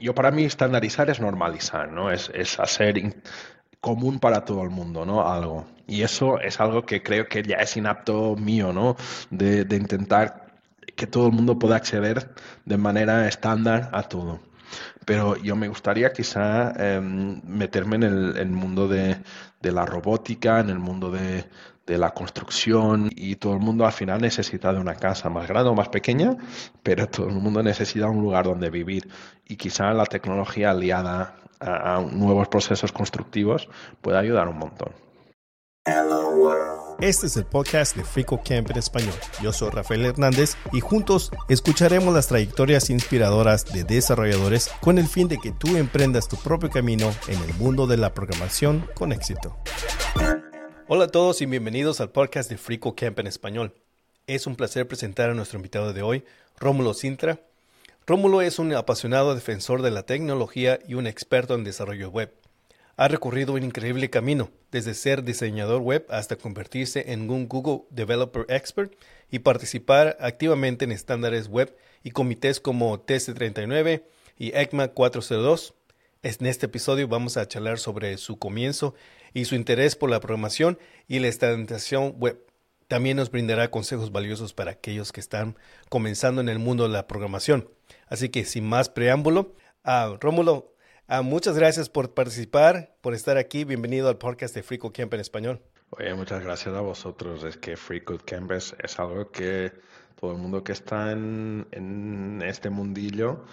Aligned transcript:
Yo 0.00 0.14
para 0.14 0.30
mí 0.30 0.44
estandarizar 0.44 1.10
es 1.10 1.20
normalizar, 1.20 1.90
¿no? 1.90 2.10
Es, 2.10 2.30
es 2.34 2.60
hacer 2.60 3.22
común 3.80 4.18
para 4.18 4.44
todo 4.44 4.62
el 4.62 4.70
mundo, 4.70 5.06
¿no? 5.06 5.28
Algo. 5.28 5.66
Y 5.86 6.02
eso 6.02 6.40
es 6.40 6.60
algo 6.60 6.84
que 6.84 7.02
creo 7.02 7.28
que 7.28 7.42
ya 7.42 7.56
es 7.56 7.76
inapto 7.76 8.36
mío, 8.36 8.72
¿no? 8.72 8.96
De, 9.30 9.64
de 9.64 9.76
intentar 9.76 10.46
que 10.96 11.06
todo 11.06 11.26
el 11.26 11.32
mundo 11.32 11.58
pueda 11.58 11.76
acceder 11.76 12.34
de 12.64 12.76
manera 12.76 13.28
estándar 13.28 13.90
a 13.92 14.02
todo. 14.02 14.40
Pero 15.04 15.36
yo 15.36 15.54
me 15.56 15.68
gustaría 15.68 16.12
quizá 16.12 16.72
em, 16.78 17.40
meterme 17.44 17.96
en 17.96 18.02
el, 18.04 18.50
mundo 18.50 18.88
de, 18.88 19.18
de, 19.60 19.72
la 19.72 19.86
robótica, 19.86 20.60
en 20.60 20.70
el 20.70 20.78
mundo 20.80 21.10
de, 21.10 21.44
de, 21.86 21.98
la 21.98 22.10
construcción 22.10 23.10
y 23.14 23.36
todo 23.36 23.54
el 23.54 23.60
mundo 23.60 23.86
al 23.86 23.92
final 23.92 24.20
necesita 24.20 24.72
de 24.72 24.80
una 24.80 24.94
casa 24.96 25.28
más 25.30 25.48
grande 25.48 25.70
o 25.70 25.74
más 25.74 25.88
pequeña, 25.88 26.36
pero 26.82 27.08
todo 27.08 27.28
el 27.28 27.34
mundo 27.34 27.62
necesita 27.62 28.08
un 28.08 28.20
lugar 28.20 28.44
donde 28.44 28.70
vivir 28.70 29.08
y 29.46 29.56
quizá 29.56 29.92
la 29.92 30.06
tecnología 30.06 30.70
aliada 30.70 31.36
a, 31.60 32.00
nuevos 32.00 32.48
procesos 32.48 32.92
constructivos 32.92 33.68
puede 34.00 34.18
ayudar 34.18 34.48
un 34.48 34.58
montón. 34.58 34.92
Este 36.98 37.26
es 37.26 37.36
el 37.36 37.44
podcast 37.44 37.94
de 37.94 38.04
Frico 38.04 38.40
Camp 38.42 38.70
en 38.70 38.78
español. 38.78 39.14
Yo 39.42 39.52
soy 39.52 39.70
Rafael 39.70 40.06
Hernández 40.06 40.56
y 40.72 40.80
juntos 40.80 41.30
escucharemos 41.48 42.14
las 42.14 42.28
trayectorias 42.28 42.88
inspiradoras 42.88 43.66
de 43.66 43.84
desarrolladores 43.84 44.70
con 44.80 44.98
el 44.98 45.06
fin 45.06 45.28
de 45.28 45.38
que 45.38 45.52
tú 45.52 45.76
emprendas 45.76 46.26
tu 46.26 46.36
propio 46.36 46.70
camino 46.70 47.12
en 47.28 47.40
el 47.42 47.54
mundo 47.54 47.86
de 47.86 47.98
la 47.98 48.14
programación 48.14 48.88
con 48.94 49.12
éxito. 49.12 49.56
Hola 50.88 51.06
a 51.06 51.08
todos 51.08 51.42
y 51.42 51.46
bienvenidos 51.46 52.00
al 52.00 52.10
podcast 52.10 52.48
de 52.48 52.58
Frico 52.58 52.94
Camp 52.94 53.18
en 53.18 53.26
español. 53.26 53.74
Es 54.28 54.46
un 54.46 54.54
placer 54.54 54.86
presentar 54.86 55.30
a 55.30 55.34
nuestro 55.34 55.58
invitado 55.58 55.92
de 55.92 56.02
hoy, 56.02 56.24
Rómulo 56.60 56.94
Sintra, 56.94 57.40
Rómulo 58.06 58.40
es 58.40 58.60
un 58.60 58.72
apasionado 58.72 59.34
defensor 59.34 59.82
de 59.82 59.90
la 59.90 60.04
tecnología 60.04 60.78
y 60.86 60.94
un 60.94 61.08
experto 61.08 61.56
en 61.56 61.64
desarrollo 61.64 62.08
web. 62.10 62.32
Ha 62.96 63.08
recorrido 63.08 63.54
un 63.54 63.64
increíble 63.64 64.10
camino, 64.10 64.52
desde 64.70 64.94
ser 64.94 65.24
diseñador 65.24 65.82
web 65.82 66.06
hasta 66.08 66.36
convertirse 66.36 67.10
en 67.10 67.28
un 67.30 67.48
Google 67.48 67.82
Developer 67.90 68.46
Expert 68.48 68.92
y 69.28 69.40
participar 69.40 70.16
activamente 70.20 70.84
en 70.84 70.92
estándares 70.92 71.48
web 71.48 71.76
y 72.04 72.12
comités 72.12 72.60
como 72.60 73.04
TC39 73.04 74.04
y 74.38 74.56
ECMA 74.56 74.86
402. 74.86 75.74
En 76.22 76.46
este 76.46 76.66
episodio 76.66 77.08
vamos 77.08 77.36
a 77.36 77.48
charlar 77.48 77.80
sobre 77.80 78.18
su 78.18 78.38
comienzo 78.38 78.94
y 79.36 79.44
su 79.44 79.54
interés 79.54 79.96
por 79.96 80.08
la 80.08 80.18
programación 80.18 80.78
y 81.08 81.18
la 81.18 81.28
estandarización 81.28 82.14
web. 82.18 82.42
También 82.88 83.18
nos 83.18 83.30
brindará 83.30 83.70
consejos 83.70 84.10
valiosos 84.10 84.54
para 84.54 84.70
aquellos 84.70 85.12
que 85.12 85.20
están 85.20 85.58
comenzando 85.90 86.40
en 86.40 86.48
el 86.48 86.58
mundo 86.58 86.84
de 86.84 86.88
la 86.88 87.06
programación. 87.06 87.68
Así 88.06 88.30
que 88.30 88.46
sin 88.46 88.66
más 88.66 88.88
preámbulo, 88.88 89.52
uh, 89.84 90.16
Rómulo, 90.18 90.72
muchas 91.22 91.54
gracias 91.54 91.90
por 91.90 92.14
participar, 92.14 92.96
por 93.02 93.12
estar 93.12 93.36
aquí. 93.36 93.64
Bienvenido 93.64 94.08
al 94.08 94.16
podcast 94.16 94.54
de 94.54 94.62
Free 94.62 94.78
Camp 94.78 95.12
en 95.12 95.20
español. 95.20 95.60
Oye, 95.90 96.14
muchas 96.14 96.42
gracias 96.42 96.74
a 96.74 96.80
vosotros. 96.80 97.44
Es 97.44 97.58
que 97.58 97.76
Free 97.76 98.02
Camp 98.24 98.52
es, 98.52 98.74
algo 98.96 99.30
que 99.30 99.70
todo 100.18 100.32
el 100.32 100.38
mundo 100.38 100.64
que 100.64 100.72
está 100.72 101.12
en, 101.12 101.66
en 101.72 102.40
este 102.40 102.70
mundillo 102.70 103.44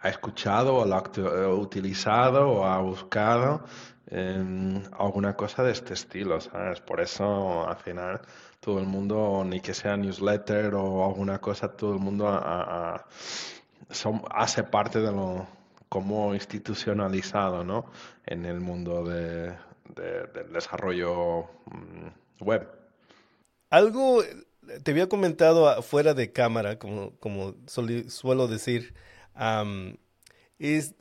ha 0.00 0.10
escuchado 0.10 0.76
o 0.76 0.84
lo 0.84 0.94
ha 0.96 1.48
utilizado 1.54 2.46
o 2.46 2.64
ha 2.66 2.78
buscado 2.80 3.64
alguna 4.12 5.36
cosa 5.36 5.62
de 5.62 5.72
este 5.72 5.94
estilo, 5.94 6.40
¿sabes? 6.40 6.80
Por 6.80 7.00
eso 7.00 7.68
al 7.68 7.76
final 7.76 8.20
todo 8.60 8.78
el 8.78 8.86
mundo, 8.86 9.44
ni 9.46 9.60
que 9.60 9.72
sea 9.72 9.96
newsletter 9.96 10.74
o 10.74 11.04
alguna 11.04 11.40
cosa, 11.40 11.68
todo 11.68 11.94
el 11.94 12.00
mundo 12.00 12.26
son, 13.90 14.22
hace 14.30 14.64
parte 14.64 15.00
de 15.00 15.12
lo 15.12 15.46
como 15.88 16.34
institucionalizado 16.34 17.64
¿no? 17.64 17.90
en 18.24 18.46
el 18.46 18.60
mundo 18.60 19.04
de, 19.04 19.56
del 19.96 20.52
desarrollo 20.52 21.42
mm, 21.66 22.44
web. 22.44 22.68
Algo 23.70 24.22
te 24.82 24.90
había 24.92 25.08
comentado 25.08 25.82
fuera 25.82 26.14
de 26.14 26.32
cámara, 26.32 26.78
como, 26.78 27.16
como 27.18 27.54
suelo 27.66 28.46
decir, 28.46 28.94
es 30.58 30.94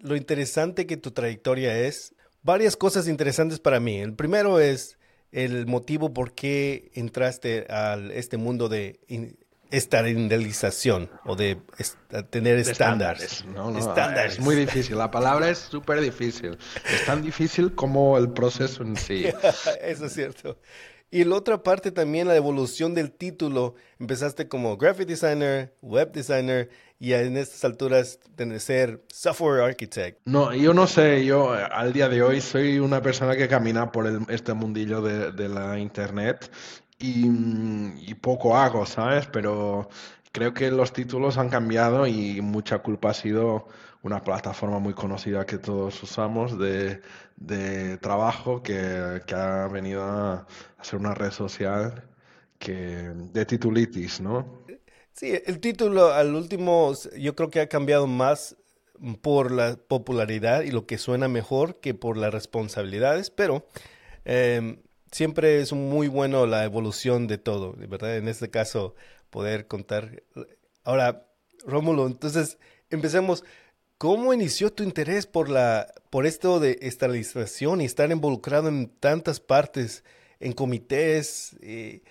lo 0.00 0.16
interesante 0.16 0.86
que 0.86 0.96
tu 0.96 1.10
trayectoria 1.10 1.78
es. 1.78 2.15
Varias 2.46 2.76
cosas 2.76 3.08
interesantes 3.08 3.58
para 3.58 3.80
mí. 3.80 3.98
El 3.98 4.14
primero 4.14 4.60
es 4.60 4.98
el 5.32 5.66
motivo 5.66 6.14
por 6.14 6.32
qué 6.32 6.92
entraste 6.94 7.66
a 7.68 7.98
este 8.12 8.36
mundo 8.36 8.68
de 8.68 9.00
estandarización 9.72 11.10
o 11.24 11.34
de 11.34 11.58
tener 12.30 12.56
estándares. 12.58 13.44
Es 14.26 14.38
muy 14.38 14.54
difícil, 14.54 14.96
la 14.96 15.10
palabra 15.10 15.50
es 15.50 15.58
súper 15.58 16.00
difícil. 16.00 16.56
Es 16.88 17.04
tan 17.04 17.20
difícil 17.20 17.74
como 17.74 18.16
el 18.16 18.30
proceso 18.30 18.84
en 18.84 18.94
sí. 18.94 19.26
Eso 19.82 20.06
es 20.06 20.12
cierto. 20.12 20.56
Y 21.10 21.24
la 21.24 21.34
otra 21.34 21.64
parte 21.64 21.90
también, 21.90 22.28
la 22.28 22.36
evolución 22.36 22.94
del 22.94 23.10
título. 23.10 23.74
Empezaste 23.98 24.46
como 24.46 24.76
graphic 24.76 25.08
designer, 25.08 25.74
web 25.82 26.12
designer 26.12 26.70
y 26.98 27.12
en 27.12 27.36
estas 27.36 27.64
alturas 27.64 28.18
de 28.36 28.58
ser 28.60 29.02
software 29.08 29.62
architect. 29.62 30.20
No, 30.24 30.54
yo 30.54 30.72
no 30.72 30.86
sé, 30.86 31.24
yo 31.24 31.56
eh, 31.56 31.66
al 31.70 31.92
día 31.92 32.08
de 32.08 32.22
hoy 32.22 32.40
soy 32.40 32.78
una 32.78 33.02
persona 33.02 33.36
que 33.36 33.48
camina 33.48 33.92
por 33.92 34.06
este 34.28 34.54
mundillo 34.54 35.02
de, 35.02 35.48
la 35.48 35.78
internet 35.78 36.50
y, 36.98 38.14
poco 38.14 38.56
hago, 38.56 38.86
¿sabes? 38.86 39.26
Pero 39.26 39.88
creo 40.32 40.54
que 40.54 40.70
los 40.70 40.92
títulos 40.92 41.36
han 41.36 41.50
cambiado 41.50 42.06
y 42.06 42.40
mucha 42.40 42.78
culpa 42.78 43.10
ha 43.10 43.14
sido 43.14 43.68
una 44.02 44.22
plataforma 44.22 44.78
muy 44.78 44.94
conocida 44.94 45.44
que 45.44 45.58
todos 45.58 46.02
usamos 46.02 46.58
de, 46.58 47.02
de 47.36 47.98
trabajo 47.98 48.62
que, 48.62 49.20
que, 49.26 49.34
ha 49.34 49.68
venido 49.68 50.02
a, 50.02 50.46
ser 50.80 50.98
una 50.98 51.14
red 51.14 51.30
social 51.30 52.04
que, 52.58 53.12
de 53.32 53.44
titulitis, 53.44 54.20
¿no? 54.20 54.65
Sí, 55.16 55.32
el 55.46 55.60
título 55.60 56.12
al 56.12 56.34
último 56.34 56.92
yo 57.16 57.34
creo 57.34 57.48
que 57.48 57.60
ha 57.60 57.68
cambiado 57.70 58.06
más 58.06 58.54
por 59.22 59.50
la 59.50 59.76
popularidad 59.76 60.62
y 60.62 60.70
lo 60.70 60.86
que 60.86 60.98
suena 60.98 61.26
mejor 61.26 61.80
que 61.80 61.94
por 61.94 62.18
las 62.18 62.34
responsabilidades, 62.34 63.30
pero 63.30 63.66
eh, 64.26 64.78
siempre 65.10 65.60
es 65.60 65.72
muy 65.72 66.08
bueno 66.08 66.44
la 66.44 66.64
evolución 66.64 67.28
de 67.28 67.38
todo, 67.38 67.72
¿verdad? 67.78 68.18
En 68.18 68.28
este 68.28 68.50
caso, 68.50 68.94
poder 69.30 69.66
contar. 69.66 70.22
Ahora, 70.84 71.26
Rómulo, 71.64 72.06
entonces 72.06 72.58
empecemos. 72.90 73.42
¿Cómo 73.98 74.34
inició 74.34 74.70
tu 74.70 74.82
interés 74.82 75.26
por 75.26 75.48
la 75.48 75.86
por 76.10 76.26
esto 76.26 76.60
de 76.60 76.78
estalización 76.82 77.80
y 77.80 77.86
estar 77.86 78.10
involucrado 78.10 78.68
en 78.68 78.90
tantas 79.00 79.40
partes, 79.40 80.04
en 80.40 80.52
comités? 80.52 81.56
Eh? 81.62 82.02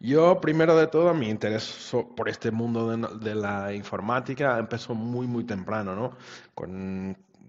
Yo, 0.00 0.40
primero 0.40 0.76
de 0.76 0.86
todo, 0.86 1.12
mi 1.14 1.28
interés 1.28 1.92
por 2.16 2.28
este 2.28 2.50
mundo 2.50 2.96
de, 2.96 3.18
de, 3.18 3.34
la 3.34 3.72
informática 3.72 4.58
empezó 4.58 4.94
muy, 4.94 5.26
muy 5.26 5.44
temprano, 5.44 5.94
¿no? 5.94 6.16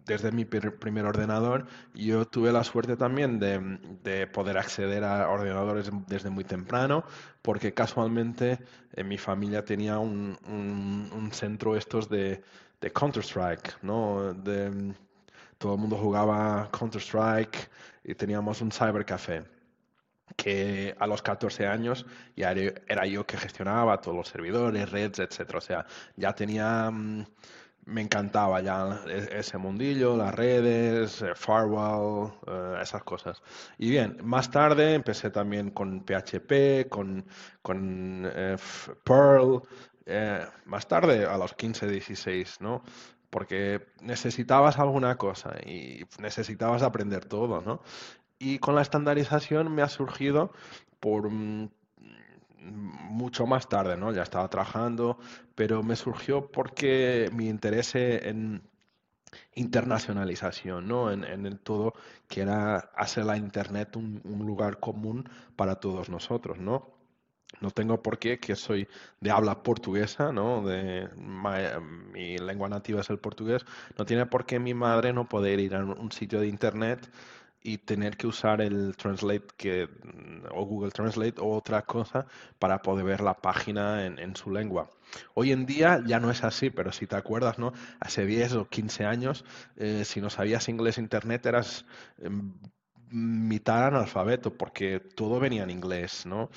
Desde 0.05 0.31
mi 0.31 0.45
primer 0.45 1.05
ordenador. 1.05 1.67
Yo 1.93 2.25
tuve 2.25 2.51
la 2.51 2.63
suerte 2.63 2.97
también 2.97 3.39
de, 3.39 4.27
poder 4.27 4.57
acceder 4.57 5.03
a 5.03 5.29
ordenadores 5.29 5.91
desde 6.07 6.31
muy 6.31 6.43
temprano, 6.43 7.03
porque 7.43 7.73
casualmente 7.75 8.59
en 8.93 9.07
mi 9.07 9.19
familia 9.19 9.63
tenía 9.63 9.99
un, 9.99 11.29
centro 11.31 11.75
estos 11.75 12.09
de, 12.09 12.41
Counter-Strike, 12.81 13.83
¿no? 13.83 14.33
De, 14.33 14.95
todo 15.59 15.75
el 15.75 15.79
mundo 15.79 15.97
jugaba 15.97 16.69
Counter-Strike 16.71 17.69
y 18.03 18.15
teníamos 18.15 18.61
un 18.61 18.71
cybercafé 18.71 19.58
que 20.39 20.95
a 20.97 21.05
los 21.05 21.21
14 21.21 21.67
años 21.67 22.05
ya 22.35 22.51
era 22.51 23.05
yo 23.05 23.25
que 23.25 23.37
gestionaba 23.37 23.99
todos 23.99 24.15
los 24.15 24.29
servidores, 24.29 24.89
redes, 24.89 25.19
etcétera. 25.19 25.57
O 25.57 25.61
sea, 25.61 25.85
ya 26.15 26.33
tenía 26.33 26.89
mm, 26.89 27.25
me 27.85 28.01
encantaba 28.01 28.61
ya 28.61 29.01
e-, 29.07 29.39
ese 29.39 29.57
mundillo, 29.57 30.15
las 30.15 30.33
redes, 30.33 31.21
eh, 31.21 31.33
firewall, 31.35 32.31
eh, 32.47 32.79
esas 32.81 33.03
cosas. 33.03 33.41
Y 33.77 33.89
bien, 33.89 34.17
más 34.23 34.49
tarde 34.49 34.93
empecé 34.93 35.29
también 35.29 35.71
con 35.71 36.05
PHP, 36.05 36.87
con, 36.89 37.25
con 37.61 38.29
eh, 38.33 38.55
Perl, 39.03 39.61
más 40.65 40.87
tarde 40.87 41.25
a 41.25 41.37
los 41.37 41.53
15, 41.53 41.87
16, 41.87 42.61
¿no? 42.61 42.83
Porque 43.29 43.89
necesitabas 44.01 44.79
alguna 44.79 45.17
cosa 45.17 45.53
y 45.63 46.03
necesitabas 46.19 46.81
aprender 46.81 47.25
todo, 47.25 47.61
¿no? 47.61 47.81
Y 48.39 48.59
con 48.59 48.75
la 48.75 48.81
estandarización 48.81 49.73
me 49.73 49.81
ha 49.81 49.89
surgido 49.89 50.51
por, 50.99 51.29
mm, 51.29 51.69
mucho 52.61 53.45
más 53.45 53.69
tarde, 53.69 53.97
¿no? 53.97 54.11
Ya 54.11 54.23
estaba 54.23 54.49
trabajando, 54.49 55.19
pero 55.55 55.83
me 55.83 55.95
surgió 55.95 56.51
porque 56.51 57.29
mi 57.33 57.47
interés 57.49 57.95
en 57.95 58.63
internacionalización, 59.55 60.87
¿no? 60.87 61.11
En, 61.11 61.23
en 61.23 61.45
el 61.45 61.59
todo 61.59 61.93
que 62.27 62.41
era 62.41 62.77
hacer 62.95 63.25
la 63.25 63.37
Internet 63.37 63.95
un, 63.95 64.21
lugar 64.45 64.79
común 64.79 65.29
para 65.55 65.75
todos 65.75 66.09
nosotros, 66.09 66.59
¿no? 66.59 66.97
no 67.61 67.71
tengo 67.71 68.01
por 68.01 68.19
qué, 68.19 68.39
que 68.39 68.55
soy 68.55 68.87
de 69.19 69.31
habla 69.31 69.63
portuguesa, 69.63 70.31
¿no? 70.31 70.61
De, 70.63 71.09
mi 72.13 72.37
lengua 72.37 72.69
nativa 72.69 73.01
es 73.01 73.09
el 73.09 73.17
portugués. 73.17 73.65
No 73.97 74.05
tiene 74.05 74.27
por 74.27 74.45
qué 74.45 74.59
mi 74.59 74.73
madre 74.73 75.13
no 75.13 75.27
poder 75.27 75.59
ir 75.59 75.75
a 75.75 75.83
un 75.83 76.11
sitio 76.11 76.39
de 76.39 76.47
internet 76.47 77.09
y 77.61 77.79
tener 77.79 78.17
que 78.17 78.27
usar 78.27 78.61
el 78.61 78.95
Translate 78.95 79.47
que, 79.57 79.89
o 80.51 80.65
Google 80.65 80.91
Translate 80.91 81.35
o 81.39 81.55
otra 81.55 81.81
cosa 81.83 82.25
para 82.57 82.81
poder 82.81 83.05
ver 83.05 83.21
la 83.21 83.33
página 83.33 84.05
en, 84.05 84.35
su 84.35 84.51
lengua. 84.51 84.89
Hoy 85.33 85.51
en 85.51 85.65
día 85.65 86.01
ya 86.05 86.19
no 86.19 86.31
es 86.31 86.43
así, 86.43 86.69
pero 86.69 86.91
si 86.91 87.07
te 87.07 87.15
acuerdas, 87.15 87.59
¿no? 87.59 87.73
Hace 87.99 88.25
10 88.25 88.53
o 88.53 88.69
15 88.69 89.05
años, 89.05 89.45
eh, 89.75 90.03
si 90.05 90.21
no 90.21 90.29
sabías 90.29 90.69
inglés 90.69 90.97
internet 90.97 91.45
eras 91.45 91.85
em, 92.19 92.53
mitad 93.11 93.87
analfabeto 93.87 94.53
porque 94.53 94.99
todo 94.99 95.39
venía 95.39 95.63
en 95.63 95.71
inglés, 95.71 96.25
¿no? 96.25 96.49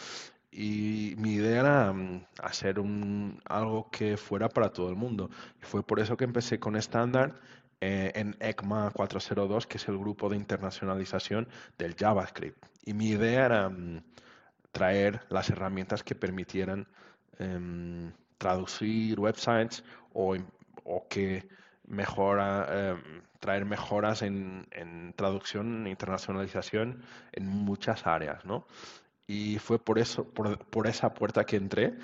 Y 0.51 1.15
mi 1.17 1.35
idea 1.35 1.61
era 1.61 1.93
mm, 1.93 2.27
hacer 2.43 2.79
un, 2.79 3.41
algo 3.47 3.91
que 3.91 4.17
fuera 4.19 4.49
para 4.51 4.71
todo 4.73 4.91
el 4.91 4.97
mundo. 4.97 5.31
Y 5.61 5.65
fue 5.65 5.83
por 5.83 5.99
eso 5.99 6.17
que 6.17 6.25
empecé 6.25 6.61
con 6.61 6.77
estándar 6.77 7.41
eh, 7.85 8.13
en 8.15 8.37
ECMA 8.39 8.93
402, 8.93 9.67
que 9.67 9.77
es 9.79 9.89
el 9.89 9.99
grupo 9.99 10.29
de 10.29 10.37
internacionalización 10.37 11.49
del 11.77 11.97
JavaScript. 11.97 12.65
Y 12.85 12.95
mi 12.95 13.09
idea 13.09 13.47
era 13.47 13.69
mm, 13.69 14.05
traer 14.71 15.23
las 15.31 15.51
herramientas 15.51 16.05
que 16.05 16.15
permitieran 16.15 16.87
em, 17.41 18.13
traducir 18.39 19.19
websites 19.19 19.83
o, 20.13 20.37
o 20.85 21.09
que 21.09 21.49
mejora, 21.89 22.93
em, 22.93 23.23
traer 23.41 23.65
mejoras 23.65 24.23
en, 24.23 24.69
en 24.71 25.13
traducción 25.15 25.89
internacionalización 25.89 27.03
en 27.33 27.49
muchas 27.49 28.07
áreas, 28.07 28.45
¿no? 28.45 28.65
y 29.27 29.59
fue 29.59 29.79
por 29.79 29.99
eso, 29.99 30.25
por, 30.25 30.87
esa 30.87 31.15
puerta 31.15 31.45
que 31.45 31.57
entré. 31.57 31.95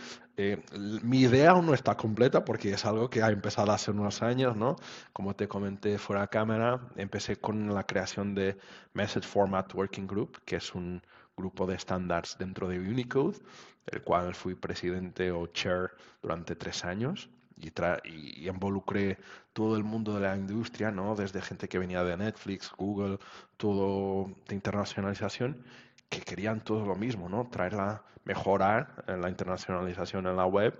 Eh, 0.40 0.56
mi 1.02 1.22
idea 1.22 1.50
aún 1.50 1.66
no 1.66 1.74
está 1.74 1.96
completa 1.96 2.44
porque 2.44 2.70
es 2.70 2.84
algo 2.84 3.10
que 3.10 3.22
ha 3.24 3.28
empezado 3.30 3.72
hace 3.72 3.90
unos 3.90 4.22
años, 4.22 4.56
¿no? 4.56 4.76
Como 5.12 5.34
te 5.34 5.48
comenté 5.48 5.98
fuera 5.98 6.22
de 6.22 6.28
cámara, 6.28 6.80
empecé 6.94 7.40
con 7.40 7.74
la 7.74 7.82
creación 7.84 8.36
de 8.36 8.56
Message 8.94 9.26
Format 9.26 9.74
Working 9.74 10.06
Group, 10.06 10.38
que 10.44 10.56
es 10.56 10.72
un 10.76 11.02
grupo 11.36 11.66
de 11.66 11.74
estándares 11.74 12.36
dentro 12.38 12.68
de 12.68 12.78
Unicode, 12.78 13.38
el 13.86 14.02
cual 14.02 14.32
fui 14.32 14.54
presidente 14.54 15.32
o 15.32 15.48
chair 15.48 15.90
durante 16.22 16.54
tres 16.54 16.84
años. 16.84 17.28
Y, 17.56 17.72
y, 18.04 18.48
involucré 18.48 19.18
todo 19.52 19.76
el 19.76 19.82
mundo 19.82 20.14
de 20.14 20.20
la 20.20 20.36
industria, 20.36 20.92
¿no? 20.92 21.16
Desde 21.16 21.42
gente 21.42 21.68
que 21.68 21.80
venía 21.80 22.04
de 22.04 22.16
Netflix, 22.16 22.70
Google, 22.76 23.18
todo 23.56 24.30
de 24.46 24.54
internacionalización 24.54 25.64
que 26.08 26.20
querían 26.20 26.60
todo 26.60 26.86
lo 26.86 26.94
mismo, 26.94 27.28
¿no? 27.28 27.48
Traerla, 27.48 28.02
mejorar 28.24 29.04
en 29.06 29.20
la 29.20 29.28
internacionalización 29.28 30.26
en 30.26 30.36
la 30.36 30.46
web 30.46 30.78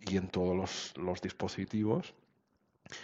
y 0.00 0.16
en 0.16 0.28
todos 0.28 0.94
los, 0.96 1.20
dispositivos. 1.20 2.14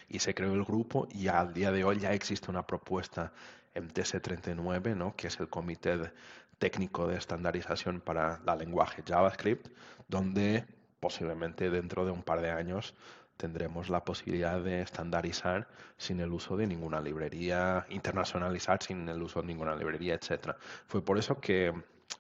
Y 0.08 0.20
se 0.20 0.34
creó 0.34 0.55
el 0.55 0.64
grupo 0.64 1.06
y 1.11 1.28
al 1.28 1.52
día 1.52 1.70
de 1.70 1.84
hoy 1.84 2.00
ya 2.00 2.12
existe 2.12 2.50
una 2.50 2.66
propuesta 2.66 3.32
en 3.75 3.93
TC39, 3.93 4.96
¿no? 4.96 5.14
que 5.14 5.26
es 5.26 5.38
el 5.40 5.49
Comité 5.49 6.12
Técnico 6.58 7.06
de 7.06 7.19
Estandarización 7.19 8.00
para 8.00 8.40
la 8.46 8.56
lenguaje 8.56 9.02
JavaScript, 9.06 9.69
donde 10.08 10.64
posiblemente 11.00 11.69
dentro 11.69 12.06
de 12.06 12.12
un 12.12 12.22
par 12.22 12.40
de 12.40 12.50
años 12.50 12.94
tendremos 13.36 13.90
la 13.90 14.04
posibilidad 14.04 14.60
de 14.60 14.82
estandarizar 14.82 15.69
sin 15.96 16.20
el 16.20 16.32
uso 16.32 16.56
de 16.56 16.66
ninguna 16.66 17.00
librería, 17.00 17.86
internacionalizar 17.90 18.82
sin 18.82 19.08
el 19.08 19.22
uso 19.22 19.40
de 19.40 19.48
ninguna 19.48 19.75
librería, 19.75 20.14
etc. 20.14 20.56
Fue 20.86 21.04
por 21.04 21.19
eso 21.19 21.40
que 21.40 21.72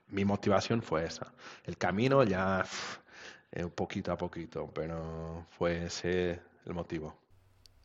mi 0.08 0.24
motivación 0.24 0.82
fue 0.82 1.04
esa. 1.04 1.32
El 1.64 1.76
camino 1.76 2.24
ya 2.24 2.64
eh, 3.52 3.66
poquito 3.66 4.12
a 4.12 4.18
poquito, 4.18 4.70
pero 4.74 5.46
fue 5.50 5.86
ese 5.86 6.40
el 6.66 6.74
motivo. 6.74 7.16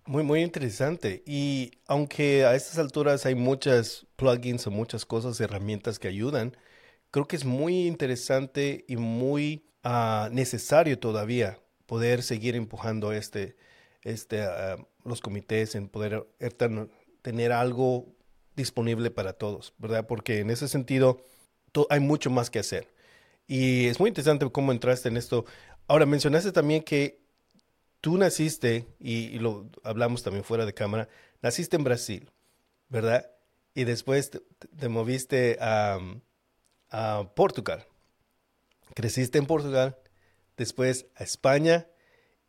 Muy, 0.06 0.24
muy 0.24 0.42
interesante. 0.42 1.22
Y 1.26 1.72
aunque 1.88 2.46
a 2.46 2.56
estas 2.56 2.80
alturas 2.80 3.26
hay 3.26 3.36
muchas 3.36 4.08
plugins 4.16 4.66
o 4.66 4.72
muchas 4.72 5.06
cosas, 5.06 5.40
herramientas 5.40 6.00
que 6.00 6.08
ayudan, 6.08 6.58
creo 7.12 7.28
que 7.28 7.36
es 7.36 7.46
muy 7.46 7.86
interesante 7.86 8.86
y 8.88 8.98
muy 8.98 9.70
ah, 9.84 10.30
necesario 10.32 10.98
todavía 10.98 11.60
poder 11.90 12.22
seguir 12.22 12.56
empujando 12.56 13.12
este, 13.14 13.56
este, 14.04 14.44
ah, 14.44 14.78
los 15.04 15.22
comités, 15.22 15.74
en 15.74 15.90
poder 15.90 16.28
er, 16.38 16.54
tener 17.24 17.52
algo 17.52 18.06
disponible 18.56 19.10
para 19.10 19.34
todos, 19.34 19.74
¿verdad? 19.80 20.06
Porque 20.06 20.40
en 20.42 20.52
ese 20.52 20.68
sentido 20.68 21.26
hay 21.90 22.00
mucho 22.00 22.30
más 22.30 22.52
que 22.52 22.60
hacer. 22.60 22.88
Y 23.48 23.88
es 23.88 24.00
muy 24.00 24.10
interesante 24.10 24.48
cómo 24.52 24.72
entraste 24.72 25.10
en 25.10 25.18
esto. 25.18 25.46
Ahora, 25.88 26.06
mencionaste 26.06 26.52
también 26.52 26.84
que 26.84 27.20
tú 28.02 28.20
naciste, 28.20 28.86
y, 29.00 29.40
lo 29.40 29.68
hablamos 29.84 30.22
también 30.22 30.44
fuera 30.44 30.68
de 30.68 30.76
cámara, 30.76 31.10
naciste 31.42 31.76
en 31.76 31.86
Brasil, 31.86 32.30
¿verdad? 32.90 33.32
Y 33.74 33.86
después 33.86 34.30
te, 34.30 34.90
moviste 34.90 35.58
a 35.60 36.00
Portugal. 37.36 37.88
Creciste 38.94 39.40
en 39.40 39.48
Portugal 39.48 39.98
después 40.60 41.08
a 41.16 41.24
España 41.24 41.88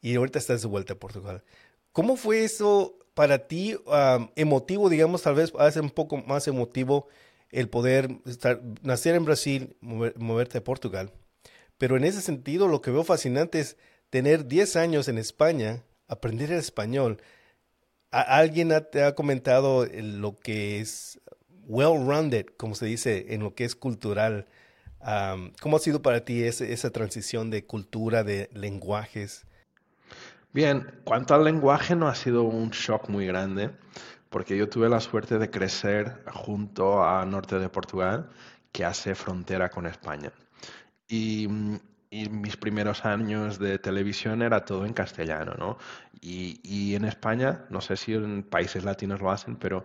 y 0.02 0.16
ahorita 0.16 0.38
estás 0.38 0.60
de 0.60 0.68
vuelta 0.68 0.92
a 0.92 0.98
Portugal. 0.98 1.42
¿Cómo 1.92 2.16
fue 2.16 2.44
eso 2.44 2.98
para 3.14 3.46
ti, 3.46 3.76
emotivo, 4.36 4.90
digamos, 4.90 5.22
tal 5.22 5.36
vez 5.36 5.52
hace 5.58 5.80
un 5.80 5.90
poco 5.90 6.18
más 6.18 6.46
emotivo 6.46 7.08
el 7.50 7.68
poder 7.68 8.10
nacer 8.82 9.14
en 9.14 9.24
Brasil, 9.24 9.76
moverte 9.80 10.58
a 10.58 10.64
Portugal? 10.64 11.12
Pero 11.78 11.96
en 11.96 12.04
ese 12.04 12.20
sentido, 12.20 12.68
lo 12.68 12.82
que 12.82 12.90
veo 12.90 13.04
fascinante 13.04 13.60
es 13.60 13.76
tener 14.10 14.46
10 14.46 14.76
años 14.76 15.08
en 15.08 15.16
España, 15.16 15.82
aprender 16.06 16.52
el 16.52 16.58
español. 16.58 17.22
¿Alguien 18.10 18.72
te 18.90 19.04
ha 19.04 19.14
comentado 19.14 19.86
lo 19.86 20.38
que 20.38 20.80
es 20.80 21.20
well-rounded, 21.66 22.46
como 22.56 22.74
se 22.74 22.86
dice, 22.86 23.26
en 23.30 23.42
lo 23.42 23.54
que 23.54 23.64
es 23.64 23.76
cultural? 23.76 24.46
¿Cómo 25.60 25.76
ha 25.76 25.80
sido 25.80 26.02
para 26.02 26.24
ti 26.24 26.42
esa 26.42 26.90
transición 26.90 27.50
de 27.50 27.64
cultura, 27.64 28.22
de 28.22 28.50
lenguajes? 28.52 29.46
Bien, 30.52 31.00
cuanto 31.04 31.34
al 31.34 31.44
lenguaje 31.44 31.94
no 31.94 32.08
ha 32.08 32.14
sido 32.14 32.42
un 32.42 32.70
shock 32.70 33.08
muy 33.08 33.26
grande, 33.26 33.70
porque 34.28 34.56
yo 34.56 34.68
tuve 34.68 34.88
la 34.88 35.00
suerte 35.00 35.38
de 35.38 35.48
crecer 35.48 36.24
junto 36.32 37.04
a 37.04 37.24
norte 37.24 37.58
de 37.58 37.68
Portugal, 37.68 38.30
que 38.72 38.84
hace 38.84 39.14
frontera 39.14 39.68
con 39.70 39.86
España. 39.86 40.32
Y, 41.08 41.48
mis 42.10 42.56
primeros 42.56 43.04
años 43.04 43.60
de 43.60 43.78
televisión 43.78 44.42
era 44.42 44.64
todo 44.64 44.84
en 44.84 44.92
castellano, 44.92 45.54
¿no? 45.56 45.78
Y, 46.20 46.94
en 46.96 47.04
España, 47.04 47.66
no 47.70 47.80
sé 47.80 47.96
si 47.96 48.14
en 48.14 48.42
países 48.42 48.84
latinos 48.84 49.20
lo 49.20 49.30
hacen, 49.30 49.56
pero 49.56 49.84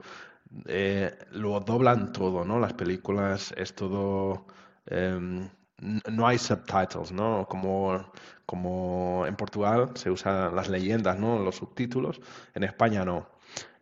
eh, 0.65 1.15
lo 1.31 1.59
doblan 1.59 2.11
todo, 2.11 2.43
¿no? 2.43 2.59
Las 2.59 2.73
películas 2.73 3.53
es 3.57 3.75
todo 3.75 4.47
Em, 4.87 5.49
no 6.09 6.27
hay 6.27 6.37
subtitles, 6.37 7.11
¿no? 7.11 7.47
Como, 7.47 8.11
como 8.45 9.25
en 9.27 9.35
Portugal 9.35 9.91
se 9.95 10.09
usan 10.09 10.55
las 10.55 10.69
leyendas, 10.69 11.19
¿no? 11.19 11.39
Los 11.39 11.57
subtítulos. 11.57 12.21
En 12.53 12.63
España 12.63 13.03
no. 13.05 13.27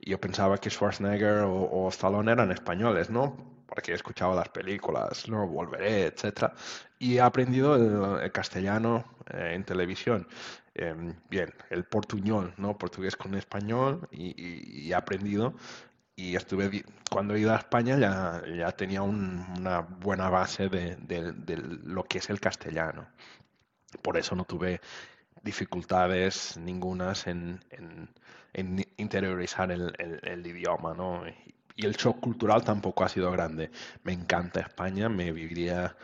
Yo 0.01 0.19
pensaba 0.19 0.57
que 0.57 0.69
Schwarzenegger 0.69 1.43
o, 1.45 1.87
Stallone 1.89 2.31
eran 2.31 2.51
españoles, 2.51 3.09
¿no? 3.09 3.37
Porque 3.67 3.91
he 3.91 3.95
escuchado 3.95 4.35
las 4.35 4.49
películas, 4.49 5.27
¿no? 5.29 5.47
Volveré, 5.47 6.07
etc. 6.07 6.51
Y 6.99 7.17
he 7.17 7.21
aprendido 7.21 7.75
el, 8.21 8.31
castellano 8.31 9.05
eh, 9.31 9.53
en 9.55 9.63
televisión. 9.63 10.27
Em, 10.75 11.13
bien, 11.29 11.53
el 11.69 11.85
portuñol, 11.85 12.53
¿no? 12.57 12.77
Portugués 12.77 13.15
con 13.15 13.35
español 13.35 14.07
y, 14.11 14.33
y 14.85 14.91
he 14.91 14.95
aprendido 14.95 15.53
y 16.15 16.35
estuve 16.35 16.83
cuando 17.09 17.35
he 17.35 17.39
ido 17.39 17.53
a 17.53 17.57
España 17.57 17.97
ya, 17.97 18.43
ya 18.55 18.71
tenía 18.71 19.01
una 19.01 19.81
buena 19.81 20.29
base 20.29 20.69
de, 20.69 20.95
de, 20.97 21.57
lo 21.57 22.03
que 22.03 22.19
es 22.19 22.29
el 22.29 22.39
castellano. 22.39 23.07
Por 24.01 24.17
eso 24.17 24.35
no 24.35 24.45
tuve 24.45 24.81
dificultades 25.43 26.57
ningunas 26.57 27.27
en, 27.27 27.59
en, 28.53 28.85
interiorizar 28.97 29.71
el, 29.71 29.93
el, 30.23 30.45
idioma, 30.47 30.93
¿no? 30.93 31.23
Y 31.75 31.85
el 31.85 31.93
shock 31.93 32.19
cultural 32.19 32.63
tampoco 32.63 33.03
ha 33.03 33.09
sido 33.09 33.31
grande. 33.31 33.71
Me 34.03 34.13
encanta 34.13 34.61
España, 34.61 35.09
me 35.09 35.31
viviría, 35.31 35.95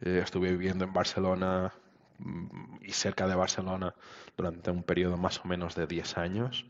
eh, 0.00 0.20
estuve 0.24 0.50
viviendo 0.50 0.84
en 0.84 0.92
Barcelona 0.92 1.72
mm, 2.18 2.78
y 2.82 2.92
cerca 2.92 3.26
de 3.28 3.34
Barcelona 3.34 3.94
durante 4.36 4.70
un 4.70 4.82
periodo 4.82 5.16
más 5.18 5.38
o 5.44 5.48
menos 5.48 5.74
de 5.74 5.86
10 5.86 6.18
años. 6.18 6.66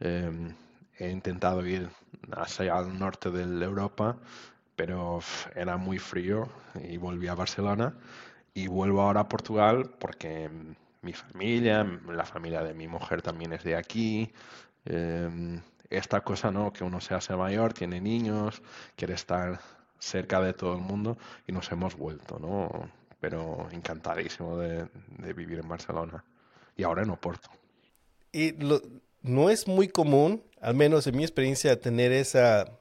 Em, 0.00 0.54
he 0.98 1.10
intentado 1.10 1.66
ir 1.66 1.88
hacia 2.32 2.78
el 2.78 2.98
norte 2.98 3.30
de 3.30 3.42
Europa, 3.64 4.16
pero 4.76 5.20
era 5.54 5.76
muy 5.76 5.98
frío 5.98 6.48
y 6.82 6.96
volví 6.96 7.28
a 7.28 7.34
Barcelona 7.34 7.94
y 8.54 8.66
vuelvo 8.66 9.02
ahora 9.02 9.20
a 9.20 9.28
Portugal 9.28 9.90
porque 9.98 10.50
mi 11.02 11.12
familia, 11.12 11.84
la 12.08 12.24
familia 12.24 12.62
de 12.62 12.74
mi 12.74 12.88
mujer 12.88 13.22
también 13.22 13.52
es 13.52 13.64
de 13.64 13.76
aquí. 13.76 14.32
Em, 14.84 15.60
esta 15.90 16.22
cosa, 16.22 16.50
¿no? 16.50 16.72
Que 16.72 16.84
uno 16.84 17.00
se 17.00 17.14
hace 17.14 17.36
mayor, 17.36 17.72
tiene 17.72 18.00
niños, 18.00 18.62
quiere 18.96 19.14
estar 19.14 19.60
cerca 19.98 20.40
de 20.40 20.52
todo 20.52 20.74
el 20.74 20.80
mundo 20.80 21.16
y 21.46 21.52
nos 21.52 21.70
hemos 21.72 21.96
vuelto, 21.96 22.38
¿no? 22.38 22.90
pero 23.24 23.68
encantadísimo 23.70 24.58
de, 24.58 24.86
vivir 25.32 25.58
en 25.58 25.66
Barcelona 25.66 26.22
y 26.76 26.82
ahora 26.82 27.04
en 27.04 27.08
Oporto. 27.08 27.48
Y 28.32 28.52
no 29.22 29.48
es 29.48 29.66
muy 29.66 29.88
común, 29.88 30.42
al 30.64 30.74
menos 30.74 31.06
en 31.06 31.14
mi 31.14 31.24
experiencia, 31.24 31.78
tener 31.78 32.10
esa, 32.10 32.80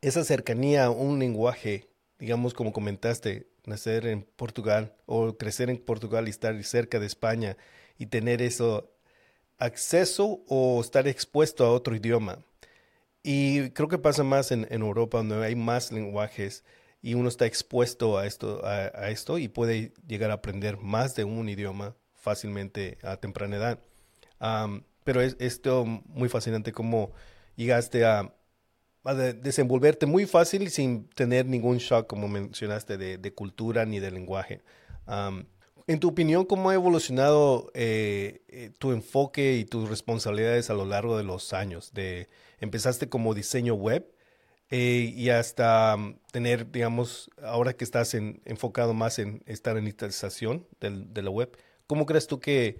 esa 0.00 0.24
cercanía 0.24 0.86
a 0.86 0.90
un 0.90 1.20
lenguaje, 1.20 1.88
digamos 2.18 2.52
como 2.52 2.72
comentaste, 2.72 3.46
nacer 3.64 4.06
en 4.06 4.24
Portugal 4.24 4.96
o 5.06 5.36
crecer 5.36 5.70
en 5.70 5.78
Portugal 5.78 6.26
y 6.26 6.30
estar 6.30 6.60
cerca 6.64 6.98
de 6.98 7.06
España 7.06 7.56
y 7.96 8.06
tener 8.06 8.42
eso 8.42 8.92
acceso 9.58 10.42
o 10.48 10.80
estar 10.80 11.06
expuesto 11.06 11.64
a 11.64 11.70
otro 11.70 11.94
idioma. 11.94 12.40
Y 13.22 13.70
creo 13.70 13.86
que 13.86 13.98
pasa 13.98 14.24
más 14.24 14.50
en, 14.50 14.66
Europa, 14.72 15.18
donde 15.18 15.46
hay 15.46 15.54
más 15.54 15.92
lenguajes 15.92 16.64
y 17.02 17.14
uno 17.14 17.28
está 17.28 17.46
expuesto 17.46 18.18
a 18.18 18.26
esto, 18.26 18.66
a, 18.66 19.10
esto 19.10 19.38
y 19.38 19.46
puede 19.46 19.92
llegar 20.08 20.32
a 20.32 20.34
aprender 20.34 20.76
más 20.78 21.14
de 21.14 21.22
un 21.22 21.48
idioma 21.48 21.94
fácilmente 22.14 22.98
a 23.02 23.16
temprana 23.18 23.56
edad. 23.58 23.78
Pero 25.10 25.22
es 25.22 25.34
esto 25.40 25.84
muy 25.84 26.28
fascinante 26.28 26.70
cómo 26.70 27.10
llegaste 27.56 28.04
a, 28.04 28.32
desenvolverte 29.42 30.06
muy 30.06 30.24
fácil 30.24 30.70
sin 30.70 31.08
tener 31.08 31.46
ningún 31.46 31.78
shock, 31.78 32.06
como 32.06 32.28
mencionaste, 32.28 32.96
de, 32.96 33.34
cultura 33.34 33.84
ni 33.86 33.98
de 33.98 34.12
lenguaje. 34.12 34.62
En 35.88 35.98
tu 35.98 36.10
opinión, 36.10 36.44
¿cómo 36.44 36.70
ha 36.70 36.74
evolucionado 36.74 37.72
eh, 37.74 38.42
eh, 38.46 38.70
tu 38.78 38.92
enfoque 38.92 39.54
y 39.54 39.64
tus 39.64 39.88
responsabilidades 39.88 40.70
a 40.70 40.74
lo 40.74 40.84
largo 40.84 41.18
de 41.18 41.24
los 41.24 41.52
años? 41.54 41.92
De, 41.92 42.28
empezaste 42.60 43.08
como 43.08 43.34
diseño 43.34 43.74
web 43.74 44.14
eh, 44.70 45.12
y 45.12 45.30
hasta 45.30 45.96
mm, 45.96 46.20
tener, 46.30 46.70
digamos, 46.70 47.32
ahora 47.42 47.72
que 47.72 47.82
estás 47.82 48.14
enfocado 48.14 48.94
más 48.94 49.18
en 49.18 49.42
estar 49.46 49.76
en 49.76 49.88
instalación 49.88 50.68
de 50.78 51.22
la 51.22 51.30
web, 51.30 51.58
¿cómo 51.88 52.06
crees 52.06 52.28
tú 52.28 52.38
que, 52.38 52.78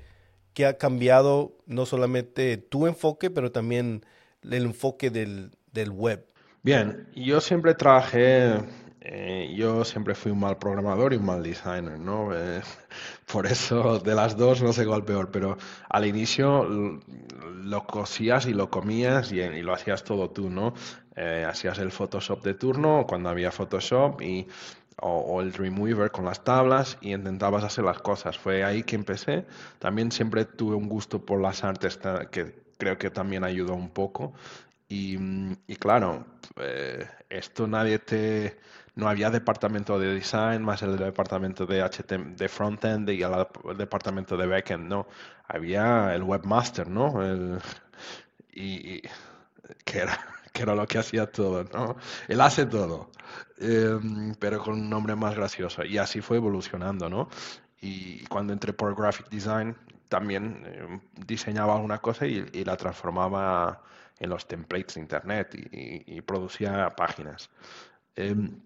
que, 0.55 0.67
ha 0.67 0.79
cambiado 0.79 1.57
no 1.67 1.87
solamente 1.87 2.57
tu 2.57 2.87
enfoque, 2.87 3.31
pero 3.31 3.53
también 3.53 4.05
el 4.43 4.65
enfoque 4.65 5.11
del, 5.11 5.53
del 5.73 5.91
web? 5.91 6.27
Bien, 6.63 7.09
yo 7.15 7.41
siempre 7.41 7.75
trabajé 7.75 8.59
eh, 9.03 9.55
yo 9.57 9.83
siempre 9.83 10.15
fui 10.15 10.31
un 10.31 10.41
mal 10.41 10.59
programador 10.59 11.15
y 11.15 11.17
un 11.17 11.25
mal 11.25 11.43
designer, 11.43 11.99
¿no? 11.99 12.35
Eh, 12.35 12.61
por 13.33 13.47
eso 13.47 13.99
de 13.99 14.15
las 14.15 14.37
dos 14.37 14.63
no 14.63 14.73
sé 14.75 14.85
cuál 14.87 15.05
peor, 15.05 15.31
pero 15.31 15.57
al 15.89 16.07
inicio 16.07 16.65
lo 16.65 17.87
cosías 17.87 18.47
y 18.47 18.53
lo 18.53 18.69
comías 18.69 19.33
y, 19.33 19.63
lo 19.63 19.73
hacías 19.73 20.05
todo 20.05 20.31
tú, 20.31 20.51
¿no? 20.51 20.75
Eh, 21.17 21.47
hacías 21.49 21.79
el 21.79 21.93
Photoshop 21.93 22.43
de 22.45 22.55
turno 22.55 23.07
cuando 23.09 23.31
había 23.31 23.51
Photoshop 23.51 24.21
y, 24.21 24.47
o, 25.01 25.41
el 25.41 25.53
Dreamweaver 25.53 26.11
con 26.11 26.25
las 26.25 26.45
tablas 26.45 26.99
y 27.01 27.13
intentabas 27.13 27.65
hacer 27.65 27.85
las 27.85 27.99
cosas. 28.01 28.39
Fue 28.39 28.65
ahí 28.65 28.83
que 28.83 28.97
empecé. 28.97 29.47
También 29.79 30.13
siempre 30.13 30.45
tuve 30.45 30.77
un 30.77 30.89
gusto 30.89 31.25
por 31.25 31.41
las 31.41 31.65
artes 31.65 31.99
que 32.31 32.55
creo 32.79 32.99
que 32.99 33.11
también 33.11 33.45
ayudó 33.45 33.75
un 33.75 33.91
poco. 33.91 34.33
Y, 34.89 35.17
y 35.67 35.77
claro, 35.77 36.27
esto 37.29 37.67
nadie 37.67 37.99
te 38.01 38.59
no 38.95 39.09
había 39.09 39.31
departamento 39.31 39.99
de 39.99 40.15
design 40.15 40.63
más 40.63 40.83
el 40.83 40.97
departamento 40.97 41.67
de 41.67 41.83
HTML, 41.83 42.37
de 42.37 42.49
frontend 42.49 43.09
y 43.11 43.23
el, 43.23 43.33
departamento 43.77 44.37
de 44.37 44.47
backend, 44.47 44.89
no. 44.89 45.07
Había 45.47 46.15
el 46.15 46.23
webmaster, 46.23 46.89
¿no? 46.89 47.23
El, 47.25 47.59
y, 48.53 49.01
que 49.85 49.99
era, 49.99 50.19
que 50.53 50.63
era 50.63 50.75
lo 50.75 50.87
que 50.87 50.99
hacía 50.99 51.31
todo, 51.31 51.65
¿no? 51.65 51.97
Él 52.29 52.41
hace 52.41 52.67
todo, 52.67 53.11
em, 53.59 54.35
pero 54.39 54.59
con 54.63 54.75
un 54.75 54.91
nombre 54.91 55.15
más 55.15 55.35
gracioso. 55.35 55.85
Y 55.85 55.99
así 55.99 56.21
fue 56.21 56.39
evolucionando, 56.39 57.09
¿no? 57.09 57.29
Y 57.81 58.25
cuando 58.27 58.53
entré 58.53 58.73
por 58.73 58.95
Graphic 58.95 59.29
Design, 59.31 59.77
también 60.09 60.65
em, 60.67 61.01
diseñaba 61.27 61.75
alguna 61.75 61.99
cosa 61.99 62.27
y, 62.27 62.43
la 62.65 62.77
transformaba 62.77 63.83
en 64.19 64.31
los 64.31 64.47
templates 64.47 64.95
de 64.97 65.01
Internet 65.01 65.55
y, 65.73 66.21
producía 66.23 66.91
páginas. 66.91 67.51
Em, 68.17 68.61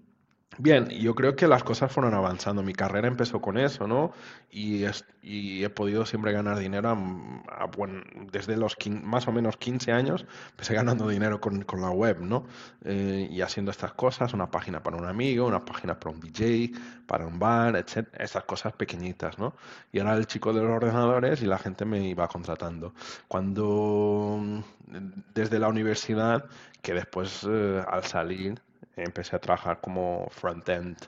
Bien, 0.59 0.89
yo 0.89 1.15
creo 1.15 1.35
que 1.35 1.49
las 1.49 1.65
cosas 1.65 1.91
fueron 1.91 2.15
avanzando. 2.15 2.63
Mi 2.63 2.75
carrera 2.75 3.09
empezó 3.09 3.41
con 3.41 3.59
eso, 3.59 3.87
¿no? 3.87 4.13
Y, 4.51 4.85
he 4.85 5.71
podido 5.71 6.05
siempre 6.05 6.33
ganar 6.33 6.59
dinero 6.59 6.97
desde 8.31 8.57
los 8.57 8.77
más 9.03 9.27
o 9.27 9.33
menos 9.33 9.57
15 9.57 9.93
años. 9.93 10.27
Empecé 10.51 10.75
ganando 10.75 11.09
dinero 11.09 11.41
con, 11.41 11.65
la 11.81 11.91
web, 11.91 12.21
¿no? 12.21 12.47
Eh, 12.85 13.29
y 13.31 13.41
haciendo 13.41 13.71
estas 13.71 13.95
cosas, 13.95 14.33
una 14.35 14.51
página 14.51 14.83
para 14.83 14.97
un 14.97 15.07
amigo, 15.07 15.47
una 15.47 15.65
página 15.65 15.99
para 15.99 16.15
un 16.15 16.21
DJ, 16.21 16.73
para 17.07 17.27
un 17.27 17.39
bar, 17.39 17.77
etc. 17.77 18.09
Estas 18.19 18.45
cosas 18.45 18.75
pequeñitas, 18.75 19.39
¿no? 19.39 19.55
Y 19.93 19.99
era 19.99 20.15
el 20.15 20.27
chico 20.27 20.53
de 20.53 20.63
los 20.63 20.71
ordenadores 20.71 21.43
y 21.43 21.47
la 21.47 21.59
gente 21.59 21.85
me 21.85 22.09
iba 22.09 22.29
contratando. 22.29 22.95
Cuando 23.29 24.63
desde 25.35 25.59
la 25.59 25.69
universidad, 25.69 26.45
que 26.83 26.95
después 26.95 27.47
eh, 27.49 27.83
al 27.89 28.05
salir 28.05 28.61
empecé 28.97 29.37
a 29.37 29.41
trabajar 29.41 29.81
como 29.81 30.29
front-end 30.31 30.99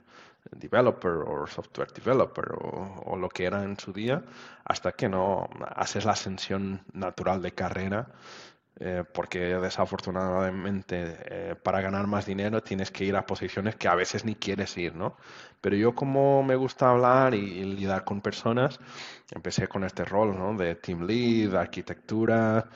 developer 0.52 1.24
o 1.26 1.46
software 1.46 1.92
developer 1.92 2.44
o, 2.54 3.16
lo 3.16 3.28
que 3.28 3.44
era 3.44 3.62
en 3.64 3.78
su 3.78 3.92
día, 3.92 4.22
hasta 4.64 4.92
que 4.92 5.08
no 5.08 5.48
haces 5.74 6.04
la 6.04 6.12
ascensión 6.12 6.82
natural 6.92 7.42
de 7.42 7.52
carrera, 7.52 8.08
eh, 8.78 9.04
porque 9.12 9.38
desafortunadamente 9.56 11.16
eh, 11.24 11.54
para 11.62 11.80
ganar 11.80 12.06
más 12.06 12.26
dinero 12.26 12.62
tienes 12.62 12.90
que 12.90 13.04
ir 13.04 13.16
a 13.16 13.24
posiciones 13.24 13.74
que 13.76 13.88
a 13.88 13.94
veces 13.94 14.24
ni 14.24 14.34
quieres 14.34 14.76
ir, 14.76 14.94
¿no? 14.94 15.16
Pero 15.62 15.76
yo 15.76 15.94
como 15.94 16.42
me 16.42 16.56
gusta 16.56 16.90
hablar 16.90 17.34
y, 17.34 17.38
y 17.38 17.64
lidiar 17.64 18.04
con 18.04 18.20
personas, 18.20 18.78
empecé 19.30 19.66
con 19.66 19.84
este 19.84 20.04
rol, 20.04 20.38
¿no? 20.38 20.54
De 20.54 20.74
team 20.74 21.06
lead, 21.06 21.54
arquitectura, 21.54 22.66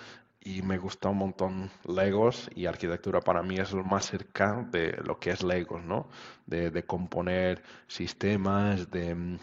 y 0.43 0.63
me 0.63 0.79
gusta 0.79 1.11
un 1.11 1.19
montón 1.19 1.71
Legos 1.87 2.51
y 2.55 2.67
arquitectura 2.67 3.21
para 3.21 3.43
mí 3.43 3.57
es 3.59 3.73
lo 3.73 3.85
más 3.85 4.07
cerca 4.07 4.67
de 4.71 4.93
lo 5.05 5.19
que 5.19 5.31
es 5.31 5.43
Legos, 5.43 5.85
¿no? 5.85 6.09
De, 6.47 6.85
componer 6.85 7.63
sistemas, 7.87 8.91
de 8.91 9.15
mm, 9.15 9.39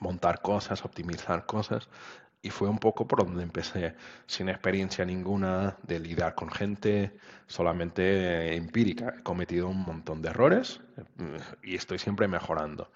montar 0.00 0.40
cosas, 0.40 0.84
optimizar 0.84 1.46
cosas. 1.46 1.88
Y 2.44 2.50
fue 2.50 2.68
un 2.68 2.78
poco 2.78 3.06
por 3.06 3.24
donde 3.24 3.42
empecé, 3.44 3.94
sin 4.26 4.48
experiencia 4.48 5.04
ninguna 5.04 5.76
de 5.84 6.00
lidiar 6.00 6.34
con 6.34 6.50
gente, 6.50 7.16
solamente 7.46 8.56
empírica. 8.56 9.14
He 9.18 9.22
cometido 9.22 9.68
un 9.68 9.82
montón 9.82 10.22
de 10.22 10.30
errores 10.30 10.80
mm, 11.18 11.36
y 11.62 11.76
estoy 11.76 11.98
siempre 11.98 12.26
mejorando. 12.26 12.90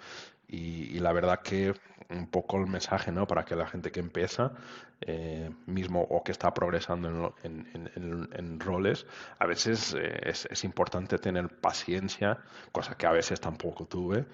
Y, 0.49 0.99
la 1.01 1.13
verdad 1.13 1.41
que 1.41 1.75
un 2.09 2.29
poco 2.29 2.59
el 2.59 2.67
mensaje, 2.67 3.11
¿no? 3.11 3.27
Para 3.27 3.45
que 3.45 3.57
la 3.57 3.67
gente 3.67 3.91
que 3.91 4.01
empieza, 4.01 4.53
eh, 5.01 5.51
mismo 5.67 6.03
o 6.03 6.23
que 6.23 6.33
está 6.33 6.55
progresando 6.55 7.35
en, 7.43 8.61
roles, 8.61 9.07
a 9.39 9.47
veces 9.47 9.95
eh, 9.99 10.21
es, 10.25 10.65
importante 10.65 11.19
tener 11.19 11.49
paciencia, 11.49 12.39
cosa 12.71 12.97
que 12.97 13.07
a 13.07 13.13
veces 13.13 13.41
tampoco 13.41 13.87
tuve, 13.87 14.25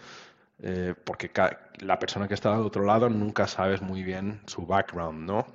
eh, 0.59 0.95
porque 1.05 1.31
la 1.81 1.99
persona 1.99 2.29
que 2.29 2.35
está 2.35 2.55
al 2.55 2.61
otro 2.63 2.85
lado 2.85 3.09
nunca 3.09 3.47
sabes 3.47 3.81
muy 3.81 4.03
bien 4.03 4.43
su 4.47 4.67
background, 4.67 5.27
¿no? 5.27 5.47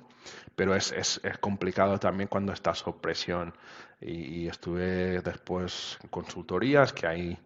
Pero 0.56 0.74
es, 0.74 0.90
es, 0.92 1.20
es 1.22 1.38
complicado 1.38 1.98
también 1.98 2.28
cuando 2.28 2.52
estás 2.52 2.84
bajo 2.84 3.00
presión. 3.00 3.54
Y, 4.00 4.46
estuve 4.46 5.20
después 5.22 5.98
en 6.02 6.08
consultorías 6.08 6.92
que 6.92 7.06
hay 7.06 7.38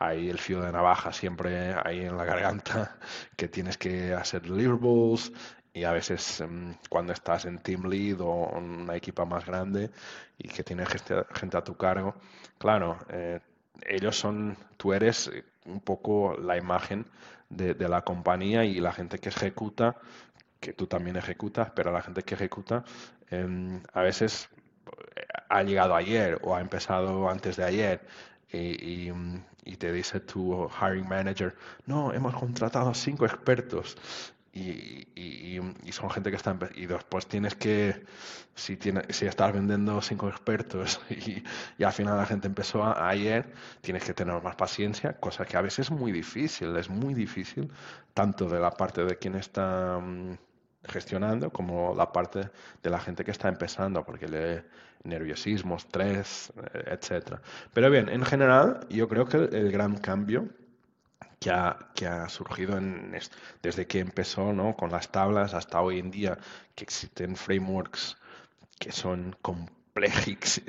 hay 0.00 0.30
el 0.30 0.38
fío 0.38 0.62
de 0.62 0.72
navaja 0.72 1.12
siempre 1.12 1.74
ahí 1.84 2.00
en 2.00 2.16
la 2.16 2.24
garganta, 2.24 2.96
que 3.36 3.48
tienes 3.48 3.76
que 3.76 4.14
hacer 4.14 4.42
deliverables 4.42 5.30
y 5.72 5.84
a 5.84 5.92
veces 5.92 6.40
em, 6.40 6.74
cuando 6.88 7.12
estás 7.12 7.44
en 7.44 7.58
team 7.58 7.84
lead 7.84 8.20
o 8.20 8.50
en 8.56 8.64
una 8.64 8.96
equipa 8.96 9.24
más 9.24 9.44
grande 9.46 9.90
y 10.38 10.48
que 10.48 10.64
tienes 10.64 10.88
gente 10.88 11.56
a 11.56 11.62
tu 11.62 11.76
cargo, 11.76 12.14
claro, 12.58 12.98
eh, 13.10 13.40
ellos 13.86 14.16
son, 14.18 14.56
tú 14.76 14.92
eres 14.92 15.30
un 15.66 15.80
poco 15.80 16.36
la 16.36 16.56
imagen 16.56 17.06
de, 17.50 17.74
la 17.88 18.02
compañía 18.02 18.64
y 18.64 18.80
la 18.80 18.92
gente 18.92 19.18
que 19.18 19.28
ejecuta, 19.28 19.96
que 20.60 20.72
tú 20.72 20.86
también 20.86 21.16
ejecutas, 21.16 21.70
pero 21.74 21.92
la 21.92 22.02
gente 22.02 22.22
que 22.22 22.34
ejecuta 22.34 22.84
em, 23.30 23.82
a 23.92 24.02
veces 24.02 24.48
eh, 25.16 25.26
ha 25.48 25.62
llegado 25.62 25.94
ayer 25.94 26.38
o 26.42 26.56
ha 26.56 26.60
empezado 26.60 27.28
antes 27.28 27.56
de 27.56 27.64
ayer 27.64 28.06
y, 28.52 29.08
y, 29.08 29.12
te 29.76 29.92
dice 29.92 30.20
tu 30.20 30.68
hiring 30.68 31.08
manager, 31.08 31.56
no, 31.86 32.12
hemos 32.12 32.34
contratado 32.34 32.94
cinco 32.94 33.26
expertos. 33.26 33.96
Y, 34.52 35.06
y, 35.14 35.60
y, 35.84 35.92
son 35.92 36.10
gente 36.10 36.30
que 36.30 36.36
está 36.36 36.58
y 36.74 36.86
después 36.86 37.28
tienes 37.28 37.54
que 37.54 38.04
si 38.52 38.76
tiene, 38.76 39.02
si 39.10 39.26
estás 39.26 39.52
vendiendo 39.52 40.02
cinco 40.02 40.28
expertos 40.28 41.00
y, 41.08 41.44
y 41.78 41.84
al 41.84 41.92
final 41.92 42.16
la 42.16 42.26
gente 42.26 42.48
empezó 42.48 42.82
ayer 42.84 43.52
tienes 43.80 44.02
que 44.02 44.12
tener 44.12 44.42
más 44.42 44.56
paciencia 44.56 45.12
cosa 45.20 45.44
que 45.44 45.56
a 45.56 45.60
veces 45.60 45.86
es 45.86 45.90
muy 45.92 46.10
difícil 46.10 46.76
es 46.76 46.90
muy 46.90 47.14
difícil 47.14 47.70
tanto 48.12 48.48
de 48.48 48.58
la 48.58 48.72
parte 48.72 49.04
de 49.04 49.18
quien 49.18 49.36
está 49.36 50.00
mm, 50.00 50.36
gestionando 50.84 51.50
como 51.50 51.94
la 51.94 52.12
parte 52.12 52.50
de 52.82 52.90
la 52.90 52.98
gente 52.98 53.24
que 53.24 53.30
está 53.30 53.48
empezando, 53.48 54.04
porque 54.04 54.28
le 54.28 54.64
nerviosismo, 55.04 55.76
estrés, 55.76 56.52
eh, 56.74 56.96
etcétera. 56.98 57.40
Pero 57.72 57.90
bien, 57.90 58.08
en 58.08 58.24
general, 58.24 58.86
yo 58.90 59.08
creo 59.08 59.26
que 59.26 59.36
el 59.36 59.72
gran 59.72 59.96
cambio 59.96 60.48
que 61.38 61.50
ha, 61.50 61.90
que 61.94 62.06
ha 62.06 62.28
surgido 62.28 62.78
desde 63.62 63.86
que 63.86 64.00
empezó 64.00 64.52
¿no? 64.52 64.76
con 64.76 64.90
las 64.90 65.10
tablas 65.10 65.54
hasta 65.54 65.80
hoy 65.80 65.98
en 65.98 66.10
día, 66.10 66.38
que 66.74 66.84
existen 66.84 67.36
frameworks 67.36 68.16
que 68.78 68.92
son 68.92 69.36
complejos, 69.42 70.62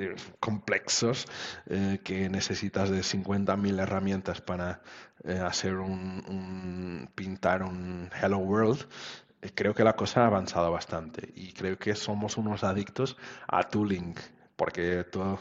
eh, 1.66 2.00
que 2.04 2.28
necesitas 2.28 2.90
de 2.90 3.00
50.000 3.00 3.80
herramientas 3.80 4.42
para 4.42 4.82
eh, 5.24 5.38
hacer 5.38 5.76
un, 5.76 7.08
pintar 7.14 7.62
un 7.62 8.10
Hello 8.20 8.38
World, 8.38 8.88
eh, 9.21 9.21
creo 9.54 9.74
que 9.74 9.84
la 9.84 9.94
cosa 9.94 10.22
ha 10.22 10.26
avanzado 10.26 10.70
bastante 10.70 11.32
y 11.34 11.52
creo 11.52 11.78
que 11.78 11.94
somos 11.94 12.36
unos 12.36 12.64
adictos 12.64 13.16
a 13.48 13.62
tooling, 13.64 14.14
porque 14.56 15.04
todo, 15.04 15.38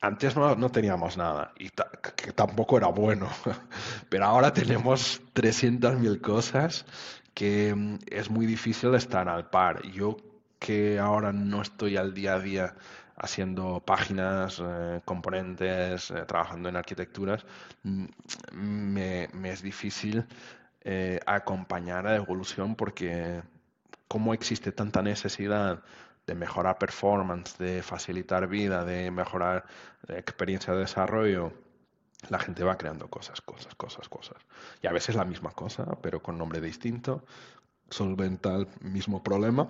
antes 0.00 0.36
no, 0.36 0.54
no, 0.54 0.70
teníamos 0.70 1.16
nada 1.16 1.52
y 1.58 1.70
que 2.14 2.32
tampoco 2.32 2.76
era 2.76 2.88
bueno, 2.88 3.28
pero 4.08 4.26
ahora 4.26 4.52
tenemos 4.52 5.20
300.000 5.34 6.20
cosas 6.20 6.86
que 7.34 7.74
mm, 7.74 7.98
es 8.10 8.30
muy 8.30 8.46
difícil 8.46 8.94
estar 8.94 9.28
al 9.28 9.50
par. 9.50 9.82
Yo 9.82 10.16
que 10.58 10.98
ahora 10.98 11.32
no 11.32 11.62
estoy 11.62 11.96
al 11.96 12.14
día 12.14 12.34
a 12.34 12.40
día 12.40 12.74
haciendo 13.16 13.80
páginas, 13.80 14.62
eh, 14.64 15.00
componentes, 15.04 16.10
eh, 16.10 16.24
trabajando 16.26 16.68
en 16.68 16.76
arquitecturas, 16.76 17.44
mm, 17.82 18.06
me, 18.52 19.28
me 19.32 19.50
es 19.50 19.62
difícil 19.62 20.24
eh, 20.90 21.20
acompañar 21.26 22.06
a 22.06 22.12
la 22.12 22.16
evolución 22.16 22.74
porque 22.74 23.42
como 24.08 24.32
existe 24.32 24.72
tanta 24.72 25.02
necesidad 25.02 25.82
de 26.26 26.34
mejorar 26.34 26.78
performance, 26.78 27.58
de 27.58 27.82
facilitar 27.82 28.48
vida, 28.48 28.86
de 28.86 29.10
mejorar 29.10 29.66
experiencia 30.08 30.72
de 30.72 30.80
desarrollo, 30.80 31.52
la 32.30 32.38
gente 32.38 32.64
va 32.64 32.78
creando 32.78 33.08
cosas, 33.08 33.42
cosas, 33.42 33.74
cosas, 33.74 34.08
cosas. 34.08 34.38
Y 34.80 34.86
a 34.86 34.92
veces 34.92 35.14
la 35.14 35.26
misma 35.26 35.50
cosa, 35.50 35.84
pero 36.00 36.22
con 36.22 36.38
nombre 36.38 36.62
distinto, 36.62 37.22
solventa 37.90 38.56
el 38.56 38.66
mismo 38.80 39.22
problema. 39.22 39.68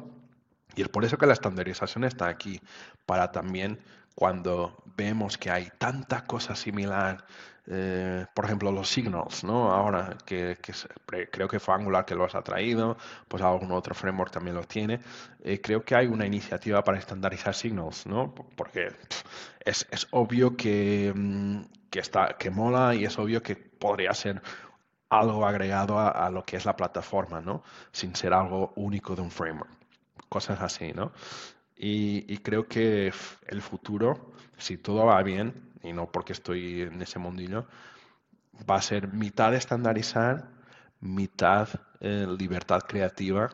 Y 0.77 0.83
es 0.83 0.89
por 0.89 1.05
eso 1.05 1.19
que 1.19 1.27
la 1.27 1.33
estandarización 1.33 2.05
está 2.05 2.29
aquí, 2.29 2.61
para 3.07 3.33
también 3.33 3.81
cuando 4.19 4.83
vemos 4.97 5.39
que 5.39 5.49
hay 5.49 5.71
tanta 5.79 6.25
cosa 6.27 6.57
similar, 6.57 7.25
eh, 7.69 8.27
por 8.35 8.47
ejemplo, 8.47 8.73
los 8.73 8.89
signals, 8.89 9.45
¿no? 9.45 9.71
Ahora 9.71 10.19
que, 10.27 10.59
creo 11.31 11.47
que 11.47 11.61
fue 11.61 11.77
Angular 11.77 12.05
que 12.05 12.17
los 12.17 12.35
ha 12.35 12.43
traído, 12.43 12.97
pues 13.29 13.45
algún 13.45 13.71
otro 13.71 13.95
framework 13.95 14.33
también 14.33 14.57
los 14.57 14.67
tiene. 14.67 14.99
Eh, 15.45 15.61
creo 15.61 15.85
que 15.85 15.95
hay 15.95 16.09
una 16.09 16.27
iniciativa 16.27 16.83
para 16.83 16.99
estandarizar 16.99 17.55
signals, 17.55 18.07
¿no? 18.07 18.35
Porque 18.35 18.89
es, 19.65 19.87
obvio 20.11 20.57
que, 20.57 21.13
mm, 21.15 21.61
que, 21.89 22.01
está, 22.01 22.37
que 22.37 22.51
mola 22.51 22.97
y 22.97 23.05
es 23.05 23.17
obvio 23.21 23.41
que 23.41 23.55
podría 23.55 24.13
ser 24.15 24.43
algo 25.11 25.47
agregado 25.47 25.97
a, 26.01 26.29
lo 26.31 26.45
que 26.45 26.57
es 26.57 26.65
la 26.65 26.75
plataforma, 26.75 27.41
¿no? 27.41 27.63
Sin 27.93 28.17
ser 28.17 28.35
algo 28.35 28.73
único 28.75 29.15
de 29.15 29.23
un 29.23 29.31
framework. 29.31 29.71
Cosas 30.29 30.61
así, 30.61 30.93
¿no? 30.93 31.13
Y, 31.81 32.39
creo 32.39 32.67
que 32.67 33.13
el 33.47 33.63
futuro, 33.63 34.33
si 34.57 34.77
todo 34.77 35.07
va 35.07 35.23
bien, 35.23 35.55
y 35.83 35.93
no 35.93 36.11
porque 36.11 36.33
estoy 36.33 36.83
en 36.83 37.01
ese 37.01 37.21
mundillo, 37.21 37.67
va 38.69 38.77
a 38.77 38.83
ser 38.83 39.13
mitad 39.13 39.55
estandarizar, 39.55 40.49
mitad 41.01 41.69
eh, 42.01 42.27
libertad 42.37 42.81
creativa 42.81 43.49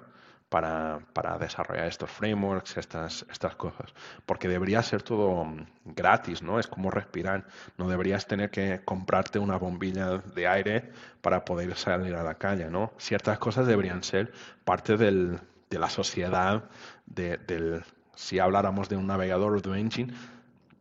para, 0.49 1.00
para, 1.12 1.37
desarrollar 1.37 1.87
estos 1.87 2.11
frameworks, 2.11 2.78
estas, 2.78 3.26
estas 3.31 3.57
cosas. 3.57 3.93
Porque 4.25 4.49
debería 4.49 4.83
ser 4.83 5.02
todo 5.02 5.45
mm, 5.45 5.66
gratis, 5.85 6.43
¿no? 6.43 6.59
Es 6.59 6.66
como 6.66 6.90
respirar. 6.90 7.45
No 7.76 7.88
deberías 7.88 8.26
tener 8.26 8.50
que 8.50 8.81
comprarte 8.85 9.38
una 9.38 9.59
bombilla 9.59 10.19
de 10.19 10.49
aire 10.49 10.93
para 11.21 11.45
poder 11.45 11.76
salir 11.76 12.14
a 12.14 12.23
la 12.23 12.37
calle, 12.37 12.71
¿no? 12.71 12.93
Ciertas 12.99 13.38
cosas 13.38 13.66
deberían 13.66 14.02
ser 14.02 14.33
parte 14.64 14.97
del, 14.97 15.40
de 15.69 15.78
la 15.78 15.90
sociedad, 15.90 16.64
del, 17.04 17.85
si 18.16 18.38
habláramos 18.38 18.88
de 18.88 18.97
un 18.97 19.06
navegador 19.06 19.56
o 19.56 19.61
de 19.61 19.71
un 19.71 19.76
engine, 19.76 20.14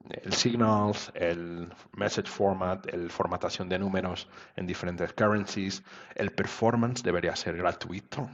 el 0.09 0.33
signals, 0.33 1.11
el 1.15 1.71
message 1.93 2.29
format, 2.29 2.85
el 2.87 3.09
formatación 3.09 3.69
de 3.69 3.79
números 3.79 4.27
en 4.55 4.67
diferentes 4.67 5.13
currencies, 5.13 5.83
el 6.15 6.31
performance 6.31 7.03
debería 7.03 7.35
ser 7.35 7.57
gratuito 7.57 8.29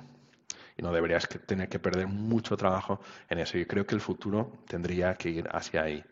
y 0.78 0.82
no 0.82 0.92
deberías 0.92 1.28
tener 1.46 1.70
que 1.70 1.80
perder 1.80 2.08
mucho 2.08 2.58
trabajo 2.58 3.02
en 3.30 3.40
eso. 3.40 3.58
Yo 3.58 3.68
creo 3.68 3.86
que 3.86 3.96
el 3.96 4.02
futuro 4.02 4.52
tendría 4.68 5.14
que 5.16 5.30
ir 5.30 5.50
hacia 5.52 5.84
ahí. 5.84 6.04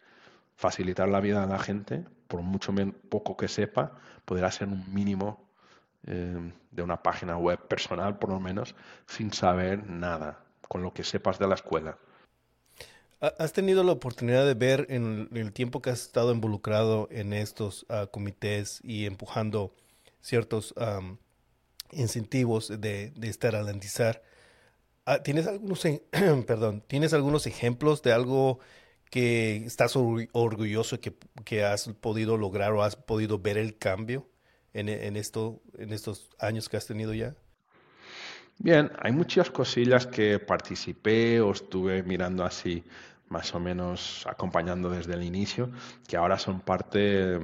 Facilitar 0.55 1.07
la 1.07 1.21
vida 1.21 1.43
a 1.43 1.47
la 1.47 1.59
gente, 1.59 2.03
por 2.27 2.41
mucho 2.41 2.73
poco 3.09 3.37
que 3.37 3.47
sepa, 3.47 3.93
poder 4.25 4.45
hacer 4.45 4.67
un 4.67 4.93
mínimo 4.93 5.47
eh, 6.05 6.51
de 6.71 6.81
una 6.81 7.01
página 7.01 7.37
web 7.37 7.59
personal, 7.67 8.17
por 8.19 8.29
lo 8.29 8.39
menos, 8.39 8.75
sin 9.05 9.31
saber 9.31 9.89
nada, 9.89 10.39
con 10.67 10.81
lo 10.81 10.93
que 10.93 11.03
sepas 11.03 11.39
de 11.39 11.47
la 11.47 11.55
escuela. 11.55 11.97
¿Has 13.19 13.51
tenido 13.51 13.83
la 13.83 13.93
oportunidad 13.93 14.45
de 14.45 14.53
ver 14.53 14.85
en 14.89 15.29
el 15.33 15.51
tiempo 15.51 15.81
que 15.81 15.89
has 15.89 16.01
estado 16.01 16.31
involucrado 16.31 17.07
en 17.09 17.33
estos 17.33 17.87
ah, 17.89 18.07
comités 18.11 18.79
y 18.83 19.07
empujando 19.07 19.73
ciertos 20.21 20.75
incentivos 21.91 22.67
de, 22.69 23.11
de 23.11 23.27
estaralentizar? 23.29 24.21
Ah, 25.05 25.23
¿Tienes 25.23 25.47
algunos, 25.47 25.81
perdón, 26.47 26.83
¿tienes 26.87 27.13
algunos 27.13 27.47
ejemplos 27.47 28.03
de 28.03 28.13
algo 28.13 28.59
que 29.09 29.57
estás 29.65 29.95
orgulloso 29.95 30.99
que, 30.99 31.15
que 31.45 31.63
has 31.63 31.87
podido 32.01 32.37
lograr 32.37 32.73
o 32.73 32.83
has 32.83 32.95
podido 32.95 33.39
ver 33.39 33.57
el 33.57 33.77
cambio 33.79 34.29
en, 34.73 34.89
en 34.89 35.15
estos 35.17 36.29
años 36.39 36.69
que 36.69 36.77
has 36.77 36.85
tenido 36.85 37.13
ya? 37.15 37.35
Bien, 38.59 38.91
hay 38.99 39.11
muchas 39.11 39.51
cosillas 39.51 40.07
que 40.07 40.39
participé 40.39 41.39
o 41.41 41.51
estuve 41.51 42.01
mirando 42.03 42.43
así 42.43 42.83
más 43.29 43.53
o 43.53 43.59
menos 43.59 44.25
acompañando 44.27 44.89
desde 44.89 45.13
el 45.13 45.23
inicio, 45.23 45.69
que 46.07 46.17
ahora 46.17 46.39
son 46.39 46.61
parte 46.61 47.39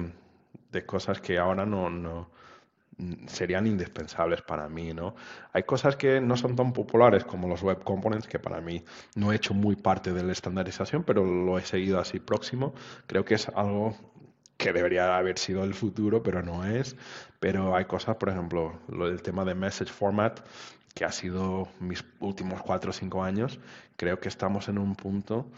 de 0.72 0.86
cosas 0.86 1.20
que 1.20 1.38
ahora 1.38 1.64
no, 1.66 1.88
no 1.88 2.30
serían 3.26 3.66
indispensables 3.66 4.42
para 4.42 4.68
mí, 4.68 4.92
¿no? 4.92 5.14
Hay 5.52 5.64
cosas 5.64 5.96
que 5.96 6.20
no 6.20 6.36
son 6.36 6.56
tan 6.56 6.72
populares 6.72 7.24
como 7.24 7.48
los 7.48 7.62
web 7.62 7.82
components, 7.84 8.26
que 8.26 8.38
para 8.38 8.60
mí 8.60 8.84
no 9.14 9.32
he 9.32 9.36
hecho 9.36 9.54
muy 9.54 9.76
parte 9.76 10.12
de 10.12 10.22
la 10.24 10.32
estandarización, 10.32 11.04
pero 11.04 11.24
lo 11.24 11.58
he 11.58 11.62
seguido 11.64 12.00
así 12.00 12.18
próximo. 12.20 12.74
Creo 13.06 13.24
que 13.24 13.34
es 13.34 13.48
algo 13.50 13.96
que 14.56 14.72
debería 14.72 15.16
haber 15.16 15.38
sido 15.38 15.64
el 15.64 15.74
futuro, 15.74 16.22
pero 16.22 16.42
no 16.42 16.64
es. 16.64 16.96
Pero 17.40 17.76
hay 17.76 17.84
cosas, 17.84 18.16
por 18.16 18.30
ejemplo, 18.30 18.80
el 18.88 19.22
tema 19.22 19.44
de 19.44 19.54
message 19.54 19.92
format, 19.92 20.40
que 20.94 21.04
ha 21.04 21.12
sido 21.12 21.68
mis 21.80 22.04
últimos 22.20 22.62
cuatro 22.62 22.90
o 22.90 22.92
cinco 22.92 23.22
años, 23.22 23.58
creo 23.96 24.20
que 24.20 24.28
estamos 24.28 24.68
en 24.68 24.78
un 24.78 24.94
punto 24.94 25.50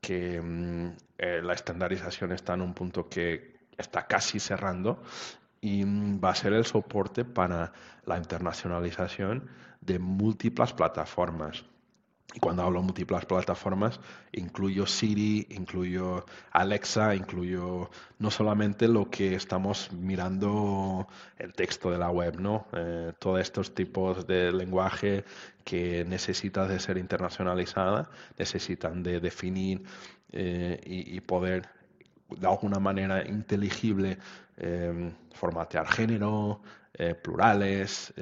que 0.00 0.40
mm, 0.40 0.88
eh, 1.18 1.40
la 1.42 1.54
estandarización 1.54 2.32
está 2.32 2.54
en 2.54 2.60
un 2.60 2.74
punto 2.74 3.08
que 3.08 3.56
está 3.78 4.06
casi 4.06 4.38
cerrando 4.38 5.02
y 5.60 5.84
mm, 5.84 6.20
va 6.22 6.30
a 6.30 6.34
ser 6.34 6.52
el 6.52 6.66
soporte 6.66 7.24
para 7.24 7.72
la 8.04 8.18
internacionalización 8.18 9.48
de 9.80 9.98
múltiples 9.98 10.72
plataformas. 10.72 11.64
Y 12.34 12.40
cuando 12.40 12.62
hablo 12.62 12.82
múltiples 12.82 13.26
plataformas, 13.26 14.00
incluyo 14.32 14.86
Siri, 14.86 15.46
incluyo 15.50 16.24
Alexa, 16.52 17.14
incluyo 17.14 17.90
no 18.18 18.30
solamente 18.30 18.88
lo 18.88 19.10
que 19.10 19.34
estamos 19.34 19.92
mirando 19.92 21.06
el 21.36 21.52
texto 21.52 21.90
de 21.90 21.98
la 21.98 22.08
web, 22.10 22.40
¿no? 22.40 22.66
Eh, 22.72 23.12
todos 23.18 23.40
estos 23.40 23.74
tipos 23.74 24.26
de 24.26 24.50
lenguaje 24.50 25.24
que 25.62 26.06
necesitan 26.06 26.68
de 26.68 26.80
ser 26.80 26.96
internacionalizada, 26.96 28.08
necesitan 28.38 29.02
de 29.02 29.20
definir 29.20 29.82
eh, 30.32 30.80
y, 30.86 31.20
poder 31.20 31.68
de 32.30 32.46
alguna 32.46 32.78
manera 32.78 33.28
inteligible 33.28 34.16
eh, 34.56 35.12
formatear 35.34 35.86
género, 35.86 36.62
plurales, 37.22 38.12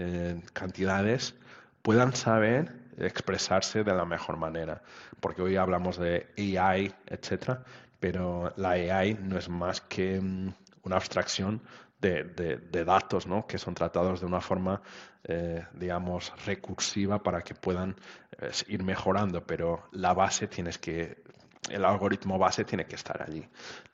cantidades, 0.53 1.35
puedan 1.83 2.15
saber 2.15 2.80
expresarse 3.07 3.85
de 3.85 3.95
la 3.95 4.05
mejor 4.05 4.37
manera. 4.37 4.83
Porque 5.21 5.43
hoy 5.43 5.57
hablamos 5.57 5.99
de 5.99 6.29
AI, 6.37 6.93
etcétera, 7.07 7.65
pero 7.99 8.53
la 8.57 8.71
AI 8.71 9.15
no 9.15 9.39
es 9.39 9.49
más 9.49 9.81
que 9.81 10.21
mm, 10.21 10.55
una 10.83 10.97
abstracción 10.97 11.63
de, 12.01 12.25
de, 12.25 12.85
datos 12.85 13.27
¿no? 13.27 13.47
que 13.47 13.59
son 13.59 13.75
tratados 13.75 14.21
de 14.21 14.27
una 14.27 14.41
forma, 14.41 14.81
eh, 15.25 15.67
digamos, 15.75 16.33
recursiva 16.47 17.23
para 17.23 17.43
que 17.43 17.55
puedan 17.55 17.97
eh, 18.39 18.51
ir 18.69 18.83
mejorando, 18.83 19.47
pero 19.47 19.89
la 19.93 20.15
base 20.15 20.49
tienes 20.49 20.79
que, 20.79 21.23
el 21.69 21.85
algoritmo 21.85 22.39
base 22.39 22.65
tiene 22.65 22.87
que 22.87 22.97
estar 22.97 23.23
allí. 23.23 23.47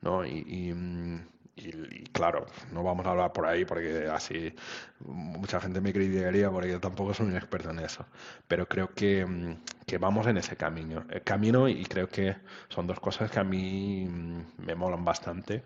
¿no? 0.03 0.25
y 0.25 0.73
mm, 0.73 1.36
y, 1.57 2.05
claro, 2.13 2.47
no 2.73 2.83
vamos 2.83 3.07
a 3.07 3.11
hablar 3.11 3.33
por 3.33 3.47
ahí 3.47 3.65
porque 3.65 4.07
así 4.13 4.55
mucha 5.01 5.61
gente 5.61 5.81
me 5.81 5.93
criticaría 5.93 6.51
porque 6.51 6.71
yo 6.71 6.81
tampoco 6.81 7.15
soy 7.15 7.27
un 7.27 7.37
experto 7.37 7.71
en 7.71 7.79
eso. 7.81 8.05
Pero 8.47 8.69
creo 8.69 8.93
que, 8.95 9.25
mm, 9.25 9.57
que 9.87 9.99
vamos 9.99 10.27
en 10.27 10.37
ese 10.37 10.57
camino. 10.57 11.05
El 11.11 11.23
camino 11.23 11.69
y 11.69 11.85
creo 11.87 12.09
que 12.09 12.37
son 12.69 12.87
dos 12.87 13.01
cosas 13.01 13.31
que 13.31 13.39
a 13.41 13.45
mí 13.45 14.07
mm, 14.07 14.65
me 14.67 14.75
molan 14.75 15.05
bastante. 15.05 15.63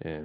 Eh, 0.00 0.22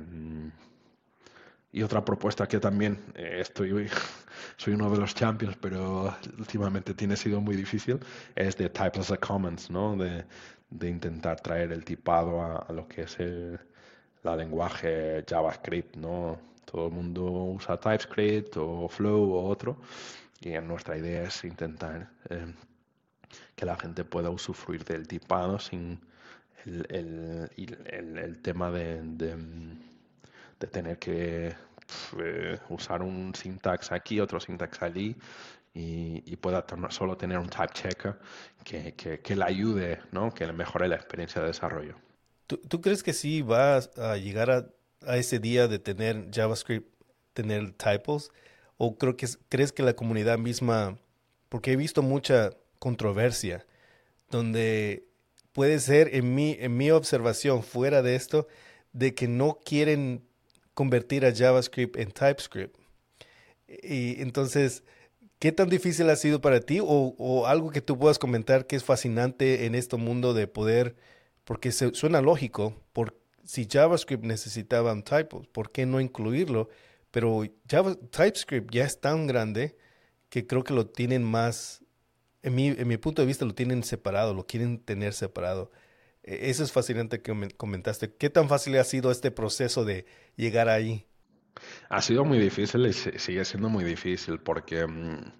y 1.73 1.83
otra 1.83 2.03
propuesta 2.03 2.47
que 2.47 2.59
también 2.59 2.99
eh, 3.15 3.37
estoy, 3.41 3.89
soy 4.57 4.73
uno 4.73 4.89
de 4.89 4.97
los 4.97 5.15
champions, 5.15 5.57
pero 5.59 6.15
últimamente 6.37 6.93
tiene 6.93 7.15
sido 7.15 7.41
muy 7.41 7.55
difícil, 7.55 7.99
es 8.35 8.57
de 8.57 8.69
Type 8.69 8.99
as 8.99 9.11
a 9.11 9.17
Commons, 9.17 9.69
¿no? 9.69 9.95
De, 9.95 10.25
de 10.69 10.89
intentar 10.89 11.39
traer 11.41 11.71
el 11.71 11.83
tipado 11.85 12.41
a, 12.41 12.71
lo 12.71 12.87
que 12.87 13.03
es 13.03 13.19
el 13.19 13.59
la 14.23 14.35
lenguaje 14.35 15.23
JavaScript, 15.27 15.95
¿no? 15.95 16.39
Todo 16.65 16.87
el 16.87 16.93
mundo 16.93 17.23
usa 17.25 17.79
TypeScript 17.79 18.57
o 18.57 18.87
Flow 18.87 19.33
o 19.33 19.49
otro, 19.49 19.77
y 20.41 20.51
nuestra 20.59 20.97
idea 20.97 21.23
es 21.23 21.43
intentar 21.43 22.09
eh, 22.29 22.53
que 23.55 23.65
la 23.65 23.75
gente 23.77 24.03
pueda 24.03 24.29
usufruir 24.29 24.83
del 24.85 25.07
tipado 25.07 25.59
sin 25.59 25.99
el, 26.65 27.49
el, 27.57 28.17
el, 28.17 28.41
tema 28.41 28.69
de 28.71 29.01
de 30.61 30.67
tener 30.67 30.99
que 30.99 31.55
eh, 32.19 32.59
usar 32.69 33.01
un 33.01 33.33
syntax 33.35 33.91
aquí, 33.91 34.19
otro 34.19 34.39
syntax 34.39 34.81
allí, 34.83 35.15
y, 35.73 36.35
pueda 36.37 36.65
solo 36.89 37.15
tener 37.17 37.37
un 37.37 37.49
type 37.49 37.73
checker 37.73 38.19
que, 38.63 38.93
que, 38.93 39.35
le 39.35 39.43
ayude, 39.43 39.99
¿no? 40.11 40.31
que 40.33 40.45
le 40.45 40.53
mejore 40.53 40.87
la 40.87 40.95
experiencia 40.95 41.41
de 41.41 41.47
desarrollo. 41.47 41.95
¿Tú, 42.57 42.81
crees 42.81 43.03
que 43.03 43.13
sí 43.13 43.41
va 43.41 43.77
a 43.77 44.17
llegar 44.17 44.51
a, 44.51 45.17
ese 45.17 45.39
día 45.39 45.67
de 45.67 45.79
tener 45.79 46.29
JavaScript, 46.31 46.87
tener 47.33 47.71
typos? 47.73 48.31
¿O 48.77 48.97
creo 48.97 49.15
que, 49.15 49.27
crees 49.49 49.71
que 49.71 49.83
la 49.83 49.93
comunidad 49.93 50.37
misma, 50.37 50.97
porque 51.49 51.71
he 51.71 51.75
visto 51.75 52.01
mucha 52.01 52.51
controversia, 52.79 53.65
donde 54.29 55.05
puede 55.53 55.79
ser, 55.79 56.15
en 56.15 56.33
mi, 56.35 56.57
en 56.59 56.77
mi 56.77 56.91
observación, 56.91 57.63
fuera 57.63 58.01
de 58.01 58.15
esto, 58.15 58.47
de 58.93 59.13
que 59.13 59.27
no 59.27 59.59
quieren 59.63 60.23
convertir 60.73 61.25
a 61.25 61.35
JavaScript 61.35 61.97
en 61.97 62.11
TypeScript. 62.11 62.75
Y 63.67 64.21
entonces, 64.21 64.83
¿qué 65.39 65.51
tan 65.51 65.69
difícil 65.69 66.09
ha 66.09 66.15
sido 66.15 66.41
para 66.41 66.59
ti 66.59 66.79
o, 66.81 67.45
algo 67.47 67.71
que 67.71 67.81
tú 67.81 67.97
puedas 67.97 68.19
comentar 68.19 68.67
que 68.67 68.75
es 68.75 68.83
fascinante 68.83 69.65
en 69.65 69.75
este 69.75 69.97
mundo 69.97 70.33
de 70.33 70.47
poder, 70.47 70.95
porque 71.43 71.71
se, 71.71 71.93
suena 71.93 72.21
lógico, 72.21 72.81
por, 72.93 73.19
si 73.43 73.67
JavaScript 73.69 74.23
necesitaba 74.23 74.93
un 74.93 75.03
typo, 75.03 75.43
¿por 75.51 75.71
qué 75.71 75.85
no 75.85 75.99
incluirlo? 75.99 76.69
Pero 77.11 77.43
Java, 77.69 77.95
TypeScript 77.95 78.73
ya 78.73 78.85
es 78.85 78.99
tan 78.99 79.27
grande 79.27 79.77
que 80.29 80.47
creo 80.47 80.63
que 80.63 80.73
lo 80.73 80.87
tienen 80.87 81.23
más, 81.23 81.83
en 82.41 82.55
mi, 82.55 82.67
en 82.67 82.87
mi 82.87 82.97
punto 82.97 83.21
de 83.21 83.27
vista, 83.27 83.45
lo 83.45 83.53
tienen 83.53 83.83
separado, 83.83 84.33
lo 84.33 84.47
quieren 84.47 84.79
tener 84.79 85.13
separado. 85.13 85.71
E-, 86.23 86.49
eso 86.49 86.63
es 86.63 86.71
fascinante 86.71 87.21
que 87.21 87.49
comentaste. 87.57 88.13
¿Qué 88.13 88.29
tan 88.29 88.47
fácil 88.47 88.77
ha 88.77 88.83
sido 88.83 89.11
este 89.11 89.31
proceso 89.31 89.83
de 89.83 90.05
llegar 90.35 90.69
ahí? 90.69 91.05
Ha 91.89 92.01
sido 92.01 92.23
muy 92.23 92.37
difícil 92.37 92.85
y 92.85 92.93
sigue 92.93 93.43
siendo 93.43 93.67
muy 93.67 93.83
difícil 93.83 94.39
porque 94.39 94.87
mm, 94.87 95.33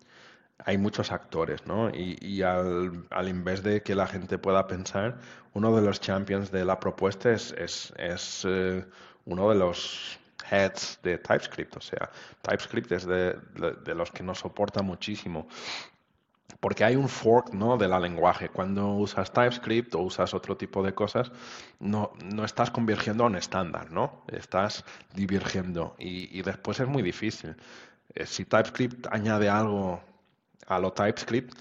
hay 0.66 0.78
muchos 0.78 1.12
actores, 1.12 1.66
¿no? 1.66 1.90
Y, 1.90 2.42
al, 2.42 3.06
al, 3.10 3.28
invés 3.30 3.64
de 3.64 3.82
que 3.82 3.96
la 3.96 4.08
gente 4.08 4.38
pueda 4.38 4.68
pensar, 4.68 5.18
uno 5.54 5.76
de 5.76 5.82
los 5.82 6.00
champions 6.00 6.52
de 6.52 6.66
la 6.66 6.80
propuesta 6.80 7.32
es, 7.32 7.52
es, 7.54 7.94
es 7.98 8.46
eh, 8.48 8.86
uno 9.26 9.50
de 9.50 9.56
los 9.56 10.20
heads 10.50 11.00
de 11.04 11.18
TypeScript, 11.18 11.78
o 11.78 11.82
sea, 11.82 12.10
TypeScript 12.42 12.92
es 12.92 13.06
de, 13.06 13.38
de 13.84 13.96
los 13.96 14.12
que 14.12 14.24
nos 14.24 14.40
soporta 14.40 14.82
muchísimo 14.82 15.48
porque 16.62 16.84
hay 16.84 16.96
un 16.96 17.10
fork 17.10 17.54
¿no? 17.54 17.76
de 17.76 17.88
la 17.88 18.00
lenguaje. 18.00 18.48
Cuando 18.50 18.94
usas 18.94 19.34
TypeScript 19.34 19.96
o 19.96 20.00
usas 20.00 20.34
otro 20.34 20.56
tipo 20.56 20.84
de 20.84 20.94
cosas, 20.94 21.32
no, 21.80 22.14
no 22.24 22.46
estás 22.46 22.70
convirtiendo 22.70 23.24
a 23.24 23.28
un 23.28 23.36
estándar, 23.36 23.92
¿no? 23.92 24.24
Estás 24.28 24.86
divergiendo 25.16 25.96
y, 25.98 26.38
y 26.38 26.44
después 26.44 26.80
es 26.80 26.88
muy 26.88 27.02
difícil. 27.02 27.56
Eh, 28.14 28.28
si 28.28 28.46
TypeScript 28.46 29.08
añade 29.12 29.50
algo 29.50 30.02
a 30.76 30.80
lo 30.80 30.94
TypeScript, 30.94 31.54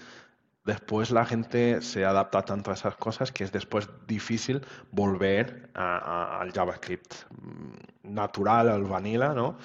después 0.65 1.11
la 1.11 1.25
gente 1.25 1.81
se 1.81 2.05
adapta 2.05 2.43
tanto 2.43 2.71
a 2.71 2.73
esas 2.73 2.95
cosas 2.95 3.31
que 3.31 3.43
es 3.43 3.51
después 3.51 3.89
difícil 4.07 4.61
volver 4.91 5.69
al 5.73 6.51
JavaScript 6.51 7.13
mm, 7.29 8.13
natural, 8.13 8.69
al 8.69 8.83
vanilla, 8.83 9.33
¿no? 9.33 9.57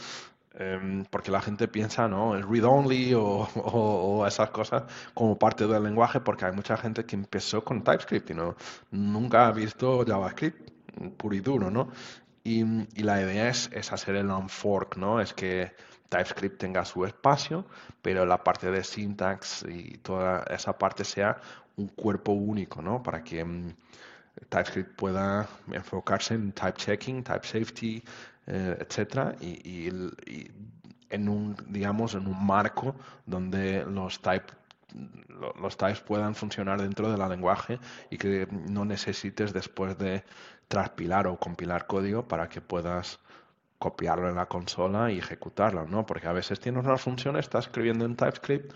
Em, 0.58 1.04
porque 1.04 1.30
la 1.30 1.42
gente 1.42 1.68
piensa, 1.68 2.08
¿no? 2.08 2.34
El 2.34 2.42
read-only 2.48 3.12
o, 3.16 4.24
esas 4.26 4.50
cosas 4.50 4.84
como 5.12 5.38
parte 5.38 5.66
del 5.66 5.82
lenguaje, 5.82 6.20
porque 6.20 6.46
hay 6.46 6.52
mucha 6.52 6.76
gente 6.76 7.04
que 7.04 7.14
empezó 7.14 7.62
con 7.62 7.82
TypeScript 7.84 8.30
y 8.30 8.34
no, 8.34 8.56
nunca 8.90 9.46
ha 9.48 9.52
visto 9.52 10.04
JavaScript 10.06 10.70
puro 11.18 11.36
y 11.36 11.40
duro, 11.40 11.70
¿no? 11.70 11.90
Y, 12.42 12.64
la 13.02 13.20
idea 13.20 13.48
es, 13.48 13.68
es, 13.72 13.92
hacer 13.92 14.16
el 14.16 14.30
unfork, 14.30 14.96
¿no? 14.96 15.20
Es 15.20 15.34
que 15.34 15.72
TypeScript 16.08 16.58
tenga 16.58 16.84
su 16.84 17.04
espacio, 17.04 17.66
pero 18.02 18.24
la 18.26 18.42
parte 18.42 18.70
de 18.70 18.82
syntax 18.84 19.64
y 19.68 19.98
toda 19.98 20.44
esa 20.50 20.76
parte 20.78 21.04
sea 21.04 21.40
un 21.76 21.88
cuerpo 21.88 22.32
único, 22.32 22.82
¿no? 22.82 23.02
Para 23.02 23.22
que 23.22 23.44
mm, 23.44 23.74
TypeScript 24.48 24.96
pueda 24.96 25.48
enfocarse 25.72 26.34
en 26.34 26.52
type 26.52 26.74
checking, 26.74 27.22
type 27.22 27.46
safety, 27.46 28.02
eh, 28.46 28.76
etcétera, 28.80 29.34
y, 29.40 29.88
en 31.08 31.28
un, 31.28 31.56
digamos, 31.68 32.14
en 32.14 32.26
un 32.26 32.46
marco 32.46 32.96
donde 33.24 33.84
los 33.84 34.20
type 34.20 34.52
los 35.60 35.76
types 35.76 36.00
puedan 36.00 36.34
funcionar 36.34 36.80
dentro 36.80 37.10
del 37.10 37.28
lenguaje 37.28 37.78
y 38.08 38.16
que 38.16 38.48
no 38.50 38.84
necesites 38.84 39.52
después 39.52 39.98
de 39.98 40.24
transpilar 40.68 41.26
o 41.26 41.38
compilar 41.38 41.86
código 41.86 42.26
para 42.26 42.48
que 42.48 42.60
puedas 42.60 43.18
copiarlo 43.78 44.28
en 44.28 44.36
la 44.36 44.46
consola 44.46 45.10
y 45.12 45.18
ejecutarlo, 45.18 45.86
¿no? 45.86 46.06
Porque 46.06 46.28
a 46.28 46.32
veces 46.32 46.60
tienes 46.60 46.84
una 46.84 46.96
función, 46.96 47.36
estás 47.36 47.66
escribiendo 47.66 48.04
en 48.04 48.16
TypeScript 48.16 48.72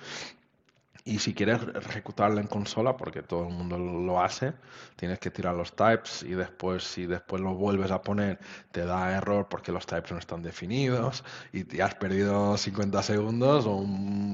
y 1.04 1.18
si 1.18 1.34
quieres 1.34 1.60
ejecutarla 1.74 2.40
en 2.40 2.46
consola, 2.46 2.96
porque 2.96 3.22
todo 3.22 3.48
el 3.48 3.54
mundo 3.54 3.78
lo 3.78 4.22
hace, 4.22 4.52
tienes 4.96 5.18
que 5.18 5.30
tirar 5.30 5.54
los 5.54 5.74
types 5.74 6.22
y 6.22 6.34
después, 6.34 6.84
si 6.84 7.06
después 7.06 7.40
lo 7.40 7.54
vuelves 7.54 7.90
a 7.90 8.02
poner, 8.02 8.38
te 8.70 8.84
da 8.84 9.16
error 9.16 9.48
porque 9.48 9.72
los 9.72 9.86
types 9.86 10.12
no 10.12 10.18
están 10.18 10.42
definidos 10.42 11.24
y 11.52 11.64
te 11.64 11.82
has 11.82 11.94
perdido 11.94 12.56
50 12.56 13.02
segundos 13.02 13.64
o 13.66 13.84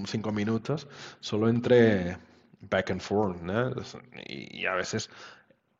5 0.07 0.33
minutos 0.33 0.88
solo 1.20 1.48
entre 1.48 2.18
back 2.61 2.90
and 2.90 3.00
forth. 3.00 3.38
Y, 4.26 4.62
y, 4.62 4.66
a 4.66 4.74
veces 4.74 5.09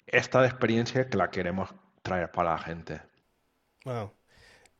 esta 0.07 0.45
experiencia 0.47 1.09
que 1.09 1.17
la 1.17 1.31
queremos 1.31 1.75
traer 2.03 2.31
para 2.31 2.53
la 2.53 2.59
gente. 2.59 3.03
Wow. 3.85 4.16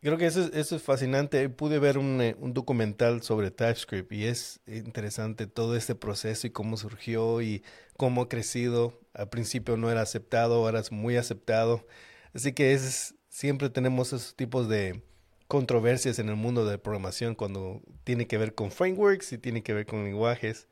Creo 0.07 0.19
que 0.19 0.27
eso, 0.27 0.49
eso 0.53 0.77
es 0.77 0.83
fascinante. 0.85 1.49
Pude 1.49 1.81
ver 1.81 1.99
un, 1.99 2.21
eh, 2.21 2.37
un, 2.39 2.55
documental 2.55 3.23
sobre 3.25 3.51
TypeScript 3.51 4.13
y 4.13 4.27
es 4.27 4.61
interesante 4.69 5.49
todo 5.49 5.75
este 5.75 5.97
proceso 5.97 6.47
y 6.47 6.51
cómo 6.51 6.77
surgió 6.77 7.43
y 7.43 7.65
cómo 7.97 8.23
ha 8.23 8.29
crecido. 8.29 9.01
Al 9.15 9.29
principio 9.31 9.77
no 9.77 9.91
era 9.91 10.03
aceptado, 10.03 10.55
ahora 10.65 10.79
es 10.79 10.93
muy 10.93 11.17
aceptado. 11.17 11.89
Así 12.33 12.53
que 12.53 12.73
es, 12.73 13.17
siempre 13.31 13.69
tenemos 13.69 14.13
esos 14.13 14.37
tipos 14.37 14.69
de 14.69 15.03
controversias 15.49 16.21
en 16.21 16.29
el 16.29 16.37
mundo 16.37 16.65
de 16.65 16.79
programación 16.79 17.35
cuando 17.35 17.83
tiene 18.05 18.29
que 18.29 18.39
ver 18.39 18.55
con 18.55 18.71
frameworks 18.71 19.33
y 19.33 19.39
tiene 19.39 19.65
que 19.65 19.75
ver 19.75 19.87
con 19.87 20.05
lenguajes. 20.05 20.69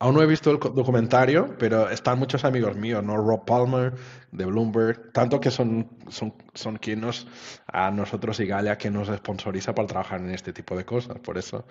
Aún 0.00 0.16
no 0.16 0.22
he 0.22 0.26
visto 0.26 0.50
el 0.50 0.58
documentario, 0.58 1.54
pero 1.56 1.88
están 1.88 2.18
muchos 2.18 2.44
amigos 2.44 2.76
míos, 2.76 3.02
¿no? 3.04 3.16
Rob 3.16 3.44
Palmer 3.44 3.94
de 4.32 4.44
Bloomberg, 4.44 5.12
tanto 5.12 5.38
que 5.38 5.52
son, 5.52 5.88
son, 6.08 6.34
son 6.52 6.76
quienes 6.78 7.26
a 7.68 7.92
nosotros 7.92 8.40
y 8.40 8.46
Galia 8.46 8.76
que 8.76 8.90
nos 8.90 9.08
sponsoriza 9.08 9.72
para 9.72 9.86
trabajar 9.86 10.20
en 10.20 10.30
este 10.30 10.52
tipo 10.52 10.76
de 10.76 10.84
cosas. 10.84 11.20
Por 11.20 11.38
eso 11.38 11.64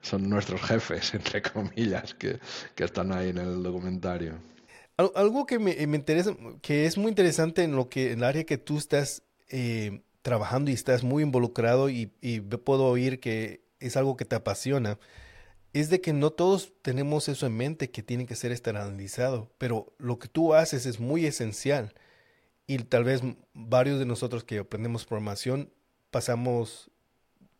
son 0.00 0.28
nuestros 0.28 0.60
jefes, 0.60 1.14
entre 1.14 1.40
comillas, 1.40 2.14
que, 2.14 2.40
que 2.74 2.84
están 2.84 3.12
ahí 3.12 3.30
en 3.30 3.38
el 3.38 3.62
documentario. 3.62 4.34
Algo 5.14 5.46
que 5.46 5.60
me, 5.60 5.74
me, 5.86 5.96
interesa, 5.96 6.34
que 6.60 6.84
es 6.86 6.98
muy 6.98 7.08
interesante 7.08 7.62
en 7.62 7.76
lo 7.76 7.88
que 7.88 8.10
en 8.10 8.18
el 8.18 8.24
área 8.24 8.42
que 8.42 8.58
tú 8.58 8.78
estás 8.78 9.22
eh, 9.48 10.02
trabajando 10.22 10.72
y 10.72 10.74
estás 10.74 11.04
muy 11.04 11.22
involucrado 11.22 11.88
y, 11.88 12.12
y 12.20 12.40
puedo 12.40 12.86
oír 12.86 13.20
que 13.20 13.62
es 13.78 13.96
algo 13.96 14.16
que 14.16 14.24
te 14.24 14.34
apasiona 14.34 14.98
es 15.80 15.90
de 15.90 16.00
que 16.00 16.12
no 16.12 16.30
todos 16.30 16.72
tenemos 16.82 17.28
eso 17.28 17.46
en 17.46 17.56
mente 17.56 17.90
que 17.90 18.02
tiene 18.02 18.26
que 18.26 18.36
ser 18.36 18.52
estandarizado, 18.52 19.50
pero 19.58 19.92
lo 19.98 20.18
que 20.18 20.28
tú 20.28 20.54
haces 20.54 20.86
es 20.86 20.98
muy 20.98 21.26
esencial 21.26 21.94
y 22.66 22.78
tal 22.78 23.04
vez 23.04 23.22
varios 23.54 23.98
de 23.98 24.06
nosotros 24.06 24.44
que 24.44 24.58
aprendemos 24.58 25.04
programación 25.04 25.70
pasamos 26.10 26.90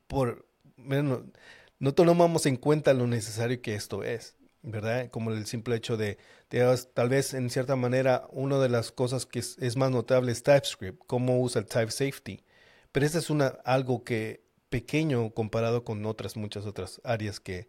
por, 0.07 0.47
no 0.77 1.95
tomamos 1.95 2.47
en 2.47 2.57
cuenta 2.57 2.95
lo 2.95 3.07
necesario 3.07 3.61
que 3.61 3.75
esto 3.75 4.03
es, 4.05 4.37
¿verdad? 4.63 5.11
Como 5.11 5.31
el 5.31 5.47
simple 5.47 5.77
hecho 5.77 5.97
de, 5.97 6.19
tal 6.95 7.09
vez 7.09 7.35
en 7.35 7.51
cierta 7.51 7.77
manera, 7.77 8.27
una 8.31 8.59
de 8.59 8.69
las 8.69 8.91
cosas 8.91 9.27
que 9.27 9.39
es, 9.41 9.77
más 9.77 9.91
notable 9.91 10.33
es 10.33 10.43
TypeScript, 10.43 11.03
cómo 11.07 11.41
usa 11.41 11.61
el 11.61 11.67
type 11.67 11.91
safety, 11.91 12.43
pero 12.91 13.07
eso 13.07 13.19
es 13.19 13.31
algo 13.65 14.03
que 14.03 14.43
pequeño 14.71 15.31
comparado 15.31 15.85
con 15.85 16.05
otras, 16.07 16.37
muchas 16.37 16.67
otras 16.67 17.01
áreas 17.05 17.41
que, 17.41 17.69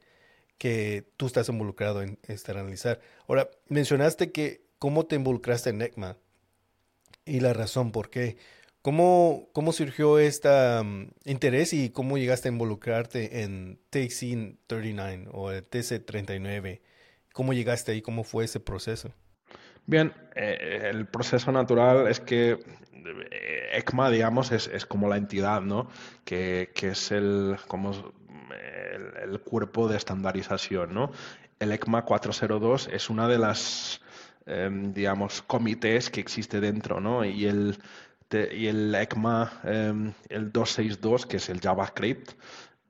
que 0.60 1.10
tú 1.18 1.26
estás 1.26 1.50
involucrado 1.50 2.04
en 2.04 2.20
externalizar. 2.28 3.00
Ahora, 3.28 3.50
mencionaste 3.70 4.32
que 4.32 4.62
cómo 4.78 5.08
te 5.08 5.16
involucraste 5.16 5.72
en 5.72 5.82
ECMA 5.82 6.18
y 7.26 7.40
la 7.40 7.54
razón 7.54 7.92
por 7.92 8.12
qué. 8.12 8.38
¿Cómo, 8.82 9.50
cómo 9.54 9.74
surgió 9.74 10.20
este 10.20 10.50
interés 11.26 11.74
y 11.74 11.90
cómo 11.90 12.18
llegaste 12.18 12.50
a 12.50 12.52
involucrarte 12.52 13.42
en 13.42 13.80
TC39 13.92 15.30
o 15.32 15.52
el 15.52 15.68
TC39? 15.70 16.82
¿Cómo 17.34 17.54
llegaste 17.54 17.94
ahí? 17.94 18.02
¿Cómo 18.02 18.24
fue 18.24 18.46
ese 18.46 18.60
proceso? 18.60 19.14
Bien, 19.86 20.14
eh, 20.36 20.90
el 20.92 21.08
proceso 21.08 21.52
natural 21.52 22.08
es 22.08 22.20
que 22.20 22.52
eh, 22.52 23.70
ECMA, 23.74 24.10
digamos, 24.12 24.52
es, 24.52 24.68
es, 24.68 24.86
como 24.86 25.08
la 25.10 25.18
entidad, 25.18 25.62
¿no? 25.62 25.90
Que, 26.26 26.70
que 26.74 26.90
es 26.90 27.12
el, 27.12 27.58
como 27.68 28.14
el, 28.52 29.40
cuerpo 29.42 29.88
de 29.88 29.98
estandarización, 29.98 30.94
¿no? 30.94 31.12
El 31.60 31.72
ECMA 31.72 32.04
402 32.04 32.90
es 32.92 33.10
una 33.10 33.28
de 33.28 33.38
las, 33.38 34.02
eh, 34.46 34.70
digamos, 34.94 35.42
comités 35.42 36.10
que 36.10 36.22
existe 36.22 36.60
dentro, 36.60 37.00
¿no? 37.00 37.26
Y 37.26 37.46
el 37.46 37.78
y 38.32 38.68
el 38.68 38.94
ECMA, 38.94 39.62
em, 39.64 40.14
el 40.30 40.52
262, 40.52 41.26
que 41.26 41.38
es 41.38 41.50
el 41.50 41.60
JavaScript, 41.60 42.32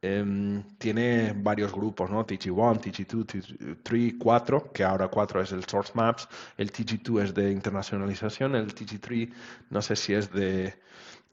em, 0.01 0.63
tiene 0.77 1.33
varios 1.35 1.71
grupos, 1.71 2.09
¿no? 2.09 2.25
TG1, 2.25 2.79
TG2, 2.79 3.25
TG3, 3.25 4.17
4, 4.17 4.71
que 4.73 4.83
ahora 4.83 5.07
4 5.07 5.41
es 5.41 5.51
el 5.51 5.65
Source 5.65 5.91
Maps, 5.95 6.27
el 6.57 6.71
TG2 6.71 7.23
es 7.23 7.33
de 7.33 7.51
internacionalización, 7.51 8.55
el 8.55 8.73
TG3 8.73 9.33
no 9.69 9.81
sé 9.81 9.95
si 9.95 10.13
es 10.13 10.31
de... 10.31 10.75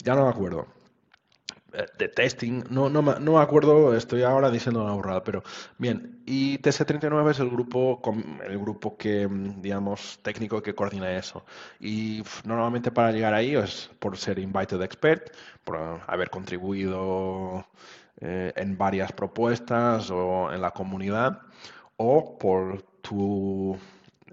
ya 0.04 0.14
no 0.14 0.24
me 0.24 0.30
acuerdo, 0.30 0.62
eh, 0.62 0.85
de 1.98 2.08
testing, 2.08 2.64
no, 2.70 2.88
no, 2.88 3.02
no 3.02 3.32
me 3.32 3.40
acuerdo, 3.40 3.94
estoy 3.96 4.22
ahora 4.22 4.50
diciendo 4.50 4.82
una 4.82 4.94
burrada, 4.94 5.22
pero 5.22 5.42
bien, 5.78 6.22
y 6.26 6.58
TC39 6.58 7.30
es 7.30 7.40
el 7.40 7.50
grupo, 7.50 8.00
el 8.46 8.58
grupo 8.58 8.96
que, 8.96 9.28
mm, 9.28 9.60
digamos, 9.60 10.18
técnico 10.22 10.62
que 10.62 10.74
coordina 10.74 11.16
eso. 11.16 11.44
Y 11.80 12.22
normalmente 12.44 12.90
para 12.90 13.12
llegar 13.12 13.34
ahí 13.34 13.54
es 13.54 13.90
por 13.98 14.16
ser 14.16 14.38
invited 14.38 14.80
expert, 14.82 15.30
por 15.64 16.00
haber 16.06 16.30
contribuido 16.30 17.66
eh, 18.20 18.52
en 18.56 18.78
varias 18.78 19.12
propuestas 19.12 20.10
o 20.10 20.52
en 20.52 20.62
la 20.62 20.70
comunidad, 20.70 21.40
o 21.96 22.38
por 22.38 22.82
tu 23.02 23.78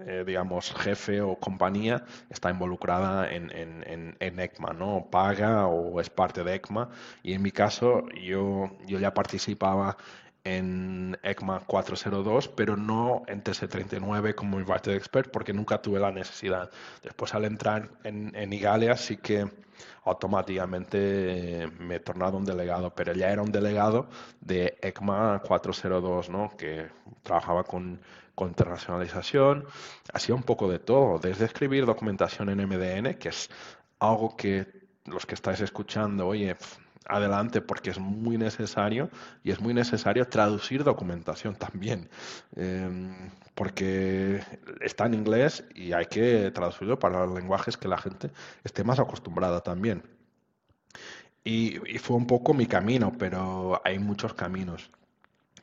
eh, 0.00 0.24
digamos, 0.26 0.72
jefe 0.74 1.20
o 1.20 1.36
compañía 1.36 2.04
está 2.28 2.50
involucrada 2.50 3.30
en, 3.32 3.50
en, 3.54 4.16
en, 4.18 4.40
ECMA, 4.40 4.72
¿no? 4.72 5.08
Paga 5.10 5.66
o 5.68 6.00
es 6.00 6.10
parte 6.10 6.42
de 6.42 6.54
ECMA. 6.56 6.90
Y 7.22 7.34
en 7.34 7.42
mi 7.42 7.52
caso, 7.52 8.08
yo, 8.10 8.70
yo 8.86 8.98
ya 8.98 9.14
participaba 9.14 9.96
en 10.44 11.18
ECMA 11.22 11.60
402, 11.60 12.48
pero 12.48 12.76
no 12.76 13.22
en 13.26 13.42
TC39 13.42 14.34
como 14.34 14.60
Invited 14.60 14.92
Expert 14.92 15.30
porque 15.30 15.52
nunca 15.52 15.80
tuve 15.80 15.98
la 15.98 16.12
necesidad. 16.12 16.70
Después 17.02 17.34
al 17.34 17.46
entrar 17.46 17.88
en, 18.04 18.34
en 18.36 18.52
Igalia 18.52 18.96
sí 18.96 19.16
que 19.16 19.48
automáticamente 20.04 21.68
me 21.78 21.96
he 21.96 22.00
tornado 22.00 22.36
un 22.36 22.44
delegado, 22.44 22.94
pero 22.94 23.14
ya 23.14 23.30
era 23.30 23.42
un 23.42 23.50
delegado 23.50 24.08
de 24.40 24.76
ECMA 24.82 25.40
402, 25.40 26.28
¿no? 26.28 26.54
que 26.56 26.88
trabajaba 27.22 27.64
con 27.64 28.00
con 28.34 28.48
internacionalización, 28.48 29.64
hacía 30.12 30.34
un 30.34 30.42
poco 30.42 30.68
de 30.68 30.78
todo, 30.78 31.18
desde 31.18 31.44
escribir 31.44 31.86
documentación 31.86 32.48
en 32.48 32.66
MDN, 32.66 33.14
que 33.14 33.28
es 33.28 33.48
algo 34.00 34.36
que 34.36 34.66
los 35.04 35.26
que 35.26 35.34
estáis 35.34 35.60
escuchando, 35.60 36.26
oye, 36.26 36.56
adelante 37.06 37.60
porque 37.60 37.90
es 37.90 37.98
muy 37.98 38.38
necesario 38.38 39.10
y 39.42 39.50
es 39.50 39.60
muy 39.60 39.74
necesario 39.74 40.26
traducir 40.28 40.84
documentación 40.84 41.56
también, 41.56 42.08
em, 42.56 43.30
porque 43.54 44.42
está 44.80 45.06
en 45.06 45.14
inglés 45.14 45.64
y 45.74 45.92
hay 45.92 46.06
que 46.06 46.50
traducirlo 46.50 46.98
para 46.98 47.26
los 47.26 47.34
lenguajes 47.34 47.76
que 47.76 47.88
la 47.88 47.98
gente 47.98 48.30
esté 48.64 48.84
más 48.84 48.98
acostumbrada 48.98 49.60
también. 49.60 50.02
Y, 51.44 51.78
fue 51.98 52.16
un 52.16 52.26
poco 52.26 52.54
mi 52.54 52.66
camino, 52.66 53.12
pero 53.18 53.80
hay 53.84 53.98
muchos 53.98 54.32
caminos. 54.34 54.90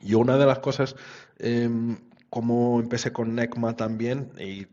Y 0.00 0.14
una 0.14 0.36
de 0.36 0.46
las 0.46 0.60
cosas 0.60 0.94
em, 1.38 1.96
como 2.32 2.80
empecé 2.80 3.12
con 3.12 3.34
NECMA 3.34 3.76
también 3.76 4.32
y, 4.38 4.66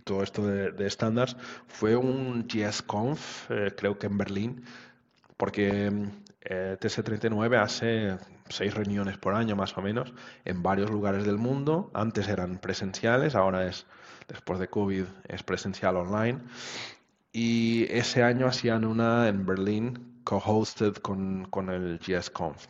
todo 0.00 0.22
esto 0.22 0.46
de, 0.46 0.86
estándares, 0.86 1.36
fue 1.66 1.94
un 1.94 2.48
GSConf, 2.48 3.50
eh, 3.50 3.74
creo 3.76 3.98
que 3.98 4.06
en 4.06 4.16
Berlín, 4.16 4.64
porque 5.42 5.92
eh, 6.42 6.76
TS39 6.80 7.60
hace 7.60 8.16
seis 8.48 8.72
reuniones 8.72 9.18
por 9.18 9.34
año 9.34 9.56
más 9.56 9.76
o 9.76 9.82
menos 9.82 10.14
en 10.44 10.62
varios 10.62 10.88
lugares 10.88 11.24
del 11.24 11.36
mundo. 11.36 11.90
Antes 11.94 12.28
eran 12.28 12.58
presenciales, 12.58 13.34
ahora 13.34 13.66
es, 13.66 13.84
después 14.28 14.60
de 14.60 14.68
COVID, 14.68 15.04
es 15.26 15.42
presencial 15.42 15.96
online. 15.96 16.38
Y 17.32 17.88
ese 17.90 18.22
año 18.22 18.46
hacían 18.46 18.84
una 18.84 19.26
en 19.26 19.44
Berlín, 19.44 20.20
co-hosted 20.22 20.94
con, 20.98 21.46
con 21.46 21.70
el 21.70 21.98
GSConf 21.98 22.68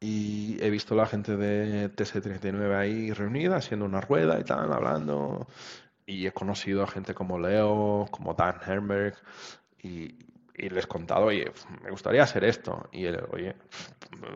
y 0.00 0.58
he 0.60 0.68
visto 0.68 0.96
la 0.96 1.06
gente 1.06 1.36
de 1.36 1.94
TC39 1.94 2.76
ahí 2.76 3.12
reunida, 3.12 3.58
haciendo 3.58 3.86
una 3.86 4.00
rueda 4.00 4.40
y 4.40 4.42
tal, 4.42 4.72
hablando. 4.72 5.46
Y 6.06 6.26
he 6.26 6.32
conocido 6.32 6.82
a 6.82 6.88
gente 6.88 7.14
como 7.14 7.38
Leo, 7.38 8.08
como 8.10 8.34
Dan 8.34 8.56
Herberg, 8.66 9.14
y, 9.80 10.31
y 10.56 10.68
les 10.68 10.86
contado, 10.86 11.26
oye, 11.26 11.50
me 11.82 11.90
gustaría 11.90 12.22
hacer 12.22 12.44
esto. 12.44 12.88
Y 12.92 13.06
él, 13.06 13.22
oye, 13.30 13.54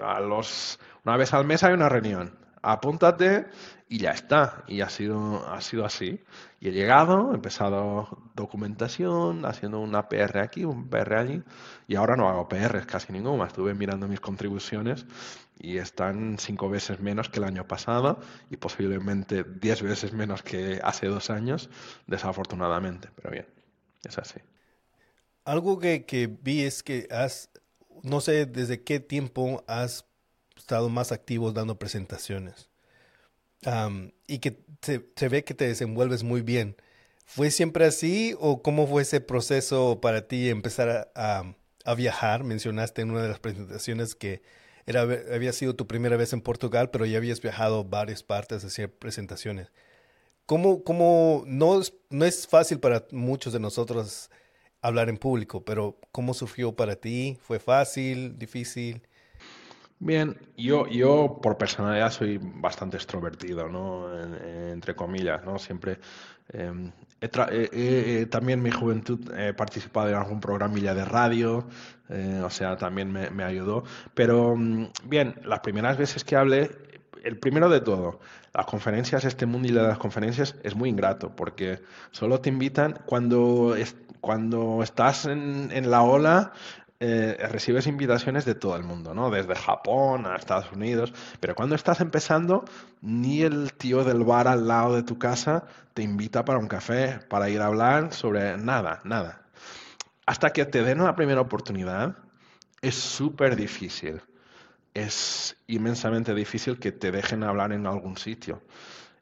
a 0.03 0.21
los, 0.21 0.79
una 1.05 1.17
vez 1.17 1.33
al 1.35 1.45
mes 1.47 1.63
hay 1.65 1.75
una 1.75 1.89
reunión 1.89 2.47
apúntate 2.67 3.47
y 3.89 3.99
ya 3.99 4.11
está. 4.11 4.65
Y 4.67 4.81
ha 4.81 4.89
sido, 4.89 5.49
ha 5.49 5.61
sido 5.61 5.85
así. 5.85 6.21
Y 6.61 6.69
he 6.69 6.73
llegado, 6.73 7.33
he 7.33 7.35
empezado 7.37 8.31
documentación, 8.35 9.45
haciendo 9.47 9.81
una 9.81 10.09
PR 10.09 10.41
aquí, 10.41 10.65
un 10.65 10.89
PR 10.89 11.15
allí, 11.15 11.43
y 11.87 11.95
ahora 11.97 12.17
no 12.17 12.29
hago 12.29 12.49
PRs 12.49 12.87
casi 12.87 13.13
ninguna. 13.13 13.47
Estuve 13.47 13.75
mirando 13.75 14.09
mis 14.09 14.21
contribuciones 14.21 15.07
y 15.59 15.79
están 15.79 16.37
cinco 16.39 16.69
veces 16.69 17.01
menos 17.01 17.29
que 17.29 17.39
el 17.39 17.45
año 17.45 17.67
pasado 17.67 18.19
y 18.51 18.57
posiblemente 18.57 19.45
diez 19.45 19.83
veces 19.83 20.13
menos 20.13 20.43
que 20.43 20.81
hace 20.83 21.07
dos 21.07 21.31
años, 21.31 21.71
desafortunadamente. 22.07 23.09
Pero 23.15 23.31
bien, 23.31 23.47
es 24.05 24.19
así. 24.19 24.41
Algo 25.47 25.79
que, 25.79 26.05
que 26.05 26.27
vi 26.27 26.65
es 26.65 26.83
que 26.83 27.07
has, 27.11 27.49
no 28.03 28.21
sé 28.21 28.47
desde 28.47 28.83
qué 28.83 29.01
tiempo 29.01 29.65
has 29.67 30.05
estado 30.57 30.89
más 30.89 31.13
activos 31.13 31.55
dando 31.55 31.79
presentaciones 31.79 32.69
y 34.27 34.39
que 34.39 34.59
se, 34.83 35.29
ve 35.29 35.45
que 35.45 35.55
te 35.55 35.67
desenvuelves 35.67 36.25
muy 36.25 36.43
bien. 36.43 36.77
¿Fue 37.25 37.51
siempre 37.51 37.85
así 37.85 38.35
o 38.39 38.61
cómo 38.61 38.89
fue 38.89 39.03
ese 39.03 39.21
proceso 39.21 40.01
para 40.01 40.29
ti 40.29 40.51
empezar 40.51 41.13
a, 41.15 41.55
a, 41.85 41.95
viajar? 41.95 42.45
Mencionaste 42.45 43.03
en 43.03 43.13
una 43.13 43.23
de 43.23 43.29
las 43.29 43.39
presentaciones 43.39 44.17
que 44.17 44.43
era, 44.87 45.03
había 45.03 45.53
sido 45.53 45.75
tu 45.75 45.87
primera 45.87 46.17
vez 46.17 46.33
en 46.33 46.41
Portugal, 46.41 46.91
pero 46.91 47.07
ya 47.07 47.19
habías 47.19 47.41
viajado 47.41 47.85
varias 47.85 48.23
partes 48.23 48.63
a 48.63 48.67
hacer 48.69 48.93
presentaciones. 48.93 49.73
¿Cómo, 50.45 50.85
cómo 50.85 51.45
no, 51.47 51.81
no 52.11 52.25
es 52.25 52.47
fácil 52.47 52.79
para 52.79 53.05
muchos 53.11 53.53
de 53.53 53.61
nosotros 53.61 54.31
hablar 54.83 55.09
en 55.09 55.19
público, 55.19 55.65
pero 55.65 55.99
cómo 56.13 56.35
surgió 56.35 56.75
para 56.75 56.97
ti? 56.97 57.39
¿Fue 57.43 57.59
fácil, 57.59 58.39
difícil? 58.39 59.03
Bien, 59.99 60.37
yo, 60.59 60.87
yo 60.89 61.41
por 61.43 61.57
personalidad 61.57 62.11
soy 62.11 62.39
bastante 62.39 62.99
extrovertido, 62.99 63.69
¿no? 63.69 64.07
entre 64.71 64.95
comillas, 64.95 65.43
¿no? 65.45 65.59
Siempre 65.59 65.99
em, 66.51 66.93
también 68.31 68.59
en 68.59 68.63
mi 68.63 68.71
juventud 68.71 69.33
he 69.39 69.55
participado 69.55 70.11
en 70.11 70.17
algún 70.17 70.39
programilla 70.39 70.93
de 70.95 71.05
radio, 71.05 71.67
eh, 72.11 72.43
o 72.45 72.51
sea, 72.51 72.77
también 72.77 73.11
me, 73.11 73.31
me 73.31 73.43
ayudó. 73.43 73.85
Pero 74.15 74.55
mm, 74.55 74.89
bien, 75.05 75.35
las 75.45 75.61
primeras 75.61 75.97
veces 75.97 76.25
que 76.25 76.37
hablé, 76.37 76.71
el 77.27 77.39
primero 77.39 77.69
de 77.69 77.81
todo, 77.81 78.21
las 78.55 78.67
conferencias, 78.67 79.25
este 79.25 79.47
mundo 79.47 79.69
y 79.69 79.73
las 79.73 79.99
conferencias 79.99 80.55
es 80.63 80.75
muy 80.75 80.89
ingrato 80.89 81.35
porque 81.35 81.83
solo 82.13 82.41
te 82.41 82.49
invitan 82.49 82.99
cuando, 83.05 83.75
estás 84.83 85.27
en, 85.27 85.71
en 85.73 85.91
la 85.91 86.03
ola, 86.03 86.53
eh, 87.01 87.37
recibes 87.51 87.87
invitaciones 87.87 88.45
de 88.45 88.55
todo 88.55 88.77
el 88.77 88.85
mundo, 88.85 89.13
¿no? 89.13 89.29
Desde 89.29 89.55
Japón 89.55 90.25
a 90.25 90.37
Estados 90.37 90.71
Unidos, 90.73 91.13
pero 91.41 91.55
cuando 91.55 91.75
estás 91.75 92.01
empezando, 92.01 92.65
ni 93.03 93.43
el 93.43 93.73
tío 93.75 94.05
del 94.05 94.25
bar 94.25 94.49
al 94.49 94.67
lado 94.69 94.95
de 94.95 95.03
tu 95.03 95.19
casa 95.19 95.65
te 95.93 96.03
invita 96.03 96.45
para 96.45 96.59
un 96.59 96.69
café, 96.69 97.19
para 97.29 97.51
ir 97.51 97.61
a 97.61 97.67
hablar 97.67 98.15
sobre 98.15 98.57
nada, 98.57 99.01
nada. 99.05 99.43
Hasta 100.27 100.51
que 100.51 100.65
te 100.65 100.83
den 100.83 101.05
la 101.05 101.17
primera 101.17 101.41
oportunidad, 101.41 102.17
es 102.81 102.95
súper 102.95 103.57
difícil. 103.57 104.23
Es 104.97 105.55
inmensamente 105.67 106.35
difícil 106.35 106.79
que 106.79 106.91
te 106.91 107.11
dejen 107.11 107.45
hablar 107.45 107.71
en 107.73 107.87
algún 107.87 108.17
sitio. 108.17 108.63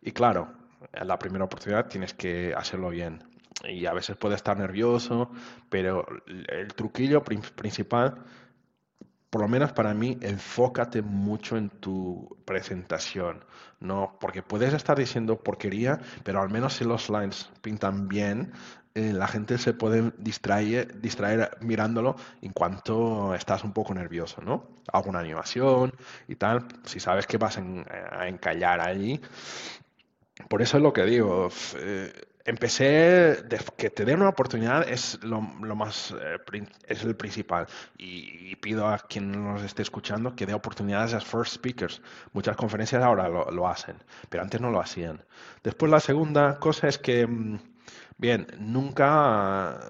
Y 0.00 0.12
claro, 0.12 0.54
la 0.92 1.18
primera 1.18 1.46
oportunidad 1.46 1.88
tienes 1.88 2.14
que 2.14 2.54
hacerlo 2.56 2.90
bien 2.90 3.24
y 3.68 3.84
a 3.86 3.92
veces 3.92 4.16
puede 4.16 4.36
estar 4.36 4.56
nervioso, 4.56 5.32
pero 5.68 6.06
el 6.48 6.68
truquillo 6.74 7.24
principal 7.24 8.22
por 9.34 9.40
lo 9.40 9.48
menos 9.48 9.72
para 9.72 9.94
mí, 9.94 10.16
enfócate 10.20 11.02
mucho 11.02 11.56
en 11.56 11.68
tu 11.68 12.38
presentación, 12.44 13.44
¿no? 13.80 14.16
Porque 14.20 14.44
puedes 14.44 14.72
estar 14.72 14.96
diciendo 14.96 15.40
porquería, 15.40 15.98
pero 16.22 16.40
al 16.40 16.50
menos 16.50 16.74
si 16.74 16.84
los 16.84 17.06
slides 17.06 17.50
pintan 17.60 18.06
bien, 18.06 18.52
eh, 18.94 19.12
la 19.12 19.26
gente 19.26 19.58
se 19.58 19.74
puede 19.74 20.12
distraer, 20.18 21.58
mirándolo 21.60 22.14
en 22.42 22.52
cuanto 22.52 23.34
estás 23.34 23.64
un 23.64 23.72
poco 23.72 23.92
nervioso, 23.92 24.40
¿no? 24.40 24.68
Alguna 24.92 25.18
animación 25.18 25.92
y 26.28 26.36
tal, 26.36 26.66
si 26.84 27.00
sabes 27.00 27.26
que 27.26 27.36
vas 27.36 27.58
a 27.58 28.28
encallar 28.28 28.80
allí. 28.80 29.20
Por 30.48 30.62
eso 30.62 30.76
es 30.76 30.82
lo 30.82 30.92
que 30.92 31.04
digo. 31.04 31.48
Eh, 31.76 32.12
empecé, 32.44 33.44
que 33.76 33.90
te 33.90 34.04
den 34.04 34.20
una 34.20 34.28
oportunidad 34.28 34.88
es 34.88 35.18
lo, 35.24 35.40
más, 35.40 36.12
eh, 36.12 36.66
es 36.86 37.02
el 37.02 37.16
principal. 37.16 37.66
Y, 37.98 38.54
pido 38.56 38.88
a 38.88 38.98
quien 38.98 39.30
nos 39.32 39.62
esté 39.62 39.82
escuchando 39.82 40.34
que 40.34 40.46
dé 40.46 40.54
oportunidades 40.54 41.14
a 41.14 41.20
first 41.20 41.54
speakers. 41.54 42.00
Muchas 42.32 42.56
conferencias 42.56 43.02
ahora 43.02 43.28
lo, 43.28 43.50
lo 43.50 43.68
hacen, 43.68 43.96
pero 44.30 44.42
antes 44.42 44.60
no 44.60 44.70
lo 44.70 44.80
hacían. 44.80 45.22
Después 45.62 45.90
la 45.90 46.00
segunda 46.00 46.58
cosa 46.58 46.88
es 46.88 46.98
que 46.98 47.26
mm, 47.26 47.58
Bien, 48.16 48.46
nunca, 48.58 49.80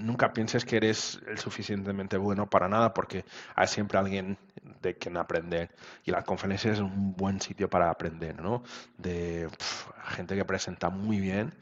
nunca 0.00 0.32
pienses 0.32 0.64
que 0.64 0.76
eres 0.78 1.20
el 1.26 1.38
suficientemente 1.38 2.16
bueno 2.16 2.48
para 2.48 2.68
nada 2.68 2.94
porque 2.94 3.24
hay 3.54 3.68
siempre 3.68 3.98
alguien 3.98 4.38
de 4.80 4.96
quien 4.96 5.16
aprender 5.18 5.70
y 6.04 6.10
la 6.10 6.22
conferencia 6.24 6.72
es 6.72 6.78
un 6.80 7.14
buen 7.14 7.40
sitio 7.40 7.68
para 7.68 7.90
aprender, 7.90 8.40
¿no? 8.40 8.62
De 8.96 9.48
gente 10.08 10.34
que 10.34 10.44
presenta 10.46 10.88
muy 10.88 11.20
bien 11.20 11.52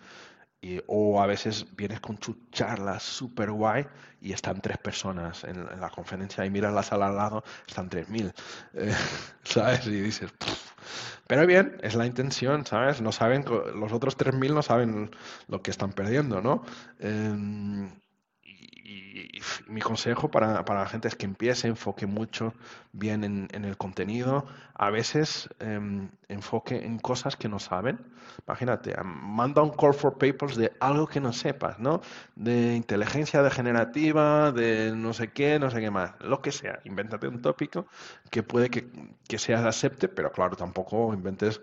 o 0.87 1.23
a 1.23 1.27
veces 1.27 1.67
vienes 1.77 2.01
con 2.01 2.19
tu 2.19 2.37
charla 2.51 3.01
super 3.01 3.51
guay 3.51 3.87
y 4.21 4.33
están 4.33 4.61
tres 4.61 4.79
personas 4.79 5.45
en, 5.45 5.65
la 5.81 5.89
conferencia 5.89 6.45
y 6.45 6.51
miras 6.51 6.75
la 6.75 6.83
sala 6.83 7.09
al 7.09 7.17
lado, 7.17 7.43
están 7.67 7.89
tres 7.89 8.09
mil, 8.09 8.33
eh, 8.75 8.95
¿sabes? 9.43 9.87
Y 9.87 10.01
dices, 10.01 10.31
pero 11.27 11.47
bien, 11.47 11.79
es 11.83 11.95
la 11.95 12.07
intención, 12.07 12.67
¿sabes? 12.67 13.01
No 13.01 13.13
saben, 13.13 13.45
los 13.75 13.93
otros 13.93 14.17
tres 14.17 14.35
mil 14.35 14.55
no 14.55 14.63
saben 14.63 15.11
lo 15.49 15.63
que 15.63 15.71
están 15.71 15.93
perdiendo, 15.93 16.43
¿no? 16.43 16.63
Em, 16.99 17.91
y, 18.91 19.41
mi 19.69 19.81
consejo 19.81 20.31
para, 20.31 20.65
para, 20.65 20.81
la 20.81 20.89
gente 20.89 21.09
es 21.09 21.15
que 21.15 21.25
empiece, 21.25 21.69
enfoque 21.69 22.07
mucho 22.07 22.55
bien 22.93 23.23
en, 23.23 23.49
en 23.53 23.65
el 23.65 23.77
contenido, 23.77 24.47
a 24.75 24.91
veces 24.91 25.49
em, 25.61 26.09
enfoque 26.29 26.85
en 26.85 26.99
cosas 26.99 27.37
que 27.37 27.49
no 27.49 27.59
saben. 27.59 28.01
Imagínate, 28.47 28.97
manda 29.05 29.63
un 29.63 29.71
call 29.71 29.95
for 29.95 30.19
papers 30.19 30.57
de 30.57 30.73
algo 30.81 31.07
que 31.07 31.21
no 31.21 31.33
sepas, 31.33 31.79
¿no? 31.79 32.01
De 32.35 32.75
inteligencia 32.75 33.43
degenerativa, 33.43 34.51
de 34.51 34.93
no 34.97 35.13
sé 35.13 35.29
qué, 35.33 35.59
no 35.59 35.71
sé 35.71 35.81
qué 35.81 35.91
más, 35.91 36.15
lo 36.21 36.41
que 36.43 36.51
sea. 36.51 36.81
Invéntate 36.85 37.29
un 37.29 37.41
tópico 37.41 37.87
que 38.31 38.43
puede 38.43 38.71
que, 38.71 38.89
que 39.29 39.39
se 39.39 39.55
acepte, 39.55 40.09
pero 40.09 40.33
claro, 40.33 40.57
tampoco 40.57 41.15
inventes 41.15 41.61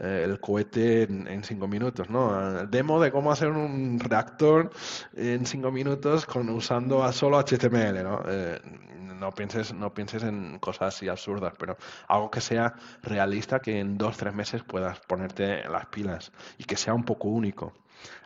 eh, 0.00 0.22
el 0.24 0.40
cohete 0.40 1.02
en, 1.02 1.44
cinco 1.44 1.68
minutos, 1.68 2.08
¿no? 2.08 2.66
Demo 2.66 3.00
de 3.00 3.12
cómo 3.12 3.30
hacer 3.30 3.48
un 3.50 3.98
reactor 4.00 4.70
en 5.14 5.46
cinco 5.46 5.70
minutos 5.70 6.26
con, 6.26 6.48
usando 6.48 7.10
solo 7.12 7.38
HTML, 7.38 8.02
¿no? 8.02 8.22
Eh, 8.26 8.58
no 9.18 9.30
pienses, 9.32 9.74
no 9.74 9.92
pienses 9.92 10.22
en 10.22 10.58
cosas 10.58 10.94
así 10.94 11.08
absurdas, 11.08 11.52
pero 11.58 11.76
algo 12.08 12.30
que 12.30 12.40
sea 12.40 12.74
realista, 13.02 13.60
que 13.60 13.78
en 13.78 13.98
dos, 13.98 14.16
tres 14.16 14.34
meses 14.34 14.62
puedas 14.62 15.00
ponerte 15.00 15.68
las 15.68 15.86
pilas 15.86 16.32
y 16.58 16.64
que 16.64 16.76
sea 16.76 16.94
un 16.94 17.04
poco 17.04 17.28
único. 17.28 17.74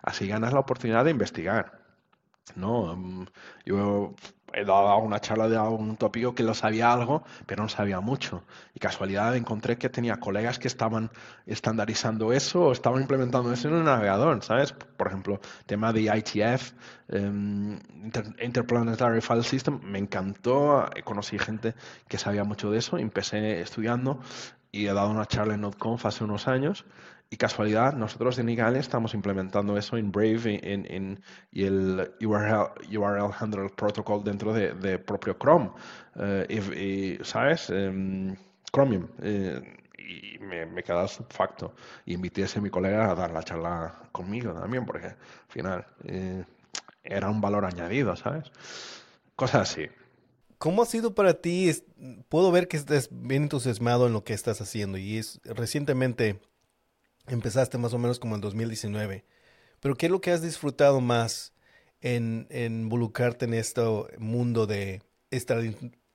Así 0.02 0.28
ganas 0.28 0.52
la 0.52 0.60
oportunidad 0.60 1.04
de 1.04 1.10
investigar. 1.10 1.84
¿no? 2.56 2.96
Mm, 2.96 3.26
yo 3.64 4.14
he 4.54 4.64
dado 4.64 4.96
una 4.98 5.20
charla 5.20 5.48
de 5.48 5.58
un 5.58 5.96
tópico 5.96 6.34
que 6.34 6.42
lo 6.42 6.54
sabía 6.54 6.92
algo, 6.92 7.24
pero 7.46 7.62
no 7.62 7.68
sabía 7.68 8.00
mucho. 8.00 8.44
Y 8.74 8.80
casualidad 8.80 9.34
encontré 9.36 9.76
que 9.76 9.88
tenía 9.88 10.16
colegas 10.16 10.58
que 10.58 10.68
estaban 10.68 11.10
estandarizando 11.46 12.32
eso 12.32 12.62
o 12.62 12.72
estaban 12.72 13.02
implementando 13.02 13.52
eso 13.52 13.68
en 13.68 13.74
un 13.74 13.84
navegador, 13.84 14.42
¿sabes? 14.42 14.72
Por 14.72 15.08
ejemplo, 15.08 15.40
tema 15.66 15.92
de 15.92 16.02
ITF, 16.02 16.72
em, 17.08 17.78
Interplanetary 18.40 19.20
File 19.20 19.42
System, 19.42 19.80
me 19.82 19.98
encantó, 19.98 20.88
conocí 21.04 21.38
gente 21.38 21.74
que 22.08 22.18
sabía 22.18 22.44
mucho 22.44 22.70
de 22.70 22.78
eso, 22.78 22.98
empecé 22.98 23.60
estudiando 23.60 24.20
y 24.70 24.86
he 24.86 24.92
dado 24.92 25.10
una 25.10 25.26
charla 25.26 25.54
en 25.54 25.60
NodeConf 25.60 26.06
hace 26.06 26.24
unos 26.24 26.48
años 26.48 26.84
y 27.34 27.36
casualidad, 27.36 27.94
nosotros 27.94 28.38
en 28.38 28.48
Igale 28.48 28.78
estamos 28.78 29.12
implementando 29.12 29.76
eso 29.76 29.96
en 29.96 30.12
Brave 30.12 30.60
en, 30.62 31.20
y 31.50 31.64
el 31.64 32.12
URL, 32.20 32.96
URL 32.96 33.32
Handler 33.36 33.72
Protocol 33.72 34.22
dentro 34.22 34.52
de, 34.52 34.98
propio 35.00 35.36
Chrome. 35.36 35.72
Eh, 36.14 37.18
y, 37.18 37.24
¿Sabes? 37.24 37.70
Em, 37.70 38.36
Chromium. 38.72 39.08
Eh, 39.20 39.60
y 39.98 40.38
me, 40.38 40.64
me 40.66 40.84
queda 40.84 41.08
facto. 41.08 41.74
Y 42.06 42.14
invité 42.14 42.44
a 42.44 42.60
mi 42.60 42.70
colega 42.70 43.10
a 43.10 43.16
dar 43.16 43.32
la 43.32 43.42
charla 43.42 43.92
conmigo 44.12 44.52
también, 44.52 44.86
porque 44.86 45.08
al 45.08 45.16
final 45.48 45.84
eh, 46.04 46.44
era 47.02 47.30
un 47.30 47.40
valor 47.40 47.64
añadido, 47.64 48.14
¿sabes? 48.14 48.52
Cosas 49.34 49.72
así. 49.72 49.88
¿Cómo 50.58 50.82
ha 50.82 50.86
sido 50.86 51.16
para 51.16 51.34
ti? 51.34 51.72
Puedo 52.28 52.52
ver 52.52 52.68
que 52.68 52.76
estás 52.76 53.08
bien 53.10 53.42
entusiasmado 53.44 54.06
en 54.06 54.12
lo 54.12 54.22
que 54.22 54.34
estás 54.34 54.60
haciendo 54.60 54.98
y 54.98 55.18
es 55.18 55.40
recientemente 55.44 56.40
Empezaste 57.26 57.78
más 57.78 57.94
o 57.94 57.98
menos 57.98 58.18
como 58.18 58.34
en 58.34 58.40
2019. 58.40 59.24
Pero 59.80 59.96
¿qué 59.96 60.06
es 60.06 60.12
lo 60.12 60.20
que 60.20 60.30
has 60.30 60.42
disfrutado 60.42 61.00
más 61.00 61.52
en, 62.00 62.46
involucrarte 62.50 63.46
en 63.46 63.54
este 63.54 63.82
mundo 64.18 64.66
de 64.66 65.02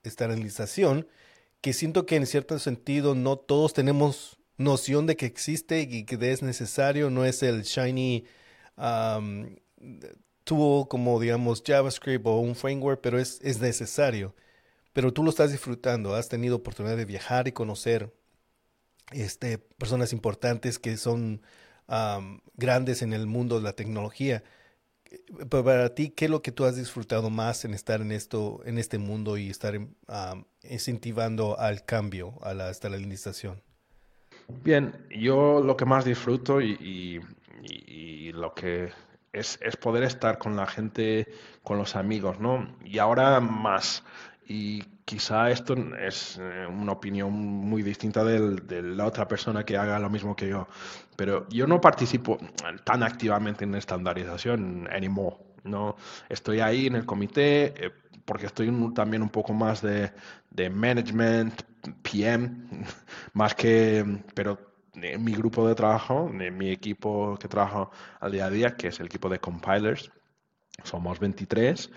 esterilización? 0.02 1.08
Que 1.60 1.72
siento 1.72 2.06
que 2.06 2.16
en 2.16 2.26
cierto 2.26 2.58
sentido 2.58 3.14
no 3.14 3.36
todos 3.36 3.72
tenemos 3.74 4.38
noción 4.56 5.06
de 5.06 5.16
que 5.16 5.26
existe 5.26 5.80
y 5.80 6.04
que 6.04 6.18
es 6.30 6.42
necesario, 6.42 7.10
no 7.10 7.24
es 7.24 7.42
el 7.42 7.62
shiny 7.62 8.24
tool 10.44 10.88
como 10.88 11.20
digamos 11.20 11.62
JavaScript 11.64 12.26
o 12.26 12.38
un 12.40 12.54
framework, 12.54 13.00
pero 13.00 13.18
es, 13.18 13.40
es 13.42 13.60
necesario. 13.60 14.34
Pero 14.92 15.12
tú 15.12 15.22
lo 15.22 15.30
estás 15.30 15.52
disfrutando, 15.52 16.14
has 16.14 16.28
tenido 16.28 16.56
oportunidad 16.56 16.96
de 16.96 17.04
viajar 17.04 17.48
y 17.48 17.52
conocer 17.52 18.12
este, 19.12 19.58
personas 19.58 20.12
importantes 20.12 20.78
que 20.78 20.96
son 20.96 21.42
grandes 22.54 23.02
en 23.02 23.12
el 23.12 23.26
mundo 23.26 23.56
de 23.56 23.62
la 23.62 23.72
tecnología. 23.72 24.44
Pero 25.50 25.64
para 25.64 25.92
ti, 25.92 26.10
¿qué 26.10 26.26
es 26.26 26.30
lo 26.30 26.40
que 26.40 26.52
tú 26.52 26.64
has 26.64 26.76
disfrutado 26.76 27.30
más 27.30 27.64
en 27.64 27.74
estar 27.74 28.00
en 28.00 28.12
esto, 28.12 28.60
en 28.64 28.78
este 28.78 28.98
mundo 28.98 29.36
y 29.36 29.50
estar 29.50 29.74
incentivando 30.62 31.58
al 31.58 31.84
cambio, 31.84 32.38
a 32.42 32.54
la 32.54 32.70
esterilización? 32.70 33.60
Bien, 34.62 34.94
yo 35.10 35.60
lo 35.60 35.76
que 35.76 35.84
más 35.84 36.04
disfruto 36.04 36.60
y, 36.60 37.20
y 37.62 38.32
lo 38.32 38.54
que 38.54 38.90
es, 39.32 39.58
es, 39.62 39.76
poder 39.76 40.02
estar 40.02 40.38
con 40.38 40.56
la 40.56 40.66
gente, 40.66 41.28
con 41.62 41.78
los 41.78 41.96
amigos, 41.96 42.40
¿no? 42.40 42.76
Y 42.84 42.98
ahora 42.98 43.40
más. 43.40 44.04
Y 44.52 44.82
quizá 45.04 45.48
esto 45.48 45.76
es 45.96 46.36
eh, 46.42 46.66
una 46.66 46.90
opinión 46.90 47.32
muy 47.32 47.84
distinta 47.84 48.24
de 48.24 48.82
la 48.82 49.06
otra 49.06 49.28
persona 49.28 49.64
que 49.64 49.76
haga 49.76 49.96
lo 50.00 50.10
mismo 50.10 50.34
que 50.34 50.48
yo. 50.48 50.66
Pero 51.14 51.48
yo 51.50 51.68
no 51.68 51.80
participo 51.80 52.36
tan 52.82 53.04
activamente 53.04 53.62
en 53.62 53.76
estandarización 53.76 54.88
anymore. 54.90 55.36
No 55.62 55.94
estoy 56.28 56.58
ahí 56.58 56.88
en 56.88 56.96
el 56.96 57.06
comité 57.06 57.74
eh, 57.76 57.92
porque 58.24 58.46
estoy 58.46 58.72
también 58.92 59.22
un 59.22 59.28
poco 59.28 59.52
más 59.54 59.82
de, 59.82 60.10
de 60.50 60.68
management, 60.68 61.62
PM, 62.02 62.84
más 63.34 63.54
que, 63.54 64.04
pero 64.34 64.58
en 64.94 65.22
mi 65.22 65.32
grupo 65.32 65.68
de 65.68 65.76
trabajo, 65.76 66.28
en 66.28 66.58
mi 66.58 66.70
equipo 66.70 67.38
que 67.38 67.46
trabajo 67.46 67.92
al 68.18 68.32
día 68.32 68.46
a 68.46 68.50
día, 68.50 68.76
que 68.76 68.88
es 68.88 68.98
el 68.98 69.06
equipo 69.06 69.28
de 69.28 69.38
compilers, 69.38 70.10
somos 70.82 71.20
23 71.20 71.90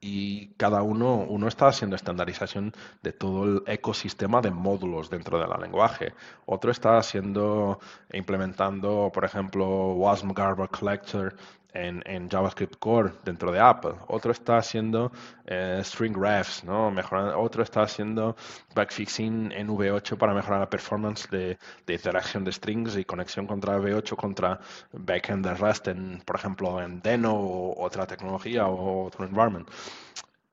y 0.00 0.48
cada 0.56 0.82
uno, 0.82 1.16
uno 1.28 1.48
está 1.48 1.68
haciendo 1.68 1.96
estandarización 1.96 2.72
de 3.02 3.12
todo 3.12 3.44
el 3.44 3.62
ecosistema 3.66 4.40
de 4.40 4.50
módulos 4.50 5.10
dentro 5.10 5.38
del 5.38 5.48
lenguaje. 5.60 6.14
Otro 6.46 6.70
está 6.70 6.98
haciendo, 6.98 7.80
implementando, 8.12 9.10
por 9.12 9.24
ejemplo, 9.24 9.94
WASM 9.94 10.32
Garbage 10.32 10.78
Collector 10.78 11.36
en, 11.72 12.28
JavaScript 12.28 12.76
Core 12.78 13.12
dentro 13.24 13.52
de 13.52 13.60
Apple. 13.60 13.94
Otro 14.08 14.32
está 14.32 14.58
haciendo 14.58 15.12
eh, 15.46 15.80
string 15.84 16.16
refs, 16.16 16.64
¿no? 16.64 16.90
Mejorando, 16.90 17.38
otro 17.38 17.62
está 17.62 17.82
haciendo 17.82 18.36
backfixing 18.74 19.52
en 19.52 19.68
V8 19.68 20.16
para 20.16 20.34
mejorar 20.34 20.60
la 20.60 20.70
performance 20.70 21.28
de, 21.30 21.58
de 21.86 21.94
interacción 21.94 22.44
de 22.44 22.52
strings 22.52 22.96
y 22.96 23.04
conexión 23.04 23.46
contra 23.46 23.78
V8 23.78 24.16
contra 24.16 24.60
backend 24.92 25.46
de 25.46 25.54
Rust, 25.54 25.88
en, 25.88 26.22
por 26.24 26.36
ejemplo, 26.36 26.80
en 26.82 27.00
Deno 27.00 27.34
o 27.34 27.84
otra 27.84 28.06
tecnología 28.06 28.66
o 28.66 29.06
otro 29.06 29.24
environment 29.24 29.68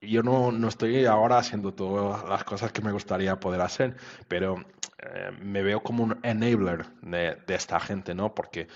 yo 0.02 0.24
no, 0.24 0.52
no, 0.52 0.68
estoy 0.68 1.06
ahora 1.06 1.38
haciendo 1.38 1.74
todas 1.74 2.28
las 2.30 2.44
cosas 2.44 2.72
que 2.72 2.82
me 2.82 2.92
gustaría 2.92 3.40
poder 3.40 3.62
hacer, 3.62 3.96
pero 4.28 4.64
eh, 5.00 5.32
me 5.42 5.64
veo 5.64 5.82
como 5.82 6.04
un 6.04 6.20
enabler 6.24 6.86
de, 7.02 7.38
de, 7.48 7.56
esta 7.56 7.80
gente, 7.80 8.14
¿no? 8.14 8.34
Porque 8.34 8.68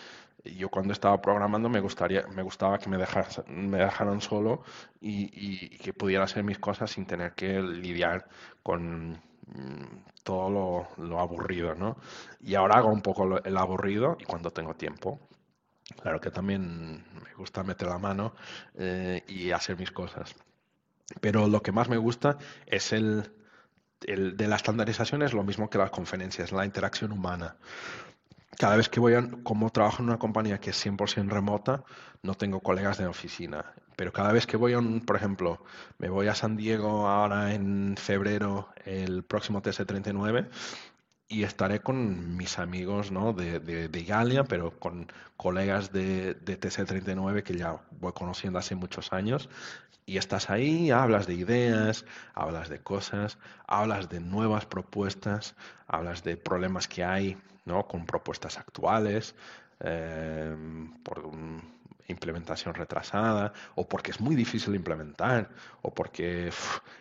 yo 0.43 0.69
cuando 0.69 0.93
estaba 0.93 1.21
programando 1.21 1.69
me 1.69 1.79
gustaría, 1.79 2.25
me 2.27 2.41
gustaba 2.43 2.77
que 2.77 2.89
me, 2.89 2.97
me 3.47 3.77
dejaran 3.77 4.21
solo 4.21 4.63
y, 5.01 5.77
que 5.77 5.93
pudiera 5.93 6.23
hacer 6.23 6.43
mis 6.43 6.59
cosas 6.59 6.91
sin 6.91 7.05
tener 7.05 7.33
que 7.33 7.61
lidiar 7.61 8.27
con 8.63 9.11
mm, 9.11 10.03
todo 10.23 10.87
lo, 10.97 11.19
aburrido, 11.19 11.75
¿no? 11.75 11.97
Y 12.41 12.55
ahora 12.55 12.77
hago 12.77 12.89
un 12.89 13.01
poco 13.01 13.39
el 13.43 13.57
aburrido 13.57 14.17
y 14.19 14.25
cuando 14.25 14.51
tengo 14.51 14.75
tiempo. 14.75 15.19
Claro 16.01 16.21
que 16.21 16.29
también 16.29 17.03
me 17.23 17.33
gusta 17.35 17.63
meter 17.63 17.87
la 17.87 17.97
mano 17.97 18.35
eh, 18.75 19.23
y 19.27 19.51
hacer 19.51 19.77
mis 19.77 19.91
cosas. 19.91 20.35
Pero 21.19 21.47
lo 21.47 21.63
que 21.63 21.71
más 21.71 21.89
me 21.89 21.97
gusta 21.97 22.37
es 22.67 22.93
el, 22.93 23.31
el 24.05 24.37
de 24.37 24.47
la 24.47 24.57
estandarización, 24.57 25.23
es 25.23 25.33
lo 25.33 25.43
mismo 25.43 25.69
que 25.69 25.79
las 25.79 25.89
conferencias, 25.89 26.51
la 26.51 26.65
interacción 26.65 27.11
humana 27.11 27.57
cada 28.57 28.75
vez 28.75 28.89
que 28.89 28.99
voy 28.99 29.13
a, 29.13 29.27
como 29.43 29.69
trabajo 29.69 30.01
en 30.01 30.09
una 30.09 30.19
compañía 30.19 30.59
que 30.59 30.71
es 30.71 30.85
100% 30.85 31.29
remota, 31.29 31.83
no 32.23 32.35
tengo 32.35 32.59
colegas 32.61 32.97
de 32.97 33.07
oficina. 33.07 33.73
Pero 33.95 34.13
cada 34.13 34.31
vez 34.31 34.47
que 34.47 34.57
voy 34.57 34.73
a 34.73 34.79
un, 34.79 35.01
por 35.01 35.15
ejemplo, 35.15 35.63
me 35.97 36.09
voy 36.09 36.27
a 36.27 36.35
San 36.35 36.55
Diego 36.55 37.07
ahora 37.07 37.53
en 37.53 37.95
febrero, 37.97 38.69
el 38.85 39.23
próximo 39.23 39.61
TS39, 39.61 40.49
y 41.27 41.43
estaré 41.43 41.81
con 41.81 42.35
mis 42.35 42.57
amigos 42.57 43.11
¿no? 43.11 43.33
de, 43.33 43.59
de, 43.59 43.87
de 43.87 44.03
Galia, 44.03 44.45
pero 44.45 44.79
con 44.79 45.11
colegas 45.37 45.91
de, 45.91 46.33
de 46.33 46.59
TC39 46.59 47.43
que 47.43 47.55
ya 47.55 47.81
voy 47.91 48.13
conociendo 48.13 48.57
hace 48.57 48.75
muchos 48.75 49.13
años. 49.13 49.47
Y 50.05 50.17
estás 50.17 50.49
ahí, 50.49 50.89
hablas 50.89 51.27
de 51.27 51.35
ideas, 51.35 52.03
hablas 52.33 52.67
de 52.67 52.79
cosas, 52.79 53.37
hablas 53.67 54.09
de 54.09 54.19
nuevas 54.19 54.65
propuestas, 54.65 55.55
hablas 55.87 56.23
de 56.23 56.35
problemas 56.35 56.87
que 56.87 57.03
hay 57.03 57.37
¿no? 57.69 57.87
con 57.87 58.05
propuestas 58.05 58.57
actuales, 58.57 59.35
eh, 59.79 60.55
por 61.03 61.31
implementación 62.09 62.73
retrasada, 62.73 63.53
o 63.75 63.87
porque 63.87 64.11
es 64.11 64.19
muy 64.19 64.35
difícil 64.35 64.75
implementar, 64.75 65.49
o 65.83 65.93
porque 65.93 66.51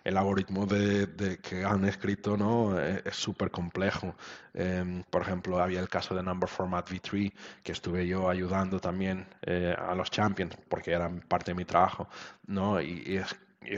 el 0.05 0.17
algoritmo 0.17 0.67
de, 0.67 1.39
que 1.43 1.65
han 1.65 1.85
escrito 1.87 2.37
¿no? 2.37 2.79
E, 2.79 3.03
es 3.05 3.17
súper 3.17 3.51
complejo. 3.51 4.15
Em, 4.55 5.03
por 5.11 5.23
ejemplo, 5.23 5.61
había 5.61 5.81
el 5.81 5.89
caso 5.89 6.15
de 6.15 6.23
Number 6.23 6.49
Format 6.49 6.89
V3, 6.91 7.33
que 7.63 7.73
estuve 7.73 8.07
yo 8.07 8.29
ayudando 8.29 8.81
también 8.81 9.27
eh, 9.43 9.75
a 9.79 9.95
los 9.95 10.11
champions, 10.11 10.57
porque 10.69 10.93
eran 10.93 11.21
parte 11.21 11.53
de 11.53 11.55
mi 11.57 11.65
trabajo, 11.65 12.09
¿no? 12.47 12.81
y, 12.81 13.21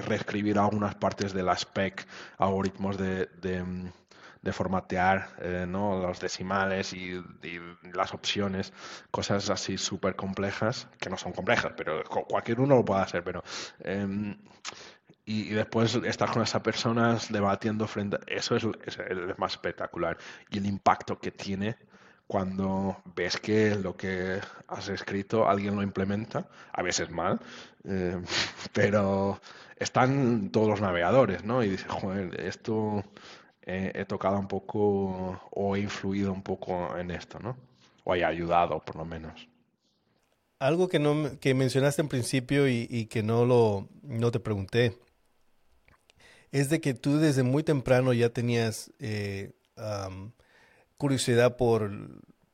reescribir 0.07 0.57
algunas 0.59 0.95
partes 0.95 1.32
de 1.32 1.43
la 1.43 1.57
spec, 1.57 2.07
algoritmos 2.38 2.97
de 2.97 3.26
de 3.41 3.64
formatear 4.53 5.28
eh, 5.41 5.66
¿no? 5.68 6.01
los 6.01 6.20
decimales 6.20 6.93
y, 6.93 7.22
las 7.93 8.14
opciones, 8.14 8.72
cosas 9.11 9.51
así 9.51 9.76
súper 9.76 10.16
complejas, 10.16 10.88
que 10.99 11.11
no 11.11 11.16
son 11.18 11.32
complejas, 11.32 11.72
pero 11.76 12.03
cualquier 12.05 12.61
uno 12.61 12.76
lo 12.76 12.84
puede 12.84 13.03
hacer, 13.03 13.22
pero... 13.22 13.43
Em, 13.80 14.36
y, 15.26 15.51
después 15.51 15.95
estar 15.95 16.30
con 16.32 16.43
esas 16.43 16.61
personas 16.62 17.30
debatiendo 17.30 17.86
frente. 17.86 18.18
Eso 18.26 18.57
es, 18.57 18.64
es, 18.84 18.99
más 19.38 19.53
espectacular. 19.53 20.18
Y 20.51 20.59
el 20.59 20.66
impacto 20.66 21.20
que 21.20 21.30
tiene 21.30 21.76
cuando 22.26 23.03
ves 23.16 23.38
que 23.38 23.74
lo 23.76 23.97
que 23.97 24.41
has 24.68 24.88
escrito 24.88 25.49
alguien 25.49 25.76
lo 25.76 25.82
implementa, 25.82 26.49
a 26.72 26.82
veces 26.82 27.11
mal, 27.11 27.41
eh, 27.84 28.20
pero 28.72 29.41
están 29.76 30.51
todos 30.51 30.68
los 30.68 30.80
navegadores, 30.80 31.45
¿no? 31.45 31.64
Y 31.64 31.70
dices, 31.70 31.91
joder, 31.91 32.41
esto 32.41 33.05
he 33.71 34.05
tocado 34.05 34.39
un 34.39 34.49
poco 34.49 35.41
o 35.51 35.77
he 35.77 35.81
influido 35.81 36.33
un 36.33 36.43
poco 36.43 36.97
en 36.97 37.11
esto, 37.11 37.39
¿no? 37.39 37.57
O 38.05 38.12
haya 38.12 38.29
ayudado, 38.29 38.81
por 38.81 38.97
lo 38.97 39.05
menos. 39.05 39.49
Algo 40.59 40.89
que, 40.89 40.99
no, 40.99 41.39
que 41.41 41.55
mencionaste 41.55 42.03
en 42.03 42.09
principio 42.09 42.68
y, 42.68 43.07
que 43.07 43.23
no, 43.23 43.47
lo, 43.47 43.89
no 44.03 44.31
te 44.31 44.41
pregunté, 44.41 44.99
es 46.53 46.68
de 46.68 46.81
que 46.81 46.93
tú 46.93 47.18
desde 47.18 47.43
muy 47.43 47.62
temprano 47.62 48.12
ya 48.12 48.29
tenías 48.29 48.93
eh, 48.99 49.53
curiosidad 50.99 51.57
por, 51.57 51.91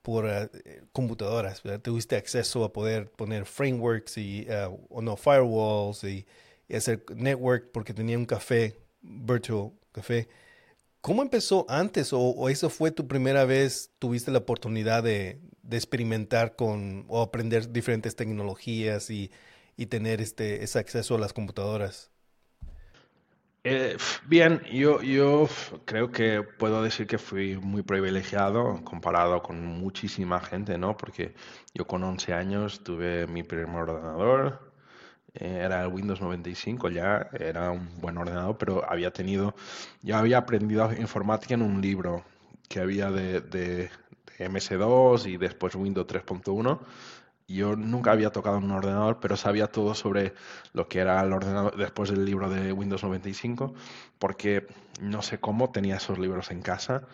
por 0.02 0.28
eh, 0.28 0.48
computadoras, 0.92 1.64
¿verdad? 1.64 1.80
Tuviste 1.80 2.14
acceso 2.14 2.62
a 2.62 2.72
poder 2.72 3.10
poner 3.10 3.44
frameworks 3.44 4.18
y, 4.18 4.46
uh, 4.48 4.78
o 4.88 5.02
no, 5.02 5.16
firewalls 5.16 6.04
y, 6.04 6.24
y, 6.68 6.76
hacer 6.76 7.04
network 7.12 7.72
porque 7.72 7.92
tenía 7.92 8.16
un 8.16 8.26
café, 8.26 8.76
virtual 9.02 9.72
café. 9.90 10.28
¿Cómo 11.06 11.22
empezó 11.22 11.66
antes 11.68 12.10
o, 12.12 12.48
eso 12.48 12.68
fue 12.68 12.90
tu 12.90 13.06
primera 13.06 13.44
vez, 13.44 13.92
tuviste 14.00 14.32
la 14.32 14.38
oportunidad 14.38 15.04
de, 15.04 15.38
experimentar 15.70 16.56
con 16.56 17.04
o 17.06 17.22
aprender 17.22 17.70
diferentes 17.70 18.16
tecnologías 18.16 19.08
y, 19.08 19.30
tener 19.88 20.20
este, 20.20 20.64
ese 20.64 20.80
acceso 20.80 21.14
a 21.14 21.20
las 21.20 21.32
computadoras? 21.32 22.10
Eh, 23.62 23.96
bien, 24.26 24.60
yo, 24.72 25.00
yo 25.00 25.48
creo 25.84 26.10
que 26.10 26.42
puedo 26.42 26.82
decir 26.82 27.06
que 27.06 27.18
fui 27.18 27.56
muy 27.56 27.82
privilegiado 27.82 28.82
comparado 28.82 29.44
con 29.44 29.64
muchísima 29.64 30.40
gente, 30.40 30.76
¿no? 30.76 30.96
Porque 30.96 31.34
yo 31.72 31.86
con 31.86 32.02
11 32.02 32.32
años 32.32 32.82
tuve 32.82 33.28
mi 33.28 33.44
primer 33.44 33.82
ordenador, 33.82 34.72
era 35.40 35.82
el 35.82 35.88
Windows 35.88 36.20
95 36.20 36.90
ya, 36.90 37.28
era 37.38 37.70
un 37.70 37.88
buen 38.00 38.16
ordenador, 38.16 38.56
pero 38.58 38.88
había 38.88 39.12
tenido, 39.12 39.54
ya 40.02 40.18
había 40.18 40.38
aprendido 40.38 40.92
informática 40.92 41.54
en 41.54 41.62
un 41.62 41.80
libro 41.80 42.24
que 42.68 42.80
había 42.80 43.10
de, 43.10 43.40
de, 43.40 43.90
MS2 44.38 45.26
y 45.26 45.36
después 45.38 45.74
Windows 45.74 46.06
3.1. 46.06 46.78
Yo 47.48 47.76
nunca 47.76 48.12
había 48.12 48.30
tocado 48.30 48.58
un 48.58 48.70
ordenador, 48.70 49.18
pero 49.20 49.36
sabía 49.36 49.68
todo 49.68 49.94
sobre 49.94 50.34
lo 50.72 50.88
que 50.88 50.98
era 50.98 51.22
el 51.22 51.32
ordenador 51.32 51.76
después 51.76 52.10
del 52.10 52.24
libro 52.24 52.50
de 52.50 52.72
Windows 52.72 53.04
95, 53.04 53.72
porque 54.18 54.66
no 55.00 55.22
sé 55.22 55.38
cómo 55.38 55.70
tenía 55.70 55.96
esos 55.96 56.18
libros 56.18 56.50
en 56.50 56.60
casa, 56.60 57.04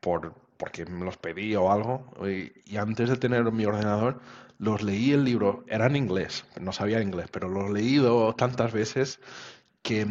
por, 0.00 0.34
porque 0.56 0.84
me 0.86 1.04
los 1.04 1.16
pedí 1.16 1.54
o 1.54 1.70
algo, 1.70 2.04
y 2.66 2.76
antes 2.76 3.08
de 3.08 3.16
tener 3.16 3.50
mi 3.52 3.64
ordenador 3.64 4.20
los 4.58 4.82
leí 4.82 5.12
el 5.12 5.24
libro, 5.24 5.64
era 5.68 5.86
en 5.86 5.96
inglés, 5.96 6.44
no 6.60 6.72
sabía 6.72 7.02
inglés, 7.02 7.26
pero 7.30 7.48
lo 7.48 7.66
he 7.66 7.72
leído 7.72 8.34
tantas 8.34 8.72
veces 8.72 9.20
que 9.82 10.06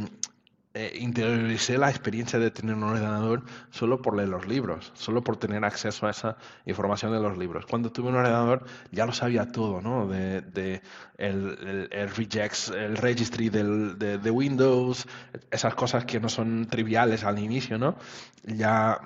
eh, 0.78 0.98
interioricé 1.00 1.78
la 1.78 1.90
experiencia 1.90 2.38
de 2.38 2.52
tener 2.52 2.76
un 2.76 2.84
ordenador 2.84 3.44
solo 3.70 4.02
por 4.02 4.18
leer 4.18 4.28
los 4.28 4.46
libros, 4.46 4.92
solo 4.94 5.24
por 5.24 5.38
tener 5.38 5.64
acceso 5.64 6.06
a 6.06 6.12
esa 6.12 6.36
información 6.66 7.14
de 7.14 7.22
los 7.22 7.38
libros. 7.38 7.66
Cuando 7.66 7.94
tuve 7.94 8.10
un 8.10 8.16
ordenador 8.16 8.66
ya 8.92 9.06
lo 9.06 9.14
sabía 9.14 9.50
todo, 9.54 9.82
¿no? 9.82 10.06
De, 10.06 10.42
de 10.42 10.82
el, 11.18 11.88
el, 11.92 12.10
regex, 12.10 12.72
el 12.72 12.98
registry 12.98 13.48
del, 13.48 13.98
de, 13.98 14.18
de, 14.18 14.32
Windows, 14.32 15.08
esas 15.50 15.76
cosas 15.76 16.04
que 16.04 16.20
no 16.20 16.28
son 16.28 16.68
triviales 16.68 17.24
al 17.24 17.40
inicio, 17.40 17.78
¿no? 17.78 17.96
Ya 18.44 19.00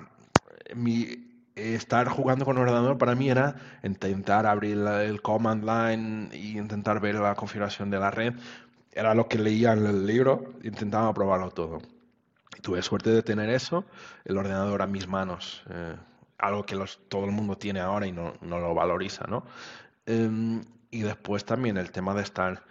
mi, 0.74 1.29
estar 1.60 2.08
jugando 2.08 2.44
con 2.44 2.58
ordenador 2.58 2.98
para 2.98 3.14
mí 3.14 3.30
era 3.30 3.56
intentar 3.82 4.46
abrir 4.46 4.78
el 4.78 5.22
command 5.22 5.64
line 5.64 6.28
e 6.32 6.58
intentar 6.58 7.00
ver 7.00 7.16
la 7.16 7.34
configuración 7.34 7.90
de 7.90 7.98
la 7.98 8.10
red. 8.10 8.34
Era 8.92 9.14
lo 9.14 9.28
que 9.28 9.38
leía 9.38 9.72
en 9.72 9.86
el 9.86 10.06
libro, 10.06 10.54
intentaba 10.62 11.12
probarlo 11.14 11.50
todo. 11.50 11.80
Y 12.56 12.60
tuve 12.60 12.82
suerte 12.82 13.10
de 13.10 13.22
tener 13.22 13.50
eso, 13.50 13.84
el 14.24 14.36
ordenador 14.36 14.82
a 14.82 14.86
mis 14.86 15.06
manos, 15.06 15.62
eh, 15.70 15.94
algo 16.38 16.64
que 16.64 16.76
todo 17.08 17.24
el 17.24 17.30
mundo 17.30 17.56
tiene 17.56 17.80
ahora 17.80 18.06
y 18.06 18.12
no, 18.12 18.34
lo 18.40 18.74
valoriza, 18.74 19.26
¿no? 19.28 19.44
Em, 20.06 20.62
y 20.90 21.02
después 21.02 21.44
también 21.44 21.76
el 21.76 21.92
tema 21.92 22.14
de 22.14 22.22
estar 22.22 22.62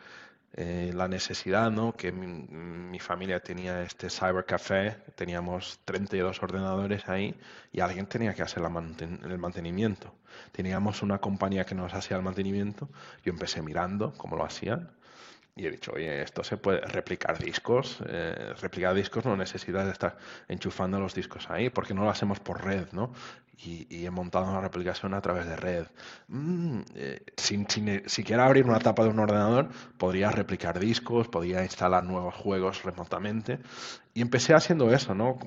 eh, 0.54 0.92
la 0.94 1.08
necesidad, 1.08 1.72
¿no? 1.72 1.94
Que 1.94 2.12
mi, 2.12 3.00
familia 3.00 3.40
tenía 3.40 3.82
este 3.84 4.10
cybercafé, 4.10 4.98
teníamos 5.16 5.80
32 5.86 6.44
ordenadores 6.44 7.08
ahí 7.08 7.34
y 7.72 7.80
alguien 7.80 8.08
tenía 8.08 8.34
que 8.34 8.42
hacer 8.42 8.62
el 8.64 9.38
mantenimiento. 9.38 10.14
Teníamos 10.52 11.02
una 11.02 11.20
compañía 11.20 11.66
que 11.66 11.76
nos 11.76 11.94
hacía 11.94 12.18
el 12.18 12.24
mantenimiento, 12.24 12.90
yo 13.24 13.32
empecé 13.32 13.62
mirando 13.62 14.14
cómo 14.18 14.36
lo 14.36 14.44
hacían 14.44 14.92
y 15.60 15.68
he 15.68 15.72
dicho, 15.72 15.92
oye, 15.94 16.22
esto 16.22 16.42
se 16.42 16.56
puede 16.56 16.80
replicar 16.80 17.38
discos. 17.38 18.00
Eh, 18.08 18.54
replicar 18.62 18.96
discos 18.96 19.26
no 19.26 19.36
necesita 19.36 19.84
de 19.84 19.92
estar 19.92 20.18
enchufando 20.48 21.00
los 21.02 21.14
discos 21.14 21.50
ahí, 21.50 21.70
porque 21.70 21.94
no 21.94 22.06
lo 22.06 22.10
hacemos 22.10 22.40
por 22.40 22.64
red, 22.64 22.88
¿no? 22.94 23.14
Y, 23.62 24.06
he 24.06 24.10
montado 24.10 24.50
una 24.50 24.62
replicación 24.62 25.14
a 25.14 25.22
través 25.22 25.46
de 25.46 25.56
red. 25.56 25.88
Mm, 26.30 26.80
eh, 26.96 27.22
sin, 27.36 27.70
sin, 27.70 28.04
siquiera 28.08 28.46
abrir 28.46 28.66
una 28.66 28.80
tapa 28.80 29.04
de 29.04 29.10
un 29.10 29.20
ordenador, 29.20 29.70
podría 29.98 30.32
replicar 30.32 30.80
discos, 30.80 31.28
podría 31.28 31.64
instalar 31.64 32.04
nuevos 32.04 32.34
juegos 32.36 32.84
remotamente. 32.84 33.60
Y 34.14 34.22
empecé 34.22 34.54
haciendo 34.54 34.92
eso, 34.94 35.14
¿no? 35.14 35.38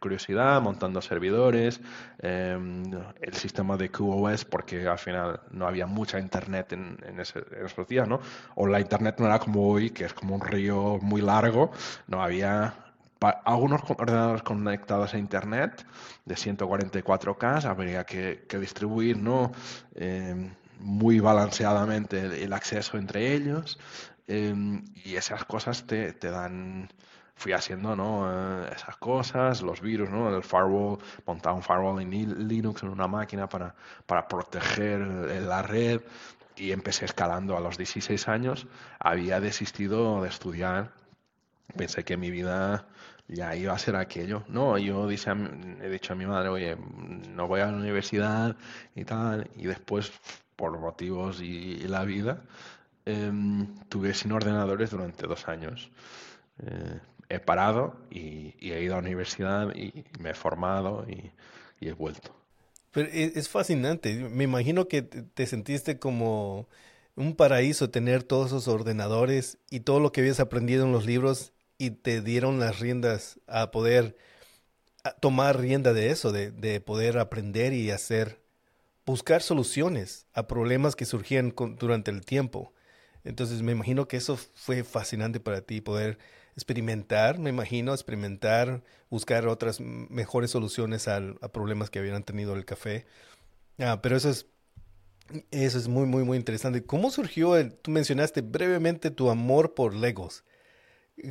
Curiosidad, 0.00 0.60
montando 0.60 1.00
servidores, 1.00 1.80
em, 2.18 2.82
el 3.20 3.34
sistema 3.34 3.76
de 3.76 3.88
QoS, 3.88 4.44
porque 4.44 4.86
al 4.86 4.98
final 4.98 5.40
no 5.52 5.66
había 5.66 5.86
mucha 5.86 6.18
internet 6.18 6.72
en, 6.72 6.98
esos 7.18 7.88
días, 7.88 8.08
¿no? 8.08 8.20
O 8.56 8.66
la 8.66 8.80
internet 8.80 9.16
no 9.18 9.26
era 9.26 9.38
como 9.38 9.68
hoy, 9.68 9.90
que 9.90 10.04
es 10.04 10.12
como 10.12 10.34
un 10.34 10.40
río 10.40 10.98
muy 11.00 11.22
largo, 11.22 11.70
no 12.08 12.22
había 12.22 12.74
algunos 13.44 13.82
ordenadores 13.88 14.42
conectados 14.42 15.14
a 15.14 15.18
internet 15.18 15.86
de 16.24 16.34
144K, 16.34 17.64
habría 17.64 18.04
que, 18.04 18.46
distribuir, 18.58 19.18
¿no? 19.18 19.52
Em, 19.94 20.54
muy 20.78 21.20
balanceadamente 21.20 22.42
el, 22.42 22.52
acceso 22.52 22.98
entre 22.98 23.34
ellos 23.34 23.78
em, 24.26 24.84
y 25.04 25.14
esas 25.14 25.44
cosas 25.44 25.86
te, 25.86 26.12
te 26.12 26.30
dan 26.30 26.88
fui 27.42 27.52
haciendo 27.52 27.96
¿no? 27.96 28.30
Eh, 28.30 28.70
esas 28.74 28.96
cosas, 28.96 29.62
los 29.62 29.80
virus, 29.80 30.10
¿no? 30.10 30.34
el 30.34 30.42
firewall, 30.42 30.98
montaba 31.26 31.56
un 31.56 31.62
firewall 31.62 32.00
en 32.00 32.48
Linux 32.48 32.82
en 32.82 32.90
una 32.90 33.08
máquina 33.08 33.48
para, 33.48 33.74
para 34.06 34.28
proteger 34.28 35.00
la 35.00 35.62
red 35.62 36.00
y 36.56 36.72
empecé 36.72 37.04
escalando 37.04 37.56
a 37.56 37.60
los 37.60 37.76
16 37.76 38.28
años. 38.28 38.66
Había 39.00 39.40
desistido 39.40 40.22
de 40.22 40.28
estudiar, 40.28 40.92
pensé 41.76 42.04
que 42.04 42.16
mi 42.16 42.30
vida 42.30 42.86
ya 43.32 43.56
iba 43.56 43.72
a 43.72 43.78
ser 43.78 43.96
aquello. 43.96 44.44
No, 44.48 44.78
yo 44.78 45.08
dice, 45.08 45.30
he 45.82 45.88
dicho 45.88 46.12
a 46.12 46.16
mi 46.16 46.26
madre, 46.26 46.48
oye, 46.48 46.76
no 47.30 47.48
voy 47.48 47.60
a 47.60 47.66
la 47.66 47.76
universidad 47.76 48.56
y 48.94 49.04
tal, 49.04 49.50
y 49.56 49.66
después, 49.66 50.12
por 50.56 50.78
motivos 50.78 51.40
y, 51.40 51.78
la 51.88 52.04
vida, 52.04 52.42
em, 53.04 53.74
tuve 53.88 54.14
sin 54.14 54.32
ordenadores 54.32 54.90
durante 54.90 55.26
dos 55.26 55.48
años. 55.48 55.90
Eh, 56.58 57.00
he 57.28 57.38
parado 57.40 57.96
y, 58.10 58.54
he 58.60 58.82
ido 58.82 58.94
a 58.94 58.96
la 58.96 59.02
universidad 59.02 59.74
y, 59.74 60.04
me 60.18 60.30
he 60.30 60.34
formado 60.34 61.06
y, 61.08 61.32
he 61.80 61.92
vuelto. 61.92 62.34
Pero 62.92 63.08
e, 63.10 63.32
es, 63.34 63.48
fascinante. 63.48 64.14
Me 64.14 64.44
imagino 64.44 64.86
que 64.86 65.02
te 65.02 65.46
sentiste 65.46 65.98
como 65.98 66.68
un 67.16 67.34
paraíso 67.34 67.90
tener 67.90 68.22
todos 68.22 68.48
esos 68.48 68.68
ordenadores 68.68 69.58
y 69.70 69.80
todo 69.80 70.00
lo 70.00 70.12
que 70.12 70.20
habías 70.20 70.40
aprendido 70.40 70.84
en 70.84 70.92
los 70.92 71.06
libros 71.06 71.52
y 71.82 71.90
te 71.90 72.20
dieron 72.20 72.60
las 72.60 72.78
riendas 72.78 73.40
a 73.48 73.72
poder 73.72 74.16
tomar 75.18 75.58
rienda 75.58 75.92
de 75.92 76.10
eso, 76.10 76.30
de, 76.30 76.52
de, 76.52 76.80
poder 76.80 77.18
aprender 77.18 77.72
y 77.72 77.90
hacer, 77.90 78.40
buscar 79.04 79.42
soluciones 79.42 80.28
a 80.32 80.46
problemas 80.46 80.94
que 80.94 81.06
surgían 81.06 81.52
durante 81.80 82.12
el 82.12 82.24
tiempo. 82.24 82.72
Entonces 83.24 83.62
me 83.62 83.72
imagino 83.72 84.06
que 84.06 84.16
eso 84.16 84.36
fue 84.36 84.84
fascinante 84.84 85.40
para 85.40 85.62
ti, 85.62 85.80
poder 85.80 86.18
experimentar, 86.54 87.40
me 87.40 87.50
imagino, 87.50 87.92
experimentar, 87.92 88.84
buscar 89.10 89.48
otras 89.48 89.80
mejores 89.80 90.52
soluciones 90.52 91.08
a 91.08 91.34
problemas 91.52 91.90
que 91.90 91.98
habían 91.98 92.22
tenido 92.22 92.54
el 92.54 92.64
café. 92.64 93.06
Ah, 93.80 93.98
pero 94.00 94.16
eso 94.16 94.30
es, 94.30 94.46
eso 95.50 95.78
es 95.78 95.88
muy, 95.88 96.06
muy, 96.06 96.22
muy 96.22 96.36
interesante. 96.36 96.84
¿Cómo 96.84 97.10
surgió, 97.10 97.56
el, 97.56 97.74
tú 97.74 97.90
mencionaste 97.90 98.40
brevemente 98.40 99.10
tu 99.10 99.30
amor 99.30 99.74
por 99.74 99.96
Legos? 99.96 100.44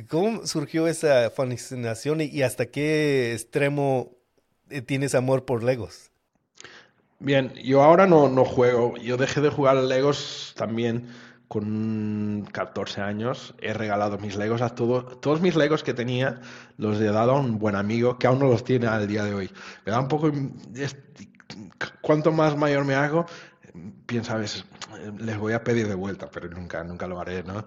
¿Cómo 0.08 0.46
surgió 0.46 0.86
esa 0.86 1.30
fascinación 1.30 2.20
y, 2.20 2.42
hasta 2.42 2.66
qué 2.66 3.32
extremo 3.32 4.16
eh, 4.70 4.80
tienes 4.80 5.14
amor 5.14 5.44
por 5.44 5.62
Legos? 5.62 6.10
Bien, 7.18 7.52
yo 7.54 7.82
ahora 7.82 8.06
no, 8.06 8.28
no 8.28 8.44
juego. 8.44 8.96
Yo 8.96 9.16
dejé 9.16 9.40
de 9.40 9.50
jugar 9.50 9.76
Legos 9.76 10.54
también 10.56 11.08
con 11.52 12.48
14 12.50 13.02
años 13.02 13.54
he 13.60 13.74
regalado 13.74 14.16
mis 14.16 14.36
Legos 14.36 14.62
a 14.62 14.70
todos, 14.70 15.20
todos 15.20 15.42
mis 15.42 15.54
Legos 15.54 15.82
que 15.82 15.92
tenía, 15.92 16.40
los 16.78 16.98
he 16.98 17.04
dado 17.04 17.32
a 17.32 17.40
un 17.40 17.58
buen 17.58 17.76
amigo 17.76 18.18
que 18.18 18.26
aún 18.26 18.38
no 18.38 18.46
los 18.46 18.64
tiene 18.64 18.86
al 18.86 19.06
día 19.06 19.22
de 19.24 19.34
hoy. 19.34 19.50
Me 19.84 19.92
da 19.92 20.00
un 20.00 20.08
poco, 20.08 20.32
cuanto 22.00 22.32
más 22.32 22.56
mayor 22.56 22.86
me 22.86 22.94
hago, 22.94 23.26
piensa 24.06 24.36
veces, 24.36 24.64
les 25.18 25.36
voy 25.36 25.52
a 25.52 25.62
pedir 25.62 25.88
de 25.88 25.94
vuelta, 25.94 26.30
pero 26.30 26.48
nunca, 26.48 26.82
nunca 26.84 27.06
lo 27.06 27.20
haré, 27.20 27.42
¿no? 27.42 27.66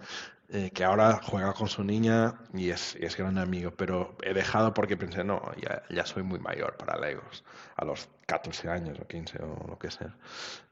Eh, 0.50 0.70
que 0.72 0.84
ahora 0.84 1.20
juega 1.24 1.54
con 1.54 1.68
su 1.68 1.84
niña 1.84 2.36
y 2.54 2.70
es, 2.70 2.96
y 3.00 3.06
es 3.06 3.18
gran 3.18 3.40
amigo, 3.40 3.72
pero 3.72 4.16
he 4.22 4.34
dejado 4.34 4.76
porque 4.76 4.96
pensé, 4.96 5.24
no, 5.24 5.42
ya, 5.60 5.82
ya 5.90 6.06
soy 6.06 6.22
muy 6.22 6.38
mayor 6.40 6.78
para 6.78 7.00
Legos, 7.00 7.44
a 7.76 7.84
los 7.84 8.08
14 8.28 8.70
años 8.70 9.00
o 9.00 9.08
15 9.08 9.40
o 9.42 9.68
lo 9.68 9.80
que 9.80 9.90
sea 9.90 10.16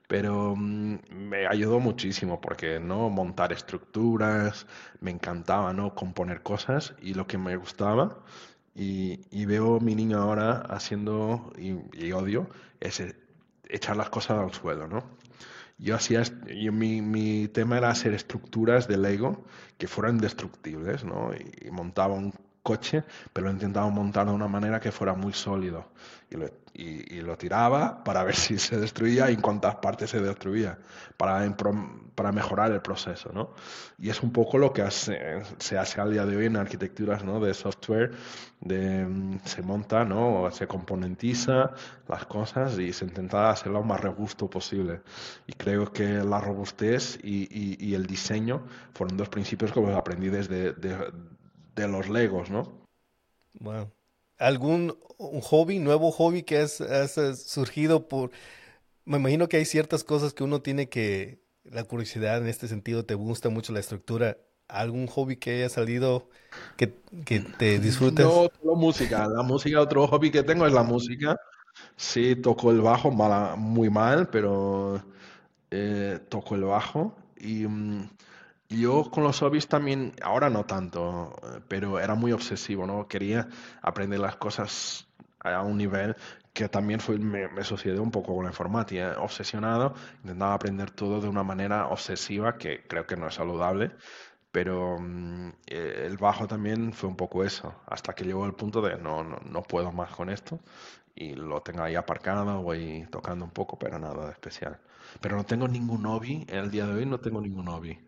pero 0.08 0.56
mm, 0.56 1.00
me 1.10 1.48
ayudó 1.48 1.80
muchísimo 1.80 2.40
porque 2.40 2.80
no 2.80 3.10
montar 3.10 3.52
estructuras, 3.52 4.68
me 5.00 5.12
encantaba 5.12 5.74
no 5.74 5.96
componer 5.96 6.44
cosas 6.44 6.94
y 7.02 7.14
lo 7.16 7.26
que 7.26 7.38
me 7.38 7.56
gustaba 7.56 8.20
y, 8.76 9.22
y 9.32 9.46
veo 9.46 9.78
a 9.78 9.80
mi 9.80 9.96
niño 9.96 10.20
ahora 10.20 10.64
haciendo 10.70 11.52
y, 11.58 12.12
odio 12.12 12.48
es 12.80 13.00
e, 13.00 13.16
echar 13.70 13.98
las 13.98 14.10
cosas 14.10 14.38
al 14.40 14.54
suelo, 14.54 14.88
¿no? 14.88 15.04
Yo 15.78 15.96
hacía, 15.96 16.24
yo, 16.48 16.72
mi, 16.72 17.02
mi, 17.02 17.48
tema 17.48 17.78
era 17.78 17.90
hacer 17.90 18.14
estructuras 18.14 18.88
de 18.88 18.98
Lego 18.98 19.44
que 19.78 19.88
fueran 19.88 20.18
destructibles, 20.18 21.04
¿no? 21.04 21.34
Y, 21.34 21.68
y 21.68 21.72
montaba 21.72 22.14
un 22.14 22.34
coche, 22.62 23.04
pero 23.34 23.48
lo 23.48 23.54
intentaba 23.54 23.90
montar 23.90 24.28
de 24.28 24.34
una 24.34 24.48
manera 24.48 24.80
que 24.80 24.92
fuera 24.92 25.14
muy 25.14 25.34
sólido. 25.34 25.90
Y 26.30 26.38
lo, 26.38 26.48
y, 26.74 27.22
lo 27.22 27.38
tiraba 27.38 28.04
para 28.04 28.24
ver 28.24 28.36
si 28.36 28.58
se 28.58 28.80
destruía 28.80 29.30
y 29.30 29.36
en 29.36 29.42
cuántas 29.42 29.76
partes 29.76 30.10
se 30.10 30.20
destruía, 30.20 30.78
para, 31.18 31.56
para 32.16 32.32
mejorar 32.32 32.72
el 32.72 32.82
proceso. 32.82 33.32
¿no? 33.32 33.52
Y 34.00 34.10
es 34.10 34.22
un 34.24 34.32
poco 34.32 34.58
lo 34.58 34.74
que 34.74 34.82
hace, 34.82 35.44
se 35.60 35.78
hace 35.78 36.02
al 36.02 36.12
día 36.12 36.26
de 36.26 36.36
hoy 36.36 36.46
en 36.48 36.56
arquitecturas 36.56 37.24
¿no? 37.24 37.40
de 37.40 37.54
software, 37.54 38.12
de, 38.60 39.06
mm, 39.06 39.40
se 39.44 39.62
monta, 39.62 40.04
¿no? 40.04 40.50
se 40.52 40.68
componentiza 40.68 41.72
las 42.08 42.26
cosas 42.26 42.78
y 42.80 42.92
se 42.92 43.06
intenta 43.06 43.50
hacerlo 43.50 43.80
lo 43.80 43.86
más 43.86 44.02
robusto 44.02 44.50
posible. 44.50 45.02
Y 45.48 45.54
creo 45.54 45.92
que 45.92 46.24
la 46.24 46.40
robustez 46.40 47.20
y, 47.24 47.48
y, 47.80 47.94
el 47.94 48.06
diseño 48.06 48.66
fueron 48.94 49.18
dos 49.18 49.30
principios 49.30 49.72
que 49.72 49.94
aprendí 49.94 50.30
desde 50.30 50.74
de, 50.74 51.12
de 51.76 51.88
los 51.88 52.10
Legos, 52.10 52.50
¿no? 52.50 52.84
Wow. 53.60 53.90
¿Algún 54.38 54.98
un 55.18 55.42
hobby, 55.42 55.80
nuevo 55.80 56.12
hobby 56.12 56.44
que 56.44 56.60
has, 56.60 56.82
surgido 57.46 58.08
por... 58.08 58.32
Me 59.06 59.18
imagino 59.18 59.50
que 59.50 59.58
hay 59.58 59.66
ciertas 59.66 60.04
cosas 60.04 60.34
que 60.34 60.44
uno 60.44 60.62
tiene 60.62 60.90
que... 60.90 61.42
La 61.64 61.86
curiosidad 61.86 62.38
en 62.38 62.48
este 62.48 62.68
sentido, 62.68 63.06
te 63.06 63.16
gusta 63.16 63.50
mucho 63.50 63.72
la 63.72 63.80
estructura. 63.80 64.38
¿Algún 64.68 65.08
hobby 65.08 65.38
que 65.38 65.56
haya 65.56 65.70
salido 65.70 66.30
que, 66.78 66.94
que 67.26 67.40
te 67.40 67.80
disfrutes? 67.80 68.26
No, 68.26 68.50
solo 68.62 68.76
música. 68.76 69.28
La 69.28 69.44
música, 69.44 69.80
otro 69.80 70.08
hobby 70.08 70.30
que 70.30 70.44
tengo 70.44 70.68
es 70.68 70.74
la 70.74 70.84
música. 70.84 71.38
Sí, 71.96 72.36
toco 72.36 72.72
el 72.72 72.82
bajo 72.82 73.12
muy 73.12 73.90
mal, 73.90 74.30
pero 74.30 75.02
eh, 75.72 76.20
toco 76.30 76.56
el 76.56 76.64
bajo. 76.64 77.16
Y 77.38 77.66
mm, 77.68 78.10
yo 78.80 79.10
con 79.12 79.24
los 79.24 79.40
hobbies 79.40 79.68
también, 79.68 80.14
ahora 80.22 80.50
no 80.50 80.66
tanto, 80.66 81.36
pero 81.68 82.00
era 82.00 82.16
muy 82.16 82.32
obsesivo, 82.32 82.86
¿no? 82.86 83.08
Quería 83.08 83.48
aprender 83.82 84.20
las 84.20 84.36
cosas 84.36 85.08
a 85.40 85.62
un 85.62 85.78
nivel 85.78 86.16
que 86.54 86.70
también 86.70 87.00
me, 87.20 87.48
me 87.50 87.64
sucedió 87.64 88.02
un 88.02 88.12
poco 88.12 88.36
con 88.36 88.46
la 88.46 88.52
informática, 88.52 89.16
obsesionado, 89.20 89.96
intentaba 90.24 90.54
aprender 90.54 90.92
todo 90.92 91.20
de 91.20 91.28
una 91.28 91.44
manera 91.44 91.88
obsesiva 91.88 92.58
que 92.58 92.84
creo 92.88 93.08
que 93.08 93.16
no 93.16 93.28
es 93.28 93.36
saludable, 93.36 93.92
pero 94.52 95.00
mm, 95.00 95.50
eh, 95.68 96.04
el 96.06 96.18
bajo 96.18 96.48
también 96.48 96.94
fue 96.94 97.10
un 97.10 97.16
poco 97.16 97.44
eso, 97.44 97.74
hasta 97.88 98.14
que 98.14 98.24
llegó 98.24 98.46
el 98.46 98.54
punto 98.54 98.82
de 98.82 98.98
no, 98.98 99.24
no, 99.24 99.38
no 99.44 99.64
puedo 99.64 99.92
más 99.92 100.12
con 100.12 100.30
esto 100.30 100.60
y 101.16 101.34
lo 101.36 101.62
tengo 101.62 101.84
ahí 101.84 101.96
aparcado, 101.96 102.62
voy 102.62 103.08
tocando 103.12 103.46
un 103.46 103.52
poco, 103.52 103.78
pero 103.78 104.00
nada 104.00 104.26
de 104.26 104.32
especial. 104.32 104.80
Pero 105.22 105.38
no 105.38 105.44
tengo 105.44 105.68
ningún 105.68 106.04
hobby, 106.06 106.46
en 106.48 106.58
el 106.58 106.72
día 106.72 106.86
de 106.88 106.94
hoy 106.94 107.06
no 107.06 107.20
tengo 107.20 107.42
ningún 107.42 107.68
hobby. 107.68 108.00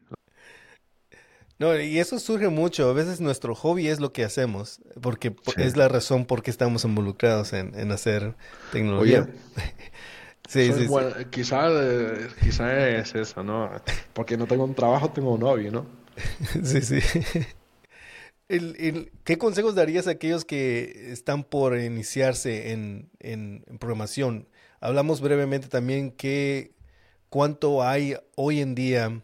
No, 1.57 1.79
y 1.79 1.99
eso 1.99 2.19
surge 2.19 2.49
mucho. 2.49 2.89
A 2.89 2.93
veces 2.93 3.21
nuestro 3.21 3.55
hobby 3.55 3.87
es 3.87 3.99
lo 3.99 4.11
que 4.11 4.25
hacemos, 4.25 4.81
porque 5.01 5.35
es 5.57 5.77
la 5.77 5.87
razón 5.87 6.25
por 6.25 6.43
qué 6.43 6.51
estamos 6.51 6.83
involucrados 6.83 7.53
en, 7.53 7.91
hacer 7.91 8.35
tecnología. 8.71 9.29
sí, 10.49 10.71
sí, 10.73 10.87
quizás 11.29 11.71
quizá 12.41 12.89
es 12.89 13.15
eso, 13.15 13.43
¿no? 13.43 13.71
Porque 14.13 14.35
no 14.35 14.47
tengo 14.47 14.65
un 14.65 14.75
trabajo, 14.75 15.09
tengo 15.11 15.33
un 15.33 15.41
hobby, 15.41 15.71
¿no? 15.71 15.85
sí, 16.63 16.81
sí. 16.81 16.99
¿Qué 19.23 19.37
consejos 19.37 19.75
darías 19.75 20.07
a 20.07 20.11
aquellos 20.11 20.45
que 20.45 21.11
están 21.11 21.43
por 21.43 21.79
iniciarse 21.79 22.73
en, 22.73 23.09
en 23.19 23.63
programación? 23.79 24.47
Hablamos 24.81 25.21
brevemente 25.21 25.67
también 25.67 26.11
que 26.11 26.73
cuánto 27.29 27.81
hay 27.81 28.17
hoy 28.35 28.61
en 28.61 28.75
día 28.75 29.23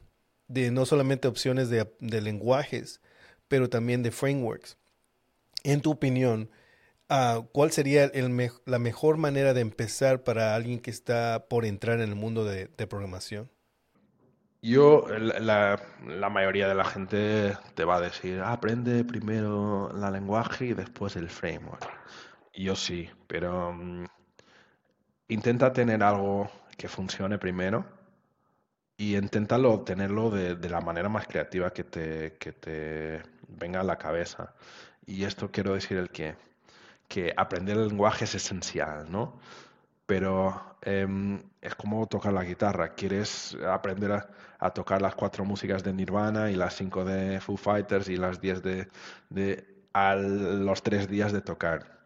de 0.51 0.69
no 0.71 0.85
solamente 0.85 1.27
opciones 1.27 1.69
de, 1.69 2.21
lenguajes, 2.21 3.01
pero 3.47 3.69
también 3.69 4.03
de 4.03 4.11
frameworks. 4.11 4.77
En 5.63 5.81
tu 5.81 5.91
opinión, 5.91 6.49
ah, 7.09 7.43
¿cuál 7.53 7.71
sería 7.71 8.05
el 8.05 8.51
la 8.65 8.79
mejor 8.79 9.17
manera 9.17 9.53
de 9.53 9.61
empezar 9.61 10.23
para 10.23 10.55
alguien 10.55 10.79
que 10.79 10.91
está 10.91 11.45
por 11.47 11.65
entrar 11.65 12.01
en 12.01 12.09
el 12.09 12.15
mundo 12.15 12.43
de, 12.43 12.67
programación? 12.87 13.49
Yo, 14.61 15.07
la, 15.07 15.79
mayoría 16.29 16.67
de 16.67 16.75
la 16.75 16.85
gente 16.85 17.57
te 17.73 17.85
va 17.85 17.95
a 17.97 18.01
decir, 18.01 18.41
aprende 18.41 19.03
primero 19.03 19.91
la 19.93 20.11
lenguaje 20.11 20.65
y 20.65 20.73
después 20.73 21.15
el 21.15 21.29
framework. 21.29 21.89
Yo 22.53 22.75
sí, 22.75 23.09
pero 23.27 23.73
mm, 23.73 24.05
intenta 25.29 25.71
tener 25.71 26.03
algo 26.03 26.51
que 26.77 26.87
funcione 26.87 27.37
primero 27.39 28.00
y 29.01 29.17
inténtalo 29.17 29.81
tenerlo 29.81 30.29
de, 30.29 30.55
de, 30.55 30.69
la 30.69 30.79
manera 30.79 31.09
más 31.09 31.25
creativa 31.25 31.73
que 31.73 31.83
te, 31.83 32.37
que 32.39 32.51
te 32.51 33.23
venga 33.47 33.79
a 33.79 33.83
la 33.83 33.97
cabeza. 33.97 34.53
Y 35.07 35.23
esto 35.23 35.49
quiero 35.51 35.73
decir 35.73 35.97
el 35.97 36.11
que, 36.11 36.35
que 37.07 37.33
aprender 37.35 37.77
el 37.77 37.87
lenguaje 37.87 38.25
es 38.25 38.35
esencial, 38.35 39.11
¿no? 39.11 39.39
pero 40.05 40.77
em, 40.81 41.41
es 41.61 41.73
como 41.75 42.05
tocar 42.05 42.33
la 42.33 42.43
guitarra. 42.43 42.89
Quieres 42.89 43.57
aprender 43.65 44.11
a, 44.59 44.69
tocar 44.71 45.01
las 45.01 45.15
cuatro 45.15 45.45
músicas 45.45 45.83
de 45.83 45.93
Nirvana 45.93 46.51
y 46.51 46.55
las 46.55 46.75
cinco 46.75 47.03
de 47.03 47.39
Foo 47.39 47.57
Fighters 47.57 48.07
y 48.09 48.17
las 48.17 48.39
diez 48.39 48.61
de, 48.61 48.87
de 49.29 49.65
a 49.93 50.15
los 50.15 50.83
tres 50.83 51.07
días 51.07 51.31
de 51.31 51.41
tocar. 51.41 51.97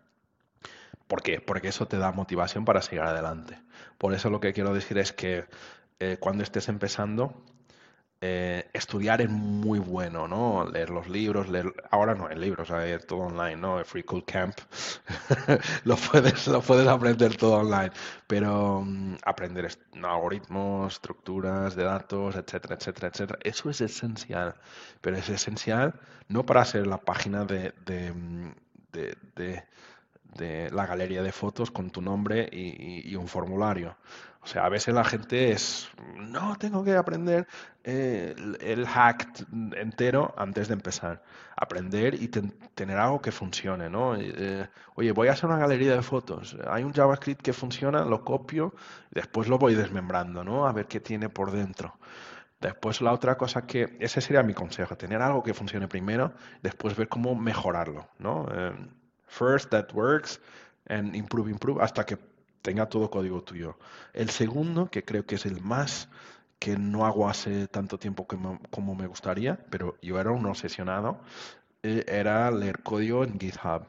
¿Por 1.07 1.23
qué? 1.23 1.41
Porque 1.41 1.69
eso 1.69 1.87
te 1.87 1.97
da 1.97 2.11
motivación 2.13 2.63
para 2.63 2.81
seguir 2.81 3.01
adelante. 3.01 3.59
Por 3.97 4.13
eso 4.13 4.29
lo 4.29 4.39
que 4.39 4.53
quiero 4.53 4.73
decir 4.73 4.97
es 4.97 5.11
que 5.11 5.45
eh, 5.99 6.17
cuando 6.19 6.43
estés 6.43 6.69
empezando, 6.69 7.43
eh, 8.21 8.69
estudiar 8.73 9.21
es 9.21 9.29
muy 9.29 9.79
bueno, 9.79 10.27
¿no? 10.27 10.65
Leer 10.65 10.89
los 10.89 11.07
libros, 11.07 11.49
leer... 11.49 11.73
ahora 11.91 12.15
no 12.15 12.27
hay 12.27 12.37
libros, 12.37 12.71
hay 12.71 12.97
todo 12.99 13.19
online, 13.19 13.57
¿no? 13.57 13.77
El 13.77 13.85
Free 13.85 14.03
Cool 14.03 14.25
Camp, 14.25 14.55
lo, 15.83 15.95
puedes, 15.97 16.47
lo 16.47 16.61
puedes 16.61 16.87
aprender 16.87 17.35
todo 17.37 17.55
online, 17.55 17.91
pero 18.25 18.81
mm, 18.81 19.17
aprender 19.23 19.69
algoritmos, 20.01 20.93
estructuras 20.93 21.75
de 21.75 21.83
datos, 21.83 22.35
etcétera, 22.35 22.75
etcétera, 22.75 23.07
etcétera, 23.09 23.39
eso 23.43 23.69
es 23.69 23.81
esencial, 23.81 24.55
pero 25.01 25.17
es 25.17 25.29
esencial 25.29 25.99
no 26.27 26.45
para 26.45 26.65
ser 26.65 26.87
la 26.87 26.97
página 26.97 27.45
de, 27.45 27.73
de, 27.85 28.11
mm, 28.11 28.51
de 30.35 30.69
la 30.71 30.85
galería 30.85 31.23
de 31.23 31.31
fotos 31.31 31.71
con 31.71 31.89
tu 31.89 32.01
nombre 32.01 32.47
y, 32.51 33.15
un 33.15 33.27
formulario. 33.27 33.95
O 34.45 34.47
sea, 34.47 34.63
a 34.63 34.69
veces 34.69 34.93
la 34.93 35.03
gente 35.03 35.49
es, 35.49 35.89
no, 36.17 36.55
tengo 36.57 36.83
que 36.83 36.95
aprender 36.95 37.47
eh, 37.83 38.35
el, 38.61 38.85
hack 38.85 39.43
entero 39.75 40.35
antes 40.37 40.67
de 40.67 40.75
empezar. 40.75 41.23
Aprender 41.55 42.13
y 42.13 42.27
tener 42.27 42.97
algo 42.97 43.19
que 43.19 43.31
funcione, 43.31 43.89
¿no? 43.89 44.15
Eh, 44.15 44.69
oye, 44.93 45.11
voy 45.13 45.29
a 45.29 45.31
hacer 45.31 45.49
una 45.49 45.57
galería 45.57 45.95
de 45.95 46.03
fotos. 46.03 46.55
Hay 46.67 46.83
un 46.83 46.93
JavaScript 46.93 47.41
que 47.41 47.53
funciona, 47.53 48.05
lo 48.05 48.23
copio, 48.23 48.75
después 49.09 49.47
lo 49.47 49.57
voy 49.57 49.73
desmembrando, 49.73 50.43
¿no? 50.43 50.67
A 50.67 50.73
ver 50.73 50.85
qué 50.85 50.99
tiene 50.99 51.27
por 51.27 51.49
dentro. 51.49 51.97
Después 52.61 53.01
la 53.01 53.13
otra 53.13 53.37
cosa 53.37 53.65
que, 53.65 53.97
ese 53.99 54.21
sería 54.21 54.43
mi 54.43 54.53
consejo, 54.53 54.95
tener 54.95 55.23
algo 55.23 55.41
que 55.41 55.55
funcione 55.55 55.87
primero, 55.87 56.33
después 56.61 56.95
ver 56.95 57.07
cómo 57.07 57.33
mejorarlo, 57.33 58.09
¿no? 58.19 58.45
Eh, 58.53 58.75
first 59.27 59.71
that 59.71 59.91
works 59.91 60.39
and 60.87 61.15
improve, 61.15 61.49
improve, 61.49 61.81
hasta 61.81 62.05
que 62.05 62.34
tenga 62.65 62.87
todo 62.87 63.11
código 63.11 63.43
tuyo. 63.43 63.77
El 64.13 64.31
segundo, 64.31 64.89
que 64.89 65.03
creo 65.03 65.25
que 65.27 65.35
es 65.35 65.45
el 65.45 65.61
más 65.61 66.09
que 66.57 66.77
no 66.77 67.05
hago 67.05 67.29
hace 67.29 67.67
tanto 67.67 67.99
tiempo 67.99 68.25
como 68.25 68.95
me 68.95 69.05
gustaría, 69.05 69.57
pero 69.69 69.97
yo 70.01 70.19
era 70.19 70.31
un 70.31 70.47
obsesionado, 70.47 71.19
eh, 71.83 72.03
era 72.07 72.49
leer 72.49 72.81
código 72.81 73.23
en 73.23 73.39
GitHub. 73.39 73.83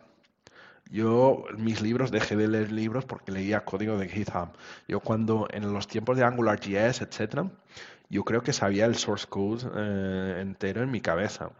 Yo, 0.90 1.44
mis 1.56 1.80
libros, 1.80 2.10
dejé 2.10 2.36
de 2.36 2.48
leer 2.48 2.70
libros 2.70 3.06
porque 3.06 3.32
leía 3.32 3.64
código 3.64 3.96
de 3.98 4.08
GitHub. 4.08 4.50
Yo 4.86 5.00
cuando, 5.00 5.48
en 5.50 5.72
los 5.72 5.86
tiempos 5.86 6.18
de 6.18 6.24
AngularJS, 6.24 7.00
etcétera, 7.00 7.50
yo 8.10 8.24
creo 8.24 8.42
que 8.42 8.52
sabía 8.52 8.84
el 8.84 8.96
source 8.96 9.26
code 9.26 9.64
eh, 9.74 10.40
entero 10.42 10.82
en 10.82 10.90
mi 10.90 11.00
cabeza 11.00 11.50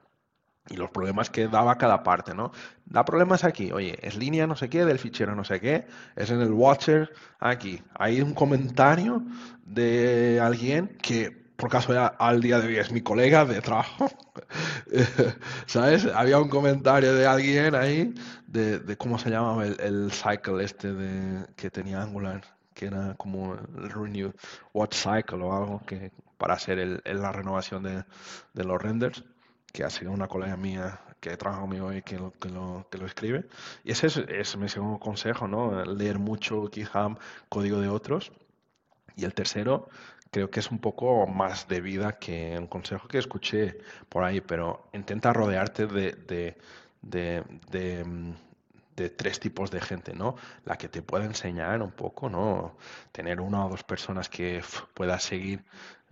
y 0.68 0.76
los 0.76 0.90
problemas 0.90 1.30
que 1.30 1.48
daba 1.48 1.78
cada 1.78 2.02
parte, 2.02 2.34
¿no? 2.34 2.52
Da 2.84 3.04
problemas 3.04 3.44
aquí, 3.44 3.72
oye, 3.72 3.98
es 4.02 4.16
línea 4.16 4.46
no 4.46 4.56
sé 4.56 4.68
qué, 4.68 4.84
del 4.84 4.98
fichero 4.98 5.34
no 5.34 5.44
sé 5.44 5.60
qué, 5.60 5.86
es 6.16 6.30
en 6.30 6.40
el 6.40 6.52
watcher 6.52 7.12
aquí. 7.38 7.82
Hay 7.94 8.20
un 8.20 8.34
comentario 8.34 9.22
de 9.64 10.40
alguien 10.40 10.96
que 11.00 11.46
por 11.56 11.70
caso 11.70 11.94
ya 11.94 12.06
al 12.06 12.40
día 12.40 12.60
de 12.60 12.68
hoy 12.68 12.76
es 12.76 12.92
mi 12.92 13.00
colega 13.00 13.44
de 13.44 13.60
trabajo, 13.62 14.10
¿sabes? 15.66 16.06
Había 16.14 16.38
un 16.38 16.48
comentario 16.48 17.14
de 17.14 17.26
alguien 17.26 17.74
ahí 17.74 18.14
de, 18.46 18.96
cómo 18.98 19.18
se 19.18 19.30
llamaba 19.30 19.66
el, 19.66 20.10
cycle 20.12 20.62
este 20.62 20.92
de, 20.92 21.46
que 21.56 21.70
tenía 21.70 22.02
Angular, 22.02 22.42
que 22.74 22.86
era 22.86 23.14
como 23.14 23.54
el 23.54 23.90
renew 23.90 24.32
watch 24.74 24.94
cycle 24.94 25.42
o 25.42 25.56
algo 25.56 25.82
que 25.86 26.12
para 26.36 26.54
hacer 26.54 26.78
el, 26.78 27.00
la 27.04 27.32
renovación 27.32 27.82
de, 27.82 28.04
de 28.52 28.64
los 28.64 28.80
renders 28.80 29.24
que 29.72 29.84
ha 29.84 29.90
sido 29.90 30.10
una 30.12 30.28
colega 30.28 30.56
mía 30.56 31.00
que 31.20 31.36
trabaja 31.36 31.62
conmigo 31.62 31.92
y 31.92 32.02
que 32.02 32.18
lo, 32.18 32.32
que 32.32 32.48
lo, 32.48 32.86
que 32.90 32.98
lo 32.98 33.06
escribe. 33.06 33.46
Y 33.84 33.92
ese 33.92 34.06
es, 34.06 34.56
mi 34.56 34.68
segundo 34.68 34.98
consejo, 34.98 35.48
¿no? 35.48 35.84
Leer 35.84 36.18
mucho 36.18 36.68
GitHub, 36.72 37.18
código 37.48 37.80
de 37.80 37.88
otros. 37.88 38.32
Y 39.16 39.24
el 39.24 39.34
tercero, 39.34 39.88
creo 40.30 40.50
que 40.50 40.60
es 40.60 40.70
un 40.70 40.78
poco 40.78 41.26
más 41.26 41.68
de 41.68 41.80
vida 41.80 42.18
que 42.18 42.56
un 42.58 42.66
consejo 42.66 43.08
que 43.08 43.18
escuché 43.18 43.78
por 44.08 44.24
ahí, 44.24 44.40
pero 44.40 44.88
intenta 44.92 45.32
rodearte 45.32 45.86
de, 45.86 46.12
de, 46.12 46.56
de, 47.02 47.44
de 47.70 48.34
de 48.96 49.10
tres 49.10 49.38
tipos 49.38 49.70
de 49.70 49.80
gente, 49.80 50.14
¿no? 50.14 50.36
La 50.64 50.76
que 50.76 50.88
te 50.88 51.02
pueda 51.02 51.26
enseñar 51.26 51.82
un 51.82 51.92
poco, 51.92 52.28
¿no? 52.30 52.76
Tener 53.12 53.40
una 53.40 53.66
o 53.66 53.68
dos 53.68 53.84
personas 53.84 54.28
que 54.28 54.62
puedas 54.94 55.22
seguir 55.22 55.64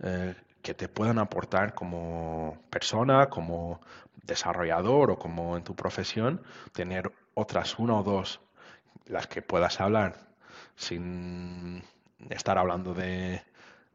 eh, 0.03 0.35
que 0.65 0.73
te 0.73 0.89
puedan 0.89 1.19
aportar 1.19 1.75
como 1.75 2.57
persona, 2.71 3.29
como 3.29 3.81
desarrollador 4.23 5.11
o 5.11 5.19
como 5.19 5.57
en 5.57 5.63
tu 5.63 5.75
profesión, 5.75 6.41
tener 6.73 7.11
otras 7.35 7.77
una 7.77 7.99
o 7.99 8.03
dos 8.03 8.41
las 9.05 9.27
que 9.27 9.43
puedas 9.43 9.79
hablar 9.79 10.15
sin 10.75 11.83
estar 12.31 12.57
hablando 12.57 12.95
de 12.95 13.43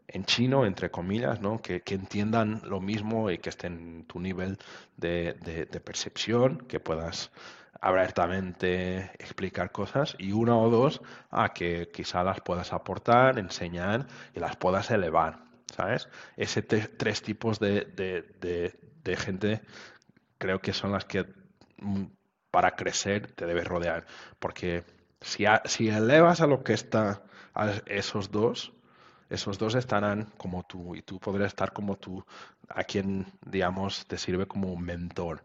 en 0.07 0.25
chino, 0.25 0.65
entre 0.65 0.93
comillas, 0.93 1.41
¿no? 1.41 1.61
que, 1.61 1.83
entiendan 1.87 2.63
lo 2.65 2.81
mismo 2.81 3.31
y 3.33 3.39
que 3.39 3.49
estén 3.49 3.73
en 3.79 4.05
tu 4.05 4.21
nivel 4.21 4.57
de, 4.97 5.35
de 5.43 5.81
percepción, 5.81 6.59
que 6.69 6.79
puedas 6.79 7.33
abiertamente 7.81 9.11
explicar 9.19 9.73
cosas 9.73 10.15
y 10.19 10.31
una 10.31 10.57
o 10.57 10.71
dos 10.71 11.03
a 11.31 11.53
que 11.53 11.91
quizá 11.93 12.23
las 12.23 12.41
puedas 12.41 12.73
aportar, 12.73 13.41
enseñar 13.41 14.07
y 14.37 14.39
las 14.39 14.55
puedas 14.55 14.89
elevar. 14.93 15.50
¿Sabes? 15.75 16.09
Ese 16.37 16.63
tres 16.63 17.23
tipos 17.23 17.59
de, 17.59 17.85
de, 17.85 19.17
gente 19.17 19.63
creo 20.39 20.61
que 20.61 20.73
son 20.73 20.93
las 20.93 21.05
que 21.05 21.27
mm, 21.79 22.05
para 22.51 22.77
crecer 22.77 23.33
te 23.33 23.47
debes 23.47 23.67
rodear. 23.67 24.07
Porque 24.39 24.85
si, 25.21 25.45
si 25.65 25.89
elevas 25.89 26.41
a 26.41 26.47
lo 26.47 26.63
que 26.63 26.75
está 26.75 27.23
a 27.55 27.73
esos 27.87 28.31
dos, 28.31 28.73
esos 29.29 29.59
dos 29.59 29.75
estarán 29.75 30.33
como 30.37 30.65
tú 30.65 30.95
y 30.95 31.03
tú 31.03 31.19
podrás 31.21 31.49
estar 31.49 31.73
como 31.73 31.97
tú, 31.97 32.25
a 32.69 32.85
quien, 32.85 33.27
digamos, 33.47 34.07
te 34.07 34.19
sirve 34.19 34.47
como 34.47 34.77
mentor. 34.77 35.45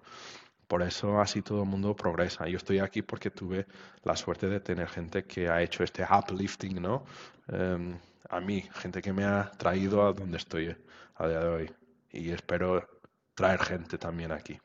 Por 0.68 0.82
eso 0.82 1.22
así 1.22 1.42
todo 1.42 1.64
el 1.64 1.70
mundo 1.70 1.96
progresa. 1.96 2.48
Yo 2.48 2.58
estoy 2.58 2.80
aquí 2.80 3.02
porque 3.04 3.30
tuve 3.30 3.68
la 4.04 4.16
suerte 4.16 4.48
de 4.50 4.60
tener 4.60 4.88
gente 4.88 5.24
que 5.26 5.48
ha 5.50 5.62
hecho 5.62 5.84
este 5.84 6.04
uplifting, 6.04 6.82
¿no? 6.82 7.06
Em, 7.48 8.00
a 8.30 8.40
mí, 8.40 8.64
gente 8.74 9.02
que 9.02 9.14
me 9.14 9.24
ha 9.24 9.52
traído 9.58 10.06
a 10.06 10.14
donde 10.14 10.38
estoy 10.38 10.76
a 11.16 11.28
día 11.28 11.40
de 11.40 11.48
hoy. 11.48 11.72
Y 12.12 12.32
espero 12.32 12.88
traer 13.34 13.60
gente 13.62 13.98
también 13.98 14.32
aquí. 14.32 14.60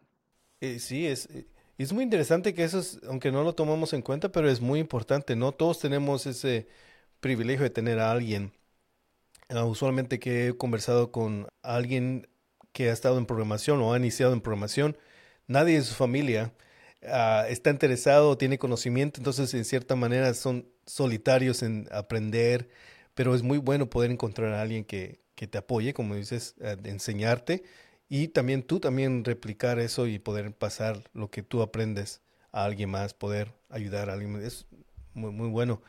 Eh, 0.60 0.78
sí, 0.78 1.06
es, 1.06 1.26
eh, 1.26 1.46
es 1.78 1.92
muy 1.92 2.04
interesante 2.04 2.54
que 2.54 2.64
eso, 2.64 2.78
es, 2.78 3.00
aunque 3.08 3.32
no 3.32 3.42
lo 3.42 3.54
tomamos 3.54 3.92
en 3.92 4.02
cuenta, 4.02 4.30
pero 4.30 4.48
es 4.48 4.60
muy 4.60 4.80
importante. 4.80 5.36
No 5.36 5.52
todos 5.52 5.78
tenemos 5.80 6.26
ese 6.26 6.68
privilegio 7.20 7.64
de 7.64 7.70
tener 7.70 7.98
a 7.98 8.10
alguien. 8.10 8.52
Ah, 9.48 9.64
usualmente 9.64 10.18
que 10.20 10.48
he 10.48 10.56
conversado 10.56 11.10
con 11.10 11.48
alguien 11.62 12.28
que 12.72 12.90
ha 12.90 12.92
estado 12.92 13.18
en 13.18 13.26
programación 13.26 13.80
o 13.80 13.92
ha 13.92 13.98
iniciado 13.98 14.32
en 14.32 14.40
programación, 14.40 14.96
nadie 15.46 15.74
de 15.74 15.82
su 15.82 15.94
familia 15.94 16.52
ah, 17.08 17.46
está 17.48 17.70
interesado 17.70 18.30
o 18.30 18.38
tiene 18.38 18.58
conocimiento, 18.58 19.20
entonces 19.20 19.52
en 19.54 19.64
cierta 19.64 19.96
manera 19.96 20.34
son 20.34 20.68
solitarios 20.86 21.62
en 21.62 21.88
aprender, 21.90 22.68
pero 23.14 23.34
es 23.34 23.42
muy 23.42 23.58
bueno 23.58 23.90
poder 23.90 24.10
encontrar 24.10 24.52
a 24.54 24.62
alguien 24.62 24.84
que, 24.84 25.20
te 25.34 25.56
apoye, 25.56 25.94
como 25.94 26.16
dices, 26.16 26.54
enseñarte 26.84 27.62
y 28.10 28.28
también 28.28 28.62
tú 28.62 28.80
también 28.80 29.24
replicar 29.24 29.78
eso 29.78 30.06
y 30.06 30.18
poder 30.18 30.52
pasar 30.52 31.04
lo 31.14 31.30
que 31.30 31.42
tú 31.42 31.62
aprendes 31.62 32.20
a 32.52 32.64
alguien 32.64 32.90
más, 32.90 33.14
poder 33.14 33.54
ayudar 33.70 34.10
a 34.10 34.14
alguien 34.14 34.32
más. 34.32 34.42
Es 34.42 34.66
muy, 35.14 35.30
muy 35.30 35.48
bueno. 35.48 35.80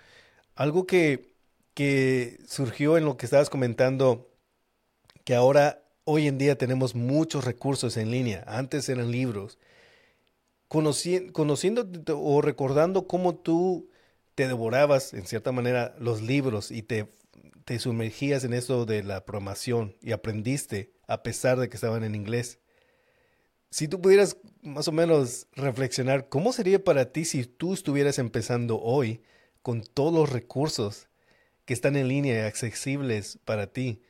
Algo 0.56 0.86
que, 0.86 1.34
que 1.74 2.40
surgió 2.48 2.98
en 2.98 3.06
lo 3.06 3.18
que 3.18 3.26
estabas 3.26 3.50
comentando, 3.50 4.30
que 5.26 5.36
ahora, 5.36 5.84
hoy 6.04 6.28
en 6.28 6.38
día 6.38 6.58
tenemos 6.58 6.96
muchos 6.96 7.44
recursos 7.44 7.98
en 7.98 8.12
línea, 8.12 8.44
antes 8.48 8.88
eran 8.88 9.12
libros. 9.12 9.58
conociendo 10.68 11.90
o 12.16 12.42
recordando 12.42 13.08
cómo 13.08 13.36
tú 13.36 13.91
te 14.36 14.48
devorabas, 14.48 15.14
en 15.14 15.26
cierta 15.26 15.52
manera, 15.52 15.96
los 16.00 16.22
libros 16.22 16.72
y 16.72 16.84
te, 16.84 17.12
te 17.66 17.80
sumergías 17.80 18.44
en 18.44 18.54
eso 18.54 18.86
de 18.86 19.04
la 19.04 19.26
programación 19.26 19.96
y 20.02 20.12
aprendiste 20.12 20.94
a 21.08 21.24
pesar 21.24 21.60
de 21.60 21.70
que 21.70 21.76
estaban 21.76 22.04
en 22.04 22.16
inglés. 22.16 22.60
Si 23.70 23.88
tú 23.88 24.02
pudieras 24.02 24.38
más 24.62 24.88
o 24.88 24.92
menos 24.92 25.48
reflexionar, 25.54 26.30
¿cómo 26.30 26.54
sería 26.54 26.84
para 26.84 27.12
ti 27.12 27.26
si 27.26 27.46
tú 27.46 27.74
estuvieras 27.74 28.20
empezando 28.20 28.80
hoy 28.80 29.22
con 29.62 29.82
todos 29.82 30.14
los 30.14 30.30
recursos 30.30 31.08
que 31.66 31.74
están 31.74 31.96
en 31.96 32.08
línea 32.08 32.36
y 32.36 32.48
accesibles 32.48 33.40
para 33.46 33.68
ti? 33.68 34.02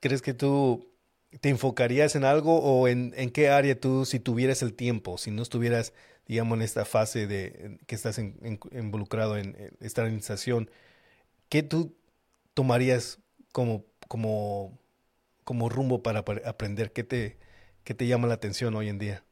¿Crees 0.00 0.22
que 0.22 0.34
tú 0.34 0.92
te 1.40 1.48
enfocarías 1.50 2.16
en 2.16 2.24
algo 2.24 2.58
o 2.58 2.88
en, 2.88 3.12
en 3.16 3.30
qué 3.30 3.48
área 3.48 3.78
tú, 3.78 4.04
si 4.04 4.20
tuvieras 4.20 4.62
el 4.62 4.74
tiempo, 4.74 5.18
si 5.18 5.30
no 5.30 5.42
estuvieras 5.42 5.92
digamos, 6.26 6.56
en 6.58 6.62
esta 6.62 6.84
fase 6.84 7.26
de 7.26 7.78
que 7.86 7.94
estás 7.94 8.18
involucrado 8.18 9.36
en, 9.36 9.56
esta 9.80 10.02
organización, 10.02 10.70
¿qué 11.48 11.62
tú 11.62 11.96
tomarías 12.54 13.18
como, 13.52 13.84
como, 14.08 14.78
como 15.44 15.68
rumbo 15.68 16.02
para 16.02 16.20
aprender? 16.20 16.92
¿Qué 16.92 17.04
te, 17.04 17.38
qué 17.84 17.94
te 17.94 18.06
llama 18.06 18.28
la 18.28 18.34
atención 18.34 18.74
hoy 18.74 18.88
en 18.88 18.98
día? 18.98 19.22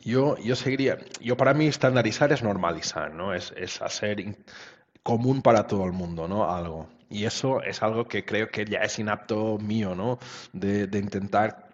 Yo, 0.00 0.38
yo 0.38 0.56
seguiría, 0.56 0.98
yo 1.20 1.36
para 1.36 1.52
mí 1.52 1.66
estandarizar 1.66 2.32
es 2.32 2.42
normalizar, 2.42 3.12
¿no? 3.12 3.34
Es, 3.34 3.52
es 3.56 3.82
hacer 3.82 4.38
común 5.02 5.42
para 5.42 5.66
todo 5.66 5.84
el 5.84 5.92
mundo, 5.92 6.26
¿no? 6.26 6.50
Algo. 6.50 6.88
Y 7.10 7.24
eso 7.26 7.62
es 7.62 7.82
algo 7.82 8.06
que 8.06 8.24
creo 8.24 8.48
que 8.48 8.64
ya 8.64 8.78
es 8.78 8.98
inapto 8.98 9.58
mío, 9.58 9.94
¿no? 9.94 10.18
De, 10.54 10.86
de 10.86 10.98
intentar 10.98 11.68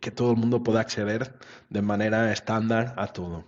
que 0.00 0.10
todo 0.12 0.30
el 0.30 0.36
mundo 0.36 0.62
pueda 0.62 0.80
acceder 0.80 1.34
de 1.70 1.82
manera 1.82 2.32
estándar 2.32 2.94
a 2.96 3.08
todo. 3.08 3.44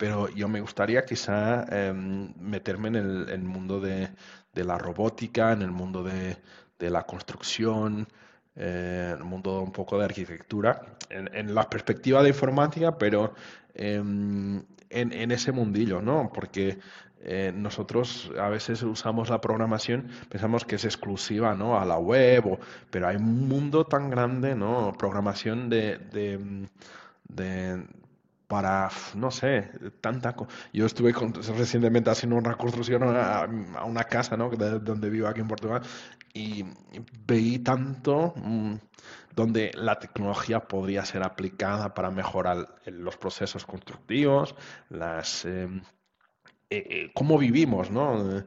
Pero 0.00 0.30
yo 0.30 0.48
me 0.48 0.62
gustaría 0.62 1.04
quizá 1.04 1.66
em, 1.70 2.32
meterme 2.40 2.88
en 2.88 2.96
el, 2.96 3.42
mundo 3.42 3.80
de, 3.80 4.08
la 4.54 4.78
robótica, 4.78 5.52
en 5.52 5.60
el 5.60 5.70
mundo 5.70 6.02
de, 6.02 6.38
la 6.78 7.02
construcción, 7.02 8.08
eh, 8.56 9.14
el 9.14 9.24
mundo 9.24 9.60
un 9.60 9.72
poco 9.72 9.98
de 9.98 10.06
arquitectura, 10.06 10.96
en, 11.10 11.28
en 11.34 11.54
la 11.54 11.68
perspectiva 11.68 12.22
de 12.22 12.30
informática, 12.30 12.96
pero 12.96 13.34
em, 13.74 14.64
en, 14.88 15.12
en, 15.12 15.30
ese 15.32 15.52
mundillo, 15.52 16.00
¿no? 16.00 16.30
Porque 16.32 16.78
eh, 17.22 17.52
nosotros 17.54 18.32
a 18.40 18.48
veces 18.48 18.82
usamos 18.82 19.28
la 19.28 19.42
programación, 19.42 20.08
pensamos 20.30 20.64
que 20.64 20.76
es 20.76 20.86
exclusiva 20.86 21.54
¿no? 21.54 21.78
a 21.78 21.84
la 21.84 21.98
web, 21.98 22.58
pero 22.90 23.06
hay 23.08 23.16
un 23.16 23.46
mundo 23.46 23.84
tan 23.84 24.08
grande, 24.08 24.54
¿no? 24.54 24.94
Programación 24.96 25.68
de, 25.68 25.98
para, 28.50 28.90
no 29.14 29.30
sé, 29.30 29.70
tanta... 30.00 30.34
Yo 30.72 30.86
estuve 30.86 31.14
recientemente 31.56 32.10
haciendo 32.10 32.34
una 32.34 32.56
construcción 32.56 33.04
a, 33.04 33.46
una 33.84 34.02
casa, 34.02 34.36
¿no? 34.36 34.50
donde 34.50 35.08
vivo 35.08 35.28
aquí 35.28 35.40
en 35.40 35.46
Portugal, 35.46 35.82
y 36.34 36.64
veí 37.24 37.60
tanto 37.60 38.34
mm, 38.34 38.74
donde 39.36 39.70
la 39.74 40.00
tecnología 40.00 40.66
podría 40.66 41.04
ser 41.04 41.22
aplicada 41.22 41.94
para 41.94 42.10
mejorar 42.10 42.74
los 42.86 43.16
procesos 43.16 43.64
constructivos, 43.64 44.56
las... 44.88 45.44
Em, 45.44 45.82
eh, 46.70 46.86
eh, 46.90 47.10
cómo 47.14 47.38
vivimos, 47.38 47.92
¿no? 47.92 48.44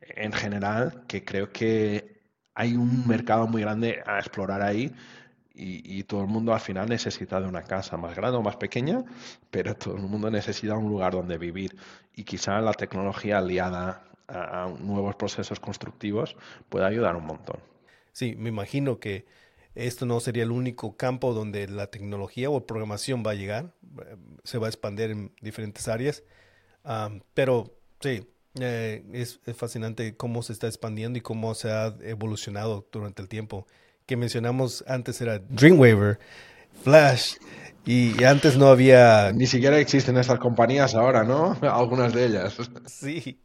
En 0.00 0.32
general, 0.32 1.04
que 1.06 1.26
creo 1.26 1.52
que 1.52 2.22
hay 2.54 2.74
un 2.74 3.06
mercado 3.06 3.46
muy 3.46 3.60
grande 3.60 4.02
a 4.06 4.18
explorar 4.18 4.62
ahí 4.62 4.94
y, 5.56 6.02
todo 6.04 6.20
el 6.20 6.28
mundo 6.28 6.52
al 6.52 6.60
final 6.60 6.88
necesita 6.88 7.40
de 7.40 7.48
una 7.48 7.62
casa 7.62 7.96
más 7.96 8.14
grande 8.14 8.36
o 8.36 8.42
más 8.42 8.56
pequeña, 8.56 9.04
pero 9.50 9.74
todo 9.74 9.96
el 9.96 10.02
mundo 10.02 10.30
necesita 10.30 10.76
un 10.76 10.88
lugar 10.88 11.12
donde 11.12 11.38
vivir 11.38 11.76
y 12.14 12.24
quizá 12.24 12.60
la 12.60 12.74
tecnología 12.74 13.38
aliada 13.38 14.04
a, 14.28 14.68
nuevos 14.78 15.16
procesos 15.16 15.58
constructivos 15.58 16.36
puede 16.68 16.84
ayudar 16.84 17.16
un 17.16 17.26
montón. 17.26 17.60
Sí, 18.12 18.34
me 18.36 18.50
imagino 18.50 18.98
que 18.98 19.26
esto 19.74 20.06
no 20.06 20.20
sería 20.20 20.42
el 20.42 20.50
único 20.50 20.96
campo 20.96 21.32
donde 21.32 21.68
la 21.68 21.88
tecnología 21.88 22.50
o 22.50 22.66
programación 22.66 23.22
va 23.26 23.32
a 23.32 23.34
llegar, 23.34 23.74
se 24.44 24.58
va 24.58 24.66
a 24.66 24.70
expandir 24.70 25.10
en 25.10 25.32
diferentes 25.40 25.88
áreas 25.88 26.22
pero 27.34 27.74
sí, 28.00 28.26
eh, 28.60 29.04
es, 29.12 29.40
fascinante 29.54 30.16
cómo 30.16 30.42
se 30.42 30.52
está 30.52 30.66
expandiendo 30.66 31.18
y 31.18 31.22
cómo 31.22 31.54
se 31.54 31.70
ha 31.70 31.94
evolucionado 32.02 32.88
durante 32.92 33.22
el 33.22 33.28
tiempo. 33.28 33.66
Que 34.06 34.16
mencionamos 34.16 34.84
antes 34.86 35.20
era 35.20 35.38
Dreamweaver, 35.38 36.18
Flash, 36.82 37.36
y 37.84 38.24
antes 38.24 38.56
no 38.56 38.68
había... 38.68 39.32
Ni 39.32 39.46
siquiera 39.46 39.78
existen 39.78 40.16
estas 40.16 40.38
compañías 40.38 40.94
ahora, 40.94 41.24
¿no? 41.24 41.56
Algunas 41.62 42.12
de 42.12 42.26
ellas. 42.26 42.56
Sí. 42.86 43.40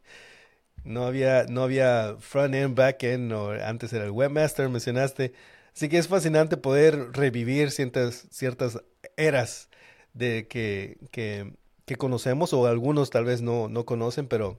No 0.84 1.06
había, 1.06 1.46
no 1.46 1.64
había 1.64 2.16
front-end, 2.20 2.76
back-end, 2.76 3.32
o 3.34 3.52
antes 3.52 3.94
era 3.94 4.06
el 4.06 4.12
webmaster, 4.12 4.70
mencionaste. 4.70 5.34
Así 5.76 5.90
que 5.90 5.98
es 5.98 6.08
fascinante 6.08 6.58
poder 6.58 7.12
revivir 7.14 7.72
ciertas, 7.72 8.28
ciertas 8.32 8.82
eras 9.16 9.70
de 10.14 10.48
que, 10.48 10.98
que 11.12 11.54
que 11.92 11.98
conocemos 11.98 12.54
o 12.54 12.68
algunos 12.68 13.10
tal 13.10 13.26
vez 13.26 13.42
no, 13.42 13.68
no 13.68 13.86
conocen, 13.86 14.26
pero 14.28 14.58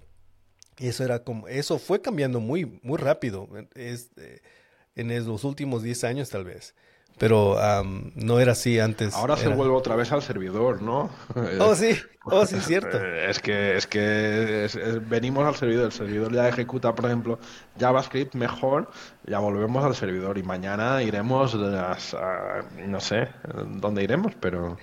eso 0.79 1.03
era 1.03 1.25
como, 1.25 1.49
eso 1.49 1.79
fue 1.79 2.03
cambiando 2.03 2.41
muy, 2.41 2.79
muy 2.83 2.99
rápido 2.99 3.49
es, 3.75 4.11
eh, 4.19 4.43
en 4.97 5.27
los 5.27 5.45
últimos 5.45 5.83
10 5.83 6.05
años 6.05 6.31
tal 6.31 6.45
vez. 6.45 6.75
Pero 7.19 7.57
no 8.15 8.41
era 8.41 8.53
así 8.53 8.81
antes. 8.81 9.15
Ahora 9.15 9.37
se 9.37 9.49
vuelve 9.49 9.75
otra 9.75 9.97
vez 9.97 10.11
al 10.13 10.23
servidor, 10.23 10.83
¿no? 10.83 11.11
Oh, 11.61 11.75
sí, 11.75 11.97
oh, 12.25 12.47
sí, 12.47 12.59
cierto. 12.61 12.99
Es 13.29 13.39
que, 13.39 13.77
es 13.77 13.87
que 13.87 14.69
venimos 15.07 15.47
al 15.47 15.55
servidor, 15.55 15.87
el 15.87 15.93
servidor 15.93 16.33
ya 16.33 16.49
ejecuta, 16.49 16.95
por 16.95 17.07
ejemplo, 17.07 17.39
JavaScript 17.79 18.35
mejor, 18.35 18.91
ya 19.27 19.39
volvemos 19.39 19.85
al 19.85 19.95
servidor 19.95 20.39
y 20.39 20.43
mañana 20.43 21.03
iremos, 21.03 21.55
a, 21.55 22.65
no 22.87 23.01
sé, 23.01 23.29
dónde 23.77 24.03
iremos, 24.03 24.35
pero 24.41 24.77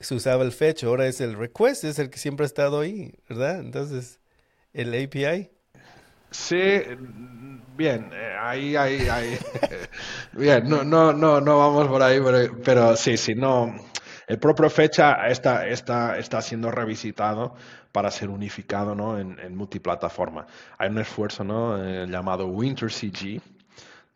se 0.00 0.14
usaba 0.14 0.44
el 0.44 0.52
fetch, 0.52 0.84
ahora 0.84 1.06
es 1.06 1.20
el 1.20 1.36
request, 1.36 1.84
es 1.84 1.98
el 1.98 2.10
que 2.10 2.18
siempre 2.18 2.44
ha 2.44 2.46
estado 2.46 2.80
ahí, 2.80 3.14
¿verdad? 3.28 3.60
Entonces, 3.60 4.20
el 4.72 4.94
API. 4.94 5.50
Sí, 6.30 6.82
bien, 7.76 8.10
eh, 8.12 8.36
ahí, 8.38 8.76
ahí, 8.76 9.08
ahí. 9.08 9.38
bien, 10.32 10.68
no, 10.68 10.84
no, 10.84 11.12
no, 11.12 11.40
no 11.40 11.58
vamos 11.58 11.88
por 11.88 12.02
ahí, 12.02 12.20
pero, 12.64 12.96
sí, 12.96 13.16
sí, 13.16 13.34
no. 13.34 13.74
El 14.26 14.38
propio 14.38 14.68
fecha 14.68 15.26
está, 15.28 15.66
está, 15.66 16.18
está 16.18 16.42
siendo 16.42 16.70
revisitado 16.70 17.54
para 17.92 18.10
ser 18.10 18.28
unificado 18.28 18.94
¿no? 18.94 19.18
en, 19.18 19.56
multiplataforma. 19.56 20.46
Hay 20.76 20.90
un 20.90 20.98
esfuerzo 20.98 21.44
¿no? 21.44 21.82
Eh, 21.82 22.06
llamado 22.06 22.46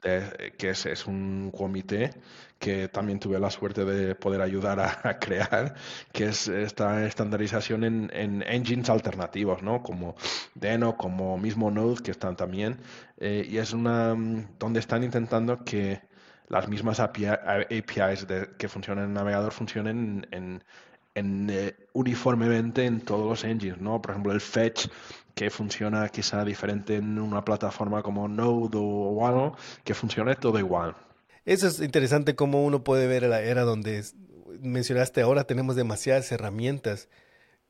WinterCG, 0.05 0.57
que 0.57 0.71
es, 0.71 0.87
es, 0.87 1.07
un 1.07 1.51
comité 1.51 2.11
que 2.59 2.89
también 2.89 3.19
tuve 3.19 3.39
la 3.39 3.51
suerte 3.51 3.85
de 3.85 4.15
poder 4.15 4.41
ayudar 4.41 4.81
a, 4.81 5.19
crear, 5.19 5.75
que 6.13 6.27
es 6.27 6.49
esta 6.49 7.05
estandarización 7.07 7.85
en, 7.85 8.11
en, 8.13 8.43
engines 8.43 8.89
alternativos, 8.91 9.63
¿no? 9.63 9.83
Como 9.83 10.15
Deno, 10.55 10.97
como 10.97 11.37
mismo 11.39 11.71
Node, 11.71 12.03
que 12.03 12.11
están 12.13 12.37
también, 12.37 12.79
eh, 13.19 13.47
y 13.49 13.59
es 13.59 13.73
una 13.73 14.15
donde 14.59 14.81
están 14.81 15.03
intentando 15.03 15.65
que 15.65 16.01
las 16.49 16.69
mismas 16.69 17.01
APIs 17.01 18.27
que 18.59 18.69
funcionan 18.69 19.07
en 19.07 19.15
navegador 19.15 19.53
funcionen 19.53 20.27
en, 20.31 20.43
en 20.45 20.65
eh, 21.15 21.77
uniformemente 21.93 22.85
en 22.85 23.01
todos 23.01 23.29
los 23.29 23.45
engines, 23.45 23.81
¿no? 23.81 24.01
Por 24.01 24.13
ejemplo, 24.13 24.33
el 24.33 24.41
fetch 24.41 24.87
que 25.35 25.51
funciona 25.51 26.09
quizá 26.09 26.45
diferente 26.45 26.97
en 26.97 27.19
una 27.19 27.45
plataforma 27.45 28.03
como 28.03 28.29
Node 28.29 28.79
o 28.79 29.27
algo, 29.27 29.57
que 29.85 29.95
funcione 29.95 30.35
todo 30.37 30.59
igual. 30.59 30.95
Eso 31.45 31.67
es 31.69 31.81
interesante 31.81 32.35
cómo 32.35 32.65
uno 32.65 32.85
puede 32.85 33.07
ver 33.07 33.25
la 33.25 33.41
era 33.41 33.63
donde 33.63 34.05
mencionaste 34.61 35.23
ahora 35.23 35.45
tenemos 35.45 35.77
demasiadas 35.77 36.31
herramientas, 36.31 37.09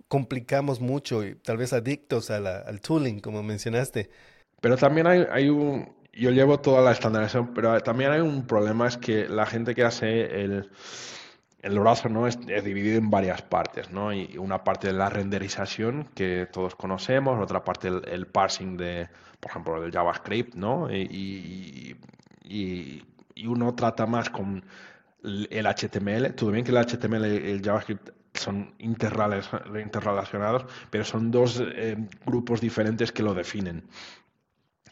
complicamos 0.08 0.80
mucho 0.80 1.24
y 1.24 1.36
tal 1.36 1.56
vez 1.56 1.72
adictos 1.72 2.30
al 2.30 2.80
tooling, 2.80 3.20
como 3.20 3.42
mencionaste. 3.42 4.10
Pero 4.60 4.76
también 4.76 5.06
hay, 5.06 5.26
hay 5.30 5.48
un, 5.48 5.92
yo 6.12 6.30
llevo 6.30 6.60
toda 6.60 6.82
la 6.82 6.92
estandarización, 6.92 7.54
pero 7.54 7.80
también 7.80 8.10
hay 8.10 8.20
un 8.20 8.46
problema, 8.46 8.86
es 8.86 8.96
que 8.96 9.28
la 9.28 9.46
gente 9.46 9.74
que 9.74 9.84
hace 9.84 10.42
el, 10.42 10.70
el 11.62 11.78
browser 11.78 12.10
¿no? 12.10 12.26
Es, 12.26 12.38
dividido 12.40 12.98
en 12.98 13.08
varias 13.08 13.42
partes, 13.42 13.90
¿no? 13.90 14.12
Y 14.12 14.36
una 14.36 14.64
parte 14.64 14.88
de 14.88 14.94
la 14.94 15.08
renderización 15.08 16.08
que 16.14 16.48
todos 16.52 16.74
conocemos, 16.74 17.40
otra 17.40 17.64
parte 17.64 17.88
el, 17.88 18.26
parsing 18.26 18.76
de, 18.76 19.08
por 19.40 19.50
ejemplo, 19.50 19.80
del 19.80 19.92
JavaScript, 19.92 20.54
¿no? 20.54 20.92
Y, 20.92 21.96
y, 22.44 23.02
uno 23.46 23.74
trata 23.74 24.06
más 24.06 24.30
con 24.30 24.64
el 25.22 25.66
HTML. 25.66 26.34
Todo 26.34 26.52
bien 26.52 26.64
que 26.64 26.70
el 26.70 26.78
HTML 26.78 27.26
y 27.26 27.50
el 27.50 27.62
JavaScript 27.62 28.10
son 28.34 28.74
interrelacionados, 28.78 30.66
pero 30.90 31.04
son 31.04 31.30
dos 31.30 31.60
eh, 31.60 31.96
grupos 32.24 32.60
diferentes 32.60 33.10
que 33.10 33.22
lo 33.22 33.34
definen. 33.34 33.84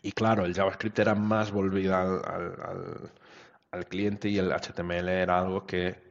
Y 0.02 0.12
claro, 0.12 0.44
el 0.44 0.54
JavaScript 0.54 0.98
era 0.98 1.14
más 1.14 1.52
volvido 1.52 1.94
al, 1.94 3.12
cliente 3.88 4.28
y 4.28 4.38
el 4.38 4.50
HTML 4.50 5.08
era 5.08 5.38
algo 5.38 5.64
que 5.64 6.09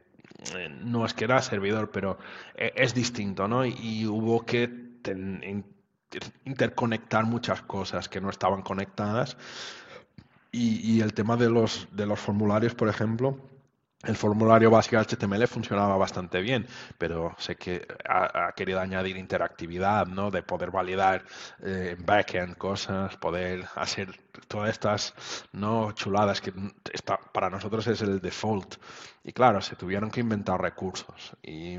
no 0.82 1.04
es 1.04 1.14
que 1.14 1.24
era 1.24 1.42
servidor, 1.42 1.90
pero 1.90 2.18
eh, 2.54 2.72
es 2.76 2.94
distinto, 2.94 3.48
¿no? 3.48 3.64
Y, 3.64 4.06
hubo 4.06 4.44
que 4.44 4.90
interconectar 6.44 7.24
muchas 7.24 7.62
cosas 7.62 8.08
que 8.08 8.20
no 8.20 8.30
estaban 8.30 8.62
conectadas. 8.62 9.36
Y, 10.52 11.00
el 11.00 11.14
tema 11.14 11.36
de 11.36 11.48
los, 11.48 11.88
de 11.92 12.06
los 12.06 12.18
formularios, 12.18 12.74
por 12.74 12.88
ejemplo, 12.88 13.38
el 14.02 14.16
formulario 14.16 14.70
básico 14.70 14.96
HTML 14.96 15.46
funcionaba 15.46 15.96
bastante 15.98 16.40
bien, 16.40 16.66
pero 16.96 17.34
sé 17.38 17.56
que 17.56 17.86
ha, 18.08 18.52
querido 18.56 18.80
añadir 18.80 19.18
interactividad, 19.18 20.06
¿no? 20.06 20.30
De 20.30 20.42
poder 20.42 20.70
validar 20.70 21.24
eh, 21.62 21.96
en 21.98 22.06
backend 22.06 22.56
cosas, 22.56 23.16
poder 23.18 23.66
hacer 23.74 24.18
todas 24.48 24.70
estas 24.70 25.14
no 25.52 25.92
chuladas 25.92 26.40
que 26.40 26.52
está, 26.92 27.18
para 27.18 27.50
nosotros 27.50 27.86
es 27.88 28.00
el 28.00 28.20
default. 28.20 28.76
Y 29.22 29.32
claro, 29.32 29.60
se 29.60 29.76
tuvieron 29.76 30.10
que 30.10 30.20
inventar 30.20 30.60
recursos. 30.60 31.36
Y, 31.42 31.78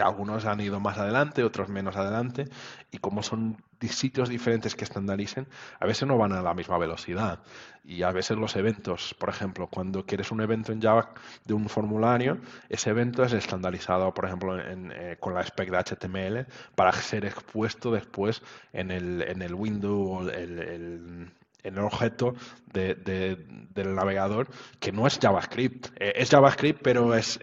algunos 0.00 0.44
han 0.44 0.60
ido 0.60 0.80
más 0.80 0.98
adelante, 0.98 1.44
otros 1.44 1.68
menos 1.68 1.96
adelante. 1.96 2.46
Y 2.90 2.98
como 2.98 3.22
son 3.22 3.56
sitios 3.86 4.28
diferentes 4.28 4.74
que 4.74 4.84
estandaricen, 4.84 5.46
a 5.78 5.86
veces 5.86 6.08
no 6.08 6.18
van 6.18 6.32
a 6.32 6.42
la 6.42 6.54
misma 6.54 6.78
velocidad. 6.78 7.40
Y 7.84 8.02
a 8.02 8.10
veces 8.10 8.36
los 8.36 8.56
eventos, 8.56 9.14
por 9.14 9.28
ejemplo, 9.28 9.68
cuando 9.68 10.04
quieres 10.04 10.30
un 10.30 10.40
evento 10.40 10.72
en 10.72 10.82
Java 10.82 11.10
de 11.44 11.54
un 11.54 11.68
formulario, 11.68 12.38
ese 12.68 12.90
evento 12.90 13.22
es 13.22 13.32
estandarizado, 13.32 14.12
por 14.12 14.26
ejemplo, 14.26 14.58
eh, 14.58 15.16
con 15.20 15.34
la 15.34 15.42
spec 15.42 15.70
de 15.70 15.78
HTML 15.78 16.46
para 16.74 16.92
ser 16.92 17.24
expuesto 17.24 17.90
después 17.92 18.42
en 18.72 18.90
el, 18.90 19.22
en 19.22 19.42
el 19.42 19.54
window, 19.54 20.28
el, 20.28 21.30
en 21.62 21.74
el 21.74 21.84
objeto 21.84 22.34
del 22.72 23.94
navegador 23.94 24.48
que 24.78 24.92
no 24.92 25.06
es 25.06 25.18
JavaScript. 25.18 25.88
Eh, 25.96 26.12
es 26.16 26.30
JavaScript, 26.30 26.80
pero 26.82 27.14
es, 27.14 27.38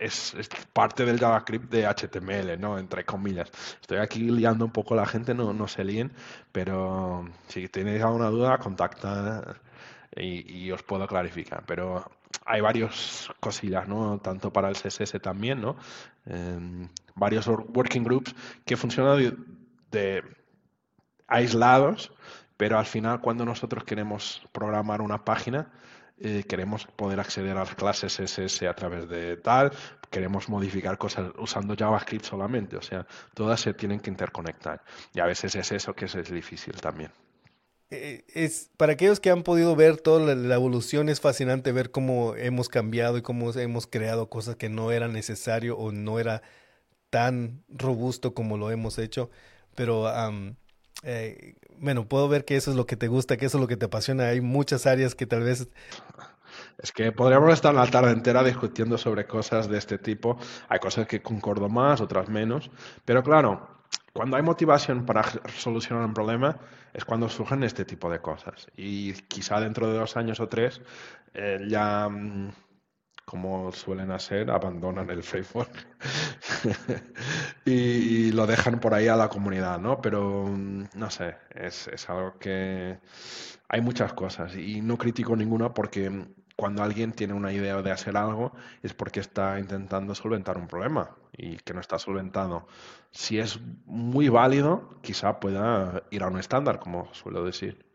parte 0.73 1.05
del 1.05 1.19
JavaScript 1.19 1.71
de 1.71 1.85
HTML, 1.85 2.59
¿no? 2.59 2.77
Entre 2.77 3.05
comillas. 3.05 3.51
Estoy 3.81 3.97
aquí 3.97 4.19
liando 4.19 4.65
un 4.65 4.71
poco 4.71 4.95
la 4.95 5.05
gente, 5.05 5.33
no, 5.33 5.53
no 5.53 5.67
se 5.67 5.83
líen, 5.83 6.11
pero 6.51 7.25
si 7.47 7.67
tenéis 7.67 8.01
alguna 8.03 8.29
duda, 8.29 8.57
contacta 8.57 9.57
y, 10.15 10.71
os 10.71 10.83
puedo 10.83 11.07
clarificar. 11.07 11.63
Pero 11.65 12.09
hay 12.45 12.61
varias 12.61 13.29
cosillas, 13.39 13.87
¿no? 13.87 14.19
Tanto 14.19 14.51
para 14.51 14.69
el 14.69 14.75
CSS 14.75 15.19
también, 15.21 15.61
¿no? 15.61 15.75
Em, 16.25 16.87
varios 17.15 17.47
working 17.47 18.03
groups 18.03 18.33
que 18.65 18.77
funcionan 18.77 19.45
de 19.91 20.23
aislados 21.27 22.11
pero 22.57 22.77
al 22.77 22.85
final, 22.85 23.21
cuando 23.21 23.45
nosotros 23.45 23.83
queremos 23.83 24.41
programar 24.51 25.01
una 25.01 25.23
página, 25.23 25.71
eh, 26.17 26.45
queremos 26.47 26.85
poder 26.85 27.19
acceder 27.19 27.51
a 27.57 27.65
las 27.65 27.75
clases 27.75 28.15
CSS 28.15 28.63
a 28.63 28.73
través 28.73 29.09
de 29.09 29.35
tal, 29.35 29.73
queremos 30.09 30.47
modificar 30.47 30.97
cosas 30.97 31.31
usando 31.37 31.75
JavaScript 31.75 32.23
solamente, 32.23 32.77
o 32.77 32.81
sea, 32.81 33.05
todas 33.33 33.59
se 33.59 33.73
tienen 33.73 33.99
que 33.99 34.09
interconectar. 34.09 34.81
Y 35.13 35.19
a 35.19 35.25
veces 35.25 35.55
es 35.55 35.73
eso 35.73 35.93
que 35.93 36.05
es, 36.05 36.31
difícil 36.31 36.75
también. 36.75 37.11
Eh, 37.89 38.23
es, 38.33 38.71
para 38.77 38.93
aquellos 38.93 39.19
que 39.19 39.29
han 39.29 39.43
podido 39.43 39.75
ver 39.75 39.97
toda 39.97 40.33
la, 40.35 40.55
evolución, 40.55 41.09
es 41.09 41.19
fascinante 41.19 41.73
ver 41.73 41.91
cómo 41.91 42.35
hemos 42.37 42.69
cambiado 42.69 43.17
y 43.17 43.21
cómo 43.21 43.51
hemos 43.51 43.85
creado 43.85 44.29
cosas 44.29 44.55
que 44.55 44.69
no 44.69 44.93
era 44.93 45.09
necesario 45.09 45.77
o 45.77 45.91
no 45.91 46.17
era 46.17 46.41
tan 47.09 47.65
robusto 47.67 48.33
como 48.33 48.57
lo 48.57 48.71
hemos 48.71 48.97
hecho. 48.99 49.29
Pero 49.75 50.05
eh, 51.03 51.55
bueno, 51.79 52.07
puedo 52.07 52.27
ver 52.27 52.45
que 52.45 52.55
eso 52.55 52.71
es 52.71 52.77
lo 52.77 52.85
que 52.85 52.95
te 52.95 53.07
gusta, 53.07 53.37
que 53.37 53.45
eso 53.45 53.57
es 53.57 53.61
lo 53.61 53.67
que 53.67 53.77
te 53.77 53.85
apasiona. 53.85 54.27
Hay 54.27 54.41
muchas 54.41 54.85
áreas 54.85 55.15
que 55.15 55.25
tal 55.25 55.43
vez... 55.43 55.69
Es 56.77 56.91
que 56.91 57.11
podríamos 57.11 57.53
estar 57.53 57.73
la 57.73 57.87
tarde 57.87 58.11
entera 58.11 58.43
discutiendo 58.43 58.97
sobre 58.97 59.25
cosas 59.25 59.67
de 59.69 59.77
este 59.77 59.97
tipo. 59.97 60.37
Hay 60.69 60.79
cosas 60.79 61.07
que 61.07 61.21
concordo 61.21 61.69
más, 61.69 62.01
otras 62.01 62.29
menos. 62.29 62.69
Pero 63.05 63.23
claro, 63.23 63.67
cuando 64.13 64.37
hay 64.37 64.43
motivación 64.43 65.05
para 65.05 65.23
solucionar 65.57 66.05
un 66.05 66.13
problema 66.13 66.57
es 66.93 67.03
cuando 67.03 67.27
surgen 67.27 67.63
este 67.63 67.83
tipo 67.85 68.09
de 68.09 68.19
cosas. 68.19 68.67
Y 68.77 69.13
quizá 69.13 69.59
dentro 69.59 69.91
de 69.91 69.97
dos 69.97 70.15
años 70.15 70.39
o 70.39 70.47
tres 70.47 70.81
eh, 71.33 71.59
ya 71.67 72.07
mm, 72.09 72.51
como 73.25 73.71
suelen 73.71 74.11
hacer, 74.11 74.51
abandonan 74.51 75.09
el 75.09 75.23
framework 75.23 75.87
y, 77.65 78.31
lo 78.31 78.45
dejan 78.47 78.79
por 78.79 78.93
ahí 78.93 79.07
a 79.07 79.15
la 79.15 79.29
comunidad, 79.29 79.79
¿no? 79.79 80.01
Pero 80.01 80.45
mm, 80.47 80.85
no 80.95 81.09
sé, 81.09 81.35
es, 81.53 81.87
es 81.87 82.09
algo 82.09 82.37
que 82.39 82.99
hay 83.67 83.81
muchas 83.81 84.13
cosas 84.13 84.55
y 84.55 84.81
no 84.81 84.97
critico 84.97 85.35
ninguna 85.35 85.73
porque 85.73 86.27
cuando 86.55 86.83
alguien 86.83 87.11
tiene 87.11 87.33
una 87.33 87.51
idea 87.51 87.81
de 87.81 87.91
hacer 87.91 88.15
algo 88.15 88.53
es 88.81 88.93
porque 88.93 89.19
está 89.19 89.59
intentando 89.59 90.15
solventar 90.15 90.57
un 90.57 90.67
problema 90.67 91.17
y 91.33 91.57
que 91.57 91.73
no 91.73 91.81
está 91.81 91.99
solventado. 91.99 92.67
Si 93.11 93.39
es 93.39 93.59
muy 93.85 94.29
válido, 94.29 94.99
quizá 95.01 95.39
pueda 95.39 96.03
ir 96.11 96.23
a 96.23 96.27
un 96.27 96.39
estándar, 96.39 96.79
como 96.79 97.13
suelo 97.13 97.43
decir. 97.43 97.85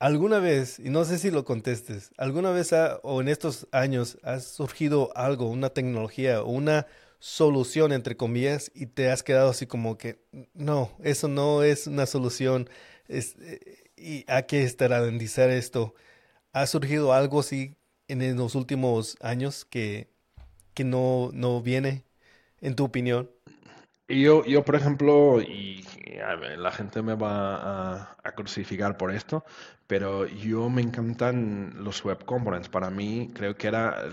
¿Alguna 0.00 0.38
vez, 0.38 0.78
y 0.78 0.88
no 0.88 1.04
sé 1.04 1.18
si 1.18 1.30
lo 1.30 1.44
contestes, 1.44 2.10
alguna 2.16 2.50
vez 2.52 2.72
o 3.02 3.20
en 3.20 3.28
estos 3.28 3.68
años 3.70 4.16
ha 4.22 4.40
surgido 4.40 5.12
algo, 5.14 5.50
una 5.50 5.68
tecnología 5.74 6.42
o 6.42 6.48
una 6.50 6.86
solución, 7.18 7.92
entre 7.92 8.16
comillas, 8.16 8.72
y 8.74 8.86
te 8.86 9.10
has 9.10 9.22
quedado 9.22 9.50
así 9.50 9.66
como 9.66 9.98
que, 9.98 10.24
no, 10.54 10.90
eso 11.04 11.28
no 11.28 11.62
es 11.62 11.86
una 11.86 12.06
solución, 12.06 12.70
es, 13.08 13.36
eh, 13.40 13.60
y 13.94 14.24
hay 14.26 14.44
que 14.44 14.62
estarandizar 14.62 15.50
esto. 15.50 15.94
¿Ha 16.54 16.66
surgido 16.66 17.12
algo 17.12 17.40
así 17.40 17.76
en 18.08 18.36
los 18.38 18.54
últimos 18.54 19.18
años 19.20 19.66
que, 19.66 20.08
que 20.72 20.84
no, 20.84 21.30
no 21.34 21.60
viene, 21.60 22.04
en 22.62 22.74
tu 22.74 22.84
opinión? 22.84 23.30
Yo, 24.10 24.44
yo, 24.44 24.64
por 24.64 24.74
ejemplo, 24.74 25.40
y 25.40 25.84
la 26.56 26.72
gente 26.72 27.00
me 27.00 27.14
va 27.14 28.16
a, 28.24 28.32
crucificar 28.32 28.96
por 28.96 29.12
esto, 29.12 29.44
pero 29.86 30.26
yo 30.26 30.68
me 30.68 30.82
encantan 30.82 31.74
los 31.76 32.04
web 32.04 32.24
components. 32.24 32.68
Para 32.68 32.90
mí 32.90 33.30
creo 33.34 33.56
que 33.56 33.68
era 33.68 34.04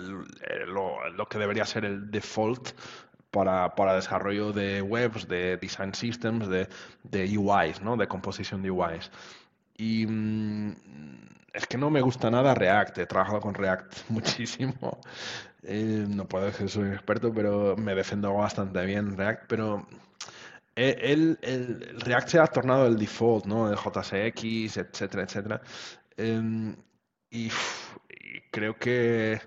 lo, 0.68 1.10
lo 1.10 1.28
que 1.28 1.40
debería 1.40 1.66
ser 1.66 1.86
el 1.86 2.12
default 2.12 2.70
para, 3.32 3.74
para, 3.74 3.96
desarrollo 3.96 4.54
de 4.54 4.84
webs, 4.84 5.28
de 5.28 5.58
design 5.58 5.94
systems, 5.96 6.48
de, 6.48 6.68
de 7.04 7.38
UIs, 7.38 7.82
¿no? 7.82 7.98
de 7.98 8.08
composición 8.08 8.62
de 8.62 8.70
UIs. 8.70 9.12
Y 9.78 10.06
mm, 10.06 10.76
es 11.54 11.66
que 11.66 11.78
no 11.78 11.90
me 11.90 12.02
gusta 12.02 12.30
nada 12.30 12.54
React, 12.54 13.00
he 13.00 13.06
trabajado 13.08 13.40
con 13.40 13.56
React 13.56 13.96
muchísimo. 14.10 15.00
Eh, 15.64 16.06
no 16.08 16.28
puedo 16.28 16.46
decir 16.46 16.70
soy 16.70 16.90
experto, 16.90 17.34
pero 17.34 17.76
me 17.78 17.96
defiendo 17.96 18.34
bastante 18.34 18.86
bien 18.86 19.18
React, 19.18 19.44
pero 19.48 19.88
eh, 20.76 20.96
el, 21.02 21.40
el, 21.42 22.00
React 22.02 22.28
se 22.30 22.40
ha 22.40 22.48
tornado 22.48 22.88
el 22.88 22.98
default, 22.98 23.46
¿no? 23.46 23.70
El 23.70 23.76
JSX, 23.78 24.78
etcétera, 24.78 25.24
etcétera. 25.24 25.62
Em, 26.18 26.76
y, 27.32 27.50
creo 28.52 28.78
que 28.78 29.40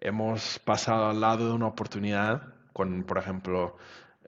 hemos 0.00 0.58
pasado 0.60 1.08
al 1.10 1.20
lado 1.20 1.48
de 1.48 1.54
una 1.54 1.66
oportunidad 1.68 2.54
con, 2.72 3.04
por 3.04 3.18
ejemplo, 3.18 3.76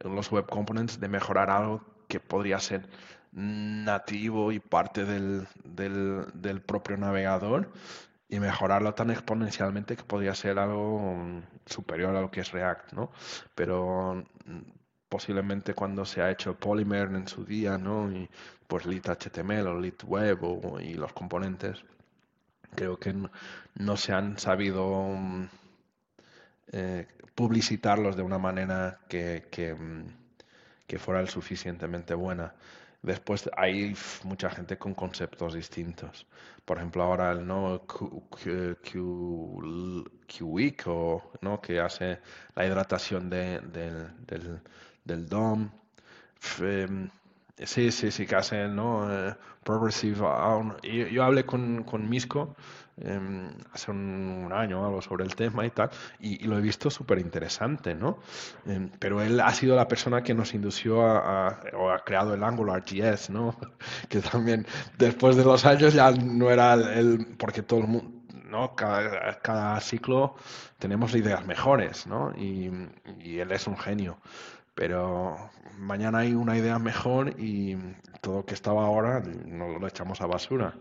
los 0.05 0.31
web 0.31 0.47
components 0.47 1.01
de 1.01 1.09
mejorar 1.09 1.51
algo 1.51 1.85
que 2.09 2.21
podría 2.21 2.59
ser 2.61 2.89
nativo 3.33 4.53
y 4.53 4.61
parte 4.61 5.05
del, 5.05 5.47
del, 5.65 6.61
propio 6.63 6.97
navegador 6.97 7.71
y 8.29 8.41
mejorarlo 8.41 8.95
tan 8.95 9.11
exponencialmente 9.11 9.97
que 9.97 10.05
podría 10.05 10.35
ser 10.35 10.59
algo 10.59 11.43
superior 11.67 12.15
a 12.15 12.21
lo 12.21 12.31
que 12.31 12.41
es 12.41 12.53
React, 12.53 12.93
¿no? 12.93 13.11
Pero 13.55 14.25
mm, 14.45 14.59
posiblemente 15.09 15.75
cuando 15.75 16.05
se 16.05 16.21
ha 16.23 16.31
hecho 16.31 16.55
Polymer 16.59 17.09
en 17.09 17.27
su 17.27 17.45
día, 17.45 17.79
¿no? 17.79 18.11
Y 18.13 18.29
pues 18.67 18.85
Lit 18.87 19.09
HTML 19.09 19.67
o 19.69 19.81
Lit 19.81 20.03
Web 20.05 20.41
y 20.83 20.95
los 20.95 21.13
componentes, 21.15 21.83
creo 22.75 22.99
que 22.99 23.15
no, 23.75 23.97
se 23.97 24.13
han 24.13 24.39
sabido 24.39 25.05
mm, 25.17 25.49
eh, 26.73 27.07
publicitarlos 27.35 28.17
de 28.17 28.23
una 28.23 28.39
manera 28.39 29.01
que, 29.09 29.43
mm, 29.79 30.05
que 30.87 30.99
fuera 30.99 31.21
el 31.21 31.29
suficientemente 31.29 32.15
buena. 32.15 32.55
Después 33.03 33.49
hay 33.57 33.95
mucha 34.25 34.51
gente 34.51 34.77
con 34.77 34.95
conceptos 34.95 35.55
distintos. 35.55 36.27
Por 36.69 36.77
ejemplo, 36.77 37.03
ahora 37.03 37.33
el 37.33 37.47
no 37.47 37.81
Q-Week, 40.29 40.85
¿no? 41.41 41.63
que 41.63 41.81
hace 41.81 42.21
la 42.55 42.67
hidratación 42.67 43.31
de, 43.31 43.61
del, 43.61 44.27
del, 44.27 44.61
del 45.03 45.27
DOM. 45.31 45.71
Em, 46.61 47.09
sí, 47.57 47.91
sí, 47.91 48.11
sí, 48.11 48.27
que 48.27 48.37
hace 48.37 48.69
¿no? 48.69 49.11
Eh, 49.11 49.35
progressive. 49.65 50.19
Yo, 50.83 51.07
yo 51.07 51.25
hablé 51.25 51.47
con, 51.47 51.85
con 51.85 52.07
Misco 52.07 52.55
Em, 53.01 53.51
hace 53.73 53.91
un, 53.91 54.51
año 54.53 54.85
algo 54.85 55.01
sobre 55.01 55.25
el 55.25 55.35
tema 55.37 55.65
y 55.65 55.71
tal, 55.71 55.91
y, 56.19 56.47
lo 56.47 56.59
he 56.59 56.61
visto 56.61 56.91
súper 56.91 57.19
interesante, 57.19 57.95
¿no? 57.95 58.19
Em, 58.67 58.91
pero 58.99 59.23
él 59.23 59.41
ha 59.41 59.53
sido 59.53 59.77
la 59.77 59.87
persona 59.87 60.23
que 60.23 60.35
nos 60.35 60.55
indució 60.55 61.03
a, 61.03 61.61
o 61.75 61.91
ha 61.91 61.99
creado 62.05 62.35
el 62.35 62.43
AngularJS, 62.43 63.31
¿no? 63.31 63.55
que 64.09 64.21
también 64.21 64.67
después 64.99 65.37
de 65.37 65.45
los 65.45 65.65
años 65.65 65.95
ya 65.95 66.11
no 66.11 66.51
era 66.51 66.75
el, 66.75 67.37
porque 67.39 67.63
todo 67.63 67.81
el 67.81 67.87
mundo, 67.89 68.19
¿no? 68.49 68.75
Cada, 68.75 69.81
ciclo 69.81 70.35
tenemos 70.79 71.15
ideas 71.15 71.47
mejores, 71.47 72.07
¿no? 72.07 72.33
Y, 72.37 72.71
él 73.39 73.53
es 73.53 73.67
un 73.67 73.77
genio. 73.77 74.19
Pero 74.75 75.51
mañana 75.77 76.19
hay 76.19 76.35
una 76.35 76.57
idea 76.57 76.79
mejor 76.79 77.39
y 77.39 77.77
todo 78.21 78.39
lo 78.39 78.45
que 78.47 78.55
estaba 78.55 78.85
ahora 78.85 79.23
no 79.47 79.79
lo 79.79 79.87
echamos 79.87 80.21
a 80.21 80.27
basura. 80.27 80.75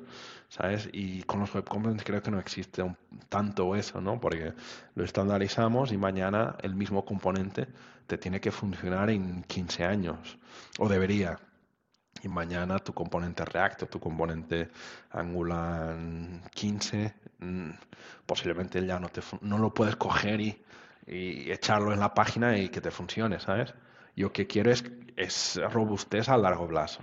¿Sabes? 0.49 0.89
Y 0.93 1.23
con 1.23 1.39
los 1.39 1.53
web 1.53 1.65
components 1.65 2.03
creo 2.03 2.21
que 2.21 2.31
no 2.31 2.39
existe 2.39 2.83
tanto 3.29 3.75
eso, 3.75 4.01
¿no? 4.01 4.19
Porque 4.19 4.53
lo 4.95 5.03
estandarizamos 5.03 5.91
y 5.91 5.97
mañana 5.97 6.55
el 6.61 6.75
mismo 6.75 7.05
componente 7.05 7.67
te 8.07 8.17
tiene 8.17 8.39
que 8.39 8.51
funcionar 8.51 9.09
en 9.09 9.43
15 9.43 9.83
años, 9.83 10.37
o 10.79 10.87
debería. 10.87 11.39
y 12.23 12.29
mañana 12.29 12.79
tu 12.79 12.93
componente 12.93 13.45
React 13.45 13.83
o 13.83 13.87
tu 13.87 13.99
componente 13.99 14.69
Angular 15.11 15.95
15 16.51 17.13
mm, 17.39 17.69
posiblemente 18.25 18.83
ya 18.85 18.99
no, 18.99 19.09
te, 19.09 19.21
no 19.41 19.57
lo 19.59 19.73
puedes 19.73 19.95
coger 19.97 20.41
y, 20.41 20.63
echarlo 21.09 21.93
en 21.93 22.01
la 22.01 22.13
página 22.13 22.57
y 22.57 22.67
que 22.69 22.81
te 22.81 22.91
funcione, 22.91 23.39
¿sabes? 23.39 23.73
Yo 24.15 24.33
que 24.33 24.45
quiero 24.45 24.71
es 24.71 25.55
robustez 25.71 26.27
a 26.27 26.37
largo 26.37 26.67
plazo 26.67 27.01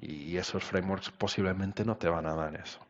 y 0.00 0.36
esos 0.36 0.64
frameworks 0.64 1.10
posiblemente 1.10 1.84
no 1.84 1.96
te 1.96 2.08
van 2.08 2.26
a 2.26 2.34
dar 2.34 2.54
eso. 2.56 2.80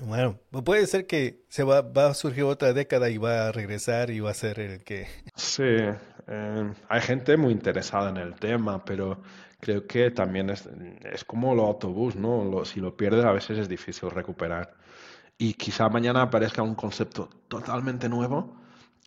Bueno, 0.00 0.38
puede 0.64 0.86
ser 0.86 1.06
que 1.06 1.42
se 1.48 1.64
va, 1.64 1.82
va 1.82 2.08
a 2.08 2.14
surgir 2.14 2.44
otra 2.44 2.72
década 2.72 3.10
y 3.10 3.18
va 3.18 3.48
a 3.48 3.52
regresar 3.52 4.10
y 4.10 4.20
va 4.20 4.30
a 4.30 4.34
ser 4.34 4.60
el 4.60 4.84
que... 4.84 5.08
Sí, 5.34 5.64
eh, 5.64 6.72
hay 6.88 7.00
gente 7.00 7.36
muy 7.36 7.52
interesada 7.52 8.10
en 8.10 8.16
el 8.16 8.34
tema, 8.34 8.84
pero 8.84 9.20
creo 9.60 9.86
que 9.86 10.12
también 10.12 10.50
es, 10.50 10.68
es 11.12 11.24
como 11.24 11.54
los 11.54 11.66
autobús, 11.66 12.14
¿no? 12.14 12.64
si 12.64 12.80
lo 12.80 12.96
pierdes 12.96 13.24
a 13.24 13.32
veces 13.32 13.58
es 13.58 13.68
difícil 13.68 14.10
recuperar. 14.10 14.74
Y 15.36 15.54
quizá 15.54 15.88
mañana 15.88 16.22
aparezca 16.22 16.62
un 16.62 16.74
concepto 16.74 17.28
totalmente 17.48 18.08
nuevo 18.08 18.56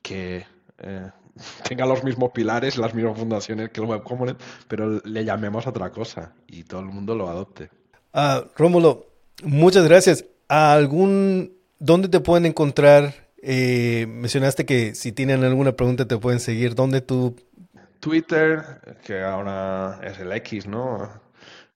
que 0.01 0.45
eh, 0.80 1.12
tenga 1.67 1.86
los 1.86 2.03
mismos 2.03 2.32
pilares, 2.32 2.77
las 2.77 2.93
mismas 2.93 3.17
fundaciones 3.17 3.69
que 3.69 3.82
el 3.82 3.88
Web 3.88 4.03
Component, 4.03 4.39
pero 4.67 5.01
le 5.03 5.25
llamemos 5.25 5.67
otra 5.67 5.91
cosa 5.91 6.34
y 6.47 6.63
todo 6.63 6.82
el 6.82 6.88
mundo 6.88 7.15
lo 7.15 7.29
adopte. 7.29 7.69
Ah, 8.13 8.43
Rómulo, 8.55 9.07
muchas 9.43 9.86
gracias 9.86 10.25
algún, 10.47 11.53
¿dónde 11.79 12.09
te 12.09 12.19
pueden 12.19 12.45
encontrar? 12.45 13.13
Eh, 13.41 14.05
mencionaste 14.07 14.65
que 14.65 14.93
si 14.95 15.11
tienen 15.11 15.43
alguna 15.43 15.75
pregunta 15.75 16.07
te 16.07 16.17
pueden 16.17 16.39
seguir. 16.39 16.75
¿Dónde 16.75 17.01
tú? 17.01 17.36
Twitter, 17.99 18.97
que 19.05 19.21
ahora 19.21 19.99
es 20.03 20.19
el 20.19 20.32
X, 20.34 20.67
¿no? 20.67 21.09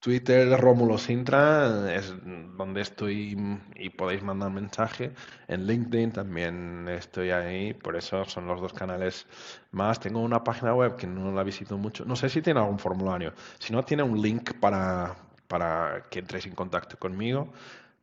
Twitter, 0.06 0.48
Rómulo 0.60 1.00
Sintra, 1.00 1.92
es 1.92 2.14
donde 2.56 2.82
estoy 2.82 3.36
y 3.76 3.90
podéis 3.90 4.22
mandar 4.22 4.52
mensaje. 4.52 5.16
En 5.48 5.66
LinkedIn 5.66 6.12
también 6.12 6.88
estoy 6.88 7.32
ahí, 7.32 7.74
por 7.74 7.96
eso 7.96 8.24
son 8.26 8.46
los 8.46 8.62
dos 8.62 8.72
canales 8.72 9.26
más. 9.72 10.00
Tengo 10.00 10.20
una 10.20 10.44
página 10.44 10.76
web 10.76 10.96
que 10.96 11.08
no 11.08 11.32
la 11.32 11.42
visito 11.42 11.76
mucho. 11.80 12.06
No 12.06 12.16
sé 12.16 12.30
si 12.30 12.44
tiene 12.44 12.60
algún 12.60 12.78
formulario. 12.78 13.34
Si 13.58 13.74
no, 13.74 13.84
tiene 13.84 14.04
un 14.04 14.22
link 14.22 14.54
para, 14.60 15.16
para 15.48 16.06
que 16.12 16.20
entréis 16.20 16.46
en 16.46 16.54
contacto 16.54 17.00
conmigo 17.00 17.52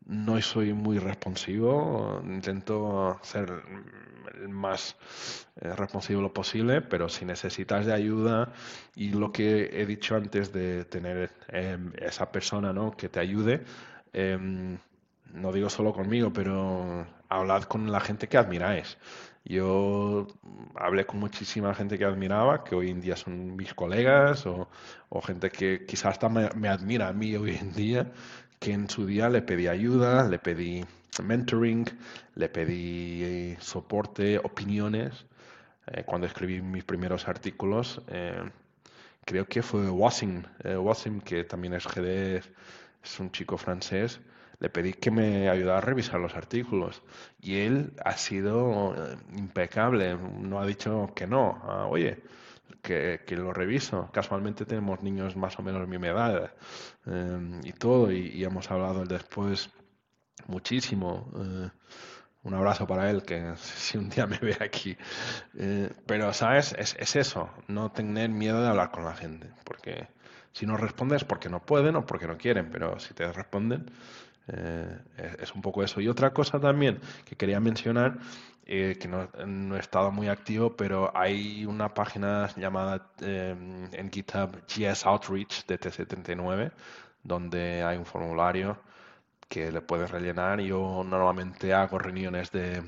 no 0.07 0.41
soy 0.41 0.73
muy 0.73 0.99
responsivo, 0.99 2.21
intento 2.25 3.19
ser 3.23 3.63
el 4.41 4.49
más 4.49 4.97
eh, 5.61 5.75
responsivo 5.75 6.33
posible, 6.33 6.81
pero 6.81 7.09
si 7.09 7.25
necesitas 7.25 7.87
de 7.87 7.93
ayuda 7.93 8.53
y 8.97 9.11
lo 9.11 9.33
que 9.33 9.71
he 9.73 9.87
dicho 9.87 10.17
antes 10.17 10.53
de 10.53 10.85
tener 10.85 11.31
em, 11.49 11.93
esa 11.99 12.31
persona 12.31 12.73
¿no? 12.73 12.93
que 12.97 13.09
te 13.09 13.21
ayude, 13.21 13.65
em, 14.13 14.79
no 15.33 15.53
digo 15.53 15.71
solo 15.71 15.93
conmigo, 15.93 16.33
pero 16.33 17.07
hablad 17.29 17.63
con 17.65 17.91
la 17.91 18.01
gente 18.01 18.29
que 18.29 18.37
admiráis. 18.37 18.99
Yo 19.45 20.29
hablé 20.77 21.05
con 21.05 21.19
muchísima 21.19 21.75
gente 21.75 21.99
que 21.99 22.05
admiraba, 22.05 22.63
que 22.63 22.77
hoy 22.77 22.91
en 22.91 23.01
día 23.01 23.17
son 23.17 23.57
mis 23.57 23.75
colegas 23.75 24.47
o, 24.47 24.69
gente 25.21 25.51
que 25.51 25.85
quizás 25.85 26.13
hasta 26.13 26.29
me, 26.29 26.49
me, 26.55 26.69
admira 26.69 27.09
a 27.09 27.13
mí 27.13 27.35
hoy 27.35 27.57
en 27.57 27.73
día 27.73 28.13
que 28.63 28.73
en 28.73 28.89
su 28.89 29.05
día 29.05 29.29
le 29.29 29.43
pedí 29.43 29.67
ayuda, 29.67 30.29
le 30.29 30.39
pedí 30.39 30.85
mentoring, 31.21 31.85
le 32.37 32.49
pedí 32.49 33.25
eh, 33.25 33.57
soporte, 33.59 34.39
opiniones. 34.39 35.27
Eh, 35.89 36.05
cuando 36.07 36.29
escribí 36.29 36.63
mis 36.63 36.85
primeros 36.85 37.27
artículos, 37.27 38.01
eh, 38.07 38.41
creo 39.25 39.47
que 39.49 39.63
fue 39.63 39.91
Wassim, 39.91 40.45
Wassim, 40.65 41.21
que 41.21 41.43
también 41.43 41.75
es 41.75 41.89
GD, 41.89 42.37
es 43.03 43.19
un 43.19 43.33
chico 43.33 43.59
francés, 43.59 44.21
le 44.61 44.69
pedí 44.69 44.93
que 44.93 45.11
me 45.11 45.49
ayudara 45.49 45.79
a 45.79 45.81
revisar 45.81 46.21
los 46.21 46.37
artículos 46.37 47.03
y 47.41 47.57
él 47.57 47.95
ha 48.05 48.17
sido 48.17 48.95
impecable, 49.37 50.17
no 50.39 50.61
ha 50.61 50.67
dicho 50.67 51.11
que 51.17 51.27
no, 51.27 51.61
ah, 51.65 51.87
oye, 51.87 52.23
que, 52.81 53.21
lo 53.31 53.53
reviso. 53.53 54.11
Casualmente 54.13 54.65
tenemos 54.65 55.03
niños 55.03 55.37
más 55.37 55.59
o 55.59 55.63
menos 55.63 55.87
mi 55.89 55.97
edad 55.97 56.53
eh, 57.07 57.61
y 57.65 57.73
todo, 57.73 58.11
y, 58.11 58.43
hemos 58.45 58.71
hablado 58.71 59.05
después 59.05 59.71
muchísimo. 60.47 61.31
Eh, 61.37 61.71
un 62.45 62.55
abrazo 62.55 62.87
para 62.87 63.09
él, 63.11 63.23
que 63.23 63.55
si 63.57 63.99
un 63.99 64.09
día 64.09 64.27
me 64.27 64.39
ve 64.39 64.57
aquí. 64.61 64.97
Eh, 65.59 65.91
pero, 66.07 66.33
¿sabes? 66.33 66.75
Es, 66.79 66.97
es, 66.99 67.17
eso, 67.17 67.51
no 67.69 67.91
tener 67.93 68.31
miedo 68.31 68.61
de 68.63 68.69
hablar 68.69 68.91
con 68.91 69.05
la 69.05 69.15
gente, 69.15 69.51
porque 69.65 70.09
si 70.53 70.67
no 70.67 70.77
respondes 70.77 71.25
porque 71.25 71.49
no 71.49 71.61
pueden 71.65 71.97
o 71.97 72.05
porque 72.07 72.27
no 72.27 72.37
quieren, 72.37 72.71
pero 72.71 72.99
si 72.99 73.15
te 73.15 73.31
responden, 73.33 73.91
es 75.39 75.55
un 75.55 75.63
poco 75.63 75.83
eso. 75.83 76.01
Y 76.01 76.09
otra 76.09 76.35
cosa 76.35 76.61
también 76.61 77.01
que 77.25 77.37
quería 77.37 77.61
mencionar 77.61 78.19
eh, 78.65 78.97
que 79.01 79.09
no, 79.09 79.77
he 79.77 79.79
estado 79.81 80.11
muy 80.13 80.29
activo, 80.29 80.77
pero 80.77 81.11
hay 81.17 81.67
una 81.67 81.93
página 81.95 82.49
llamada 82.57 83.11
em, 83.21 83.89
en 83.93 84.11
GitHub 84.11 84.63
GS 84.67 85.07
Outreach 85.07 85.67
de 85.67 85.79
TC39, 85.81 86.73
donde 87.23 87.83
hay 87.83 87.97
un 87.99 88.07
formulario 88.07 88.79
que 89.49 89.73
le 89.73 89.81
puedes 89.83 90.11
rellenar. 90.11 90.61
Yo 90.61 91.05
normalmente 91.05 91.75
hago 91.75 91.99
reuniones 91.99 92.51
de, 92.53 92.83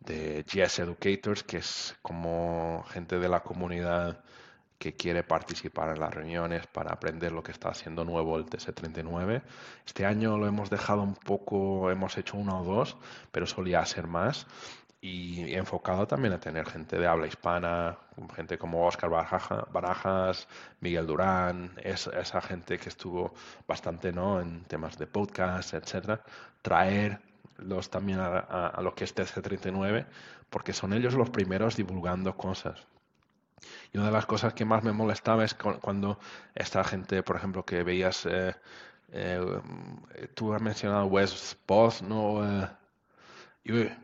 de 0.00 0.44
GS 0.44 0.80
Educators, 0.80 1.42
que 1.44 1.58
es 1.58 1.96
como 2.02 2.84
gente 2.90 3.18
de 3.18 3.28
la 3.28 3.40
comunidad 3.40 4.22
que 4.82 4.94
quiere 4.94 5.22
participar 5.22 5.90
en 5.94 6.00
las 6.00 6.12
reuniones 6.12 6.66
para 6.66 6.92
aprender 6.92 7.30
lo 7.30 7.44
que 7.44 7.52
está 7.52 7.68
haciendo 7.68 8.04
nuevo 8.04 8.36
el 8.36 8.46
TC39. 8.46 9.40
Este 9.86 10.04
año 10.04 10.36
lo 10.36 10.48
hemos 10.48 10.70
dejado 10.70 11.02
un 11.02 11.14
poco, 11.14 11.88
hemos 11.88 12.18
hecho 12.18 12.36
uno 12.36 12.62
o 12.62 12.64
dos, 12.64 12.96
pero 13.30 13.46
solía 13.46 13.86
ser 13.86 14.08
más. 14.08 14.48
Y 15.00 15.54
enfocado 15.54 16.08
también 16.08 16.34
a 16.34 16.40
tener 16.40 16.66
gente 16.66 16.98
de 16.98 17.06
habla 17.06 17.28
hispana, 17.28 17.96
gente 18.34 18.58
como 18.58 18.84
Oscar 18.84 19.08
Barajas, 19.08 20.48
Miguel 20.80 21.06
Durán, 21.06 21.74
esa 21.84 22.40
gente 22.40 22.76
que 22.76 22.88
estuvo 22.88 23.34
bastante 23.68 24.12
¿no? 24.12 24.40
en 24.40 24.64
temas 24.64 24.98
de 24.98 25.06
podcast, 25.06 25.74
etcétera, 25.74 26.24
traerlos 26.60 27.88
también 27.88 28.18
a, 28.20 28.80
lo 28.82 28.96
que 28.96 29.04
es 29.04 29.14
TC39, 29.14 30.06
porque 30.50 30.72
son 30.72 30.92
ellos 30.92 31.14
los 31.14 31.30
primeros 31.30 31.76
divulgando 31.76 32.36
cosas. 32.36 32.88
Y 33.92 33.98
una 33.98 34.06
de 34.06 34.12
las 34.12 34.26
cosas 34.26 34.54
que 34.54 34.64
más 34.64 34.82
me 34.82 34.92
molestaba 34.92 35.44
es 35.44 35.54
cuando 35.54 36.18
esta 36.54 36.82
gente, 36.84 37.22
por 37.22 37.36
ejemplo, 37.36 37.64
que 37.64 37.82
veías, 37.82 38.26
eh, 38.26 38.54
eh, 39.12 39.60
tú 40.34 40.52
has 40.52 40.62
mencionado 40.62 41.06
West 41.06 41.54
Post, 41.66 42.02
¿no? 42.02 42.42
Eh, 43.64 43.96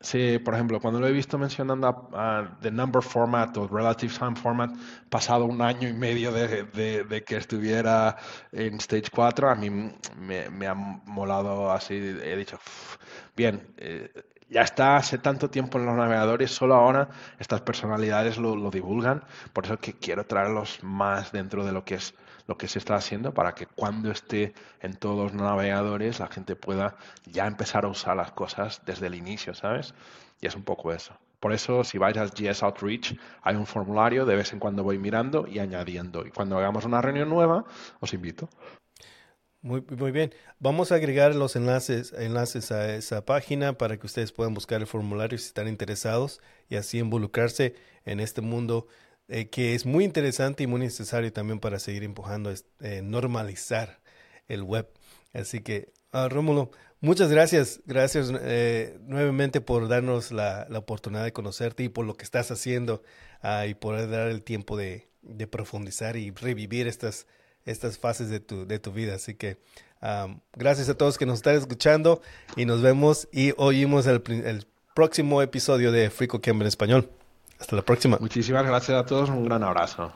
sí, 0.00 0.38
por 0.38 0.54
ejemplo, 0.54 0.80
cuando 0.80 1.00
lo 1.00 1.06
he 1.06 1.12
visto 1.12 1.38
mencionando 1.38 1.86
a, 2.12 2.58
The 2.60 2.70
Number 2.70 3.02
Format 3.02 3.56
o 3.56 3.68
Relative 3.68 4.12
Time 4.18 4.36
Format, 4.36 4.72
pasado 5.08 5.44
un 5.46 5.62
año 5.62 5.88
y 5.88 5.92
medio 5.92 6.32
de, 6.32 7.24
que 7.24 7.36
estuviera 7.36 8.16
en 8.50 8.74
Stage 8.76 9.10
4, 9.12 9.50
a 9.50 9.54
mí 9.54 9.70
me, 9.70 10.66
ha 10.66 10.74
molado 10.74 11.70
así, 11.70 11.94
he 11.94 12.36
dicho, 12.36 12.58
bien, 13.36 13.74
ya 14.52 14.62
está 14.62 14.96
hace 14.96 15.18
tanto 15.18 15.48
tiempo 15.50 15.78
en 15.78 15.86
los 15.86 15.96
navegadores, 15.96 16.50
solo 16.50 16.74
ahora 16.74 17.08
estas 17.38 17.62
personalidades 17.62 18.36
lo, 18.36 18.70
divulgan, 18.70 19.24
por 19.52 19.64
eso 19.64 19.78
que 19.78 19.94
quiero 19.94 20.26
traerlos 20.26 20.80
más 20.82 21.32
dentro 21.32 21.64
de 21.64 21.72
lo 21.72 21.84
que 21.84 21.94
es 21.96 22.14
lo 22.46 22.58
que 22.58 22.68
se 22.68 22.78
está 22.80 22.96
haciendo 22.96 23.32
para 23.32 23.54
que 23.54 23.66
cuando 23.66 24.10
esté 24.10 24.52
en 24.80 24.94
todos 24.94 25.32
los 25.32 25.40
navegadores 25.40 26.18
la 26.20 26.26
gente 26.26 26.56
pueda 26.56 26.96
ya 27.24 27.46
empezar 27.46 27.84
a 27.84 27.88
usar 27.88 28.16
las 28.16 28.32
cosas 28.32 28.82
desde 28.84 29.06
el 29.06 29.14
inicio, 29.14 29.54
¿sabes? 29.54 29.94
Y 30.40 30.46
es 30.46 30.56
un 30.56 30.64
poco 30.64 30.92
eso. 30.92 31.16
Por 31.38 31.52
eso, 31.52 31.82
si 31.84 31.98
vais 31.98 32.16
al 32.18 32.30
GS 32.30 32.62
Outreach, 32.62 33.16
hay 33.42 33.56
un 33.56 33.66
formulario, 33.66 34.26
de 34.26 34.36
vez 34.36 34.52
en 34.52 34.58
cuando 34.58 34.82
voy 34.82 34.98
mirando 34.98 35.46
y 35.48 35.60
añadiendo. 35.60 36.26
Y 36.26 36.30
cuando 36.30 36.58
hagamos 36.58 36.84
una 36.84 37.00
reunión 37.00 37.28
nueva, 37.28 37.64
os 38.00 38.12
invito. 38.12 38.48
Muy, 39.62 39.80
muy 39.96 40.10
bien. 40.10 40.34
Vamos 40.58 40.90
a 40.90 40.96
agregar 40.96 41.36
los 41.36 41.54
enlaces, 41.54 42.12
enlaces 42.18 42.72
a 42.72 42.96
esa 42.96 43.24
página 43.24 43.78
para 43.78 43.96
que 43.96 44.06
ustedes 44.06 44.32
puedan 44.32 44.54
buscar 44.54 44.80
el 44.80 44.88
formulario 44.88 45.38
si 45.38 45.46
están 45.46 45.68
interesados 45.68 46.40
y 46.68 46.74
así 46.74 46.98
involucrarse 46.98 47.74
en 48.04 48.18
este 48.18 48.40
mundo 48.40 48.88
eh, 49.28 49.50
que 49.50 49.76
es 49.76 49.86
muy 49.86 50.04
interesante 50.04 50.64
y 50.64 50.66
muy 50.66 50.80
necesario 50.80 51.32
también 51.32 51.60
para 51.60 51.78
seguir 51.78 52.02
empujando, 52.02 52.52
eh, 52.80 53.02
normalizar 53.04 54.00
el 54.48 54.64
web. 54.64 54.88
Así 55.32 55.60
que, 55.60 55.92
uh, 56.12 56.28
Rómulo, 56.28 56.72
muchas 57.00 57.30
gracias. 57.30 57.82
Gracias 57.86 58.32
eh, 58.42 58.98
nuevamente 59.02 59.60
por 59.60 59.86
darnos 59.86 60.32
la, 60.32 60.66
oportunidad 60.74 61.22
de 61.22 61.32
conocerte 61.32 61.84
y 61.84 61.88
por 61.88 62.04
lo 62.04 62.16
que 62.16 62.24
estás 62.24 62.50
haciendo 62.50 63.04
uh, 63.44 63.64
y 63.68 63.74
poder 63.74 64.10
dar 64.10 64.26
el 64.28 64.42
tiempo 64.42 64.76
de 64.76 65.08
profundizar 65.50 66.16
y 66.16 66.32
revivir 66.32 66.88
estas 66.88 67.28
estas 67.66 67.98
fases 67.98 68.28
de 68.28 68.40
tu, 68.40 68.66
de 68.66 68.78
tu 68.78 68.92
vida. 68.92 69.14
Así 69.14 69.34
que 69.34 69.58
um, 70.02 70.40
gracias 70.54 70.88
a 70.88 70.94
todos 70.94 71.18
que 71.18 71.26
nos 71.26 71.36
están 71.36 71.56
escuchando 71.56 72.22
y 72.56 72.64
nos 72.64 72.82
vemos 72.82 73.28
y 73.32 73.52
oímos 73.56 74.06
el, 74.06 74.22
el 74.26 74.66
próximo 74.94 75.42
episodio 75.42 75.92
de 75.92 76.10
Frico 76.10 76.40
Camber 76.40 76.66
en 76.66 76.68
español. 76.68 77.10
Hasta 77.58 77.76
la 77.76 77.82
próxima. 77.82 78.18
Muchísimas 78.20 78.66
gracias 78.66 78.98
a 78.98 79.06
todos, 79.06 79.30
un 79.30 79.44
gran 79.44 79.62
abrazo. 79.62 80.12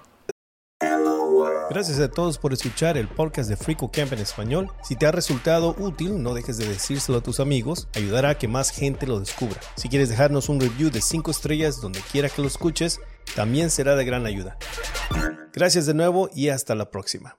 Gracias 1.68 1.98
a 1.98 2.08
todos 2.08 2.38
por 2.38 2.52
escuchar 2.52 2.96
el 2.96 3.08
podcast 3.08 3.48
de 3.48 3.56
Frico 3.56 3.90
Camp 3.90 4.12
en 4.12 4.20
español. 4.20 4.70
Si 4.82 4.94
te 4.94 5.06
ha 5.06 5.12
resultado 5.12 5.74
útil, 5.78 6.22
no 6.22 6.32
dejes 6.32 6.58
de 6.58 6.68
decírselo 6.68 7.18
a 7.18 7.20
tus 7.22 7.40
amigos, 7.40 7.88
ayudará 7.94 8.30
a 8.30 8.38
que 8.38 8.46
más 8.46 8.70
gente 8.70 9.06
lo 9.06 9.18
descubra. 9.18 9.60
Si 9.76 9.88
quieres 9.88 10.08
dejarnos 10.08 10.48
un 10.48 10.60
review 10.60 10.90
de 10.90 11.00
5 11.00 11.30
estrellas 11.30 11.80
donde 11.80 12.00
quiera 12.12 12.28
que 12.28 12.40
lo 12.40 12.48
escuches, 12.48 13.00
también 13.34 13.70
será 13.70 13.96
de 13.96 14.04
gran 14.04 14.26
ayuda. 14.26 14.56
Gracias 15.52 15.86
de 15.86 15.94
nuevo 15.94 16.30
y 16.34 16.48
hasta 16.48 16.74
la 16.74 16.90
próxima. 16.90 17.38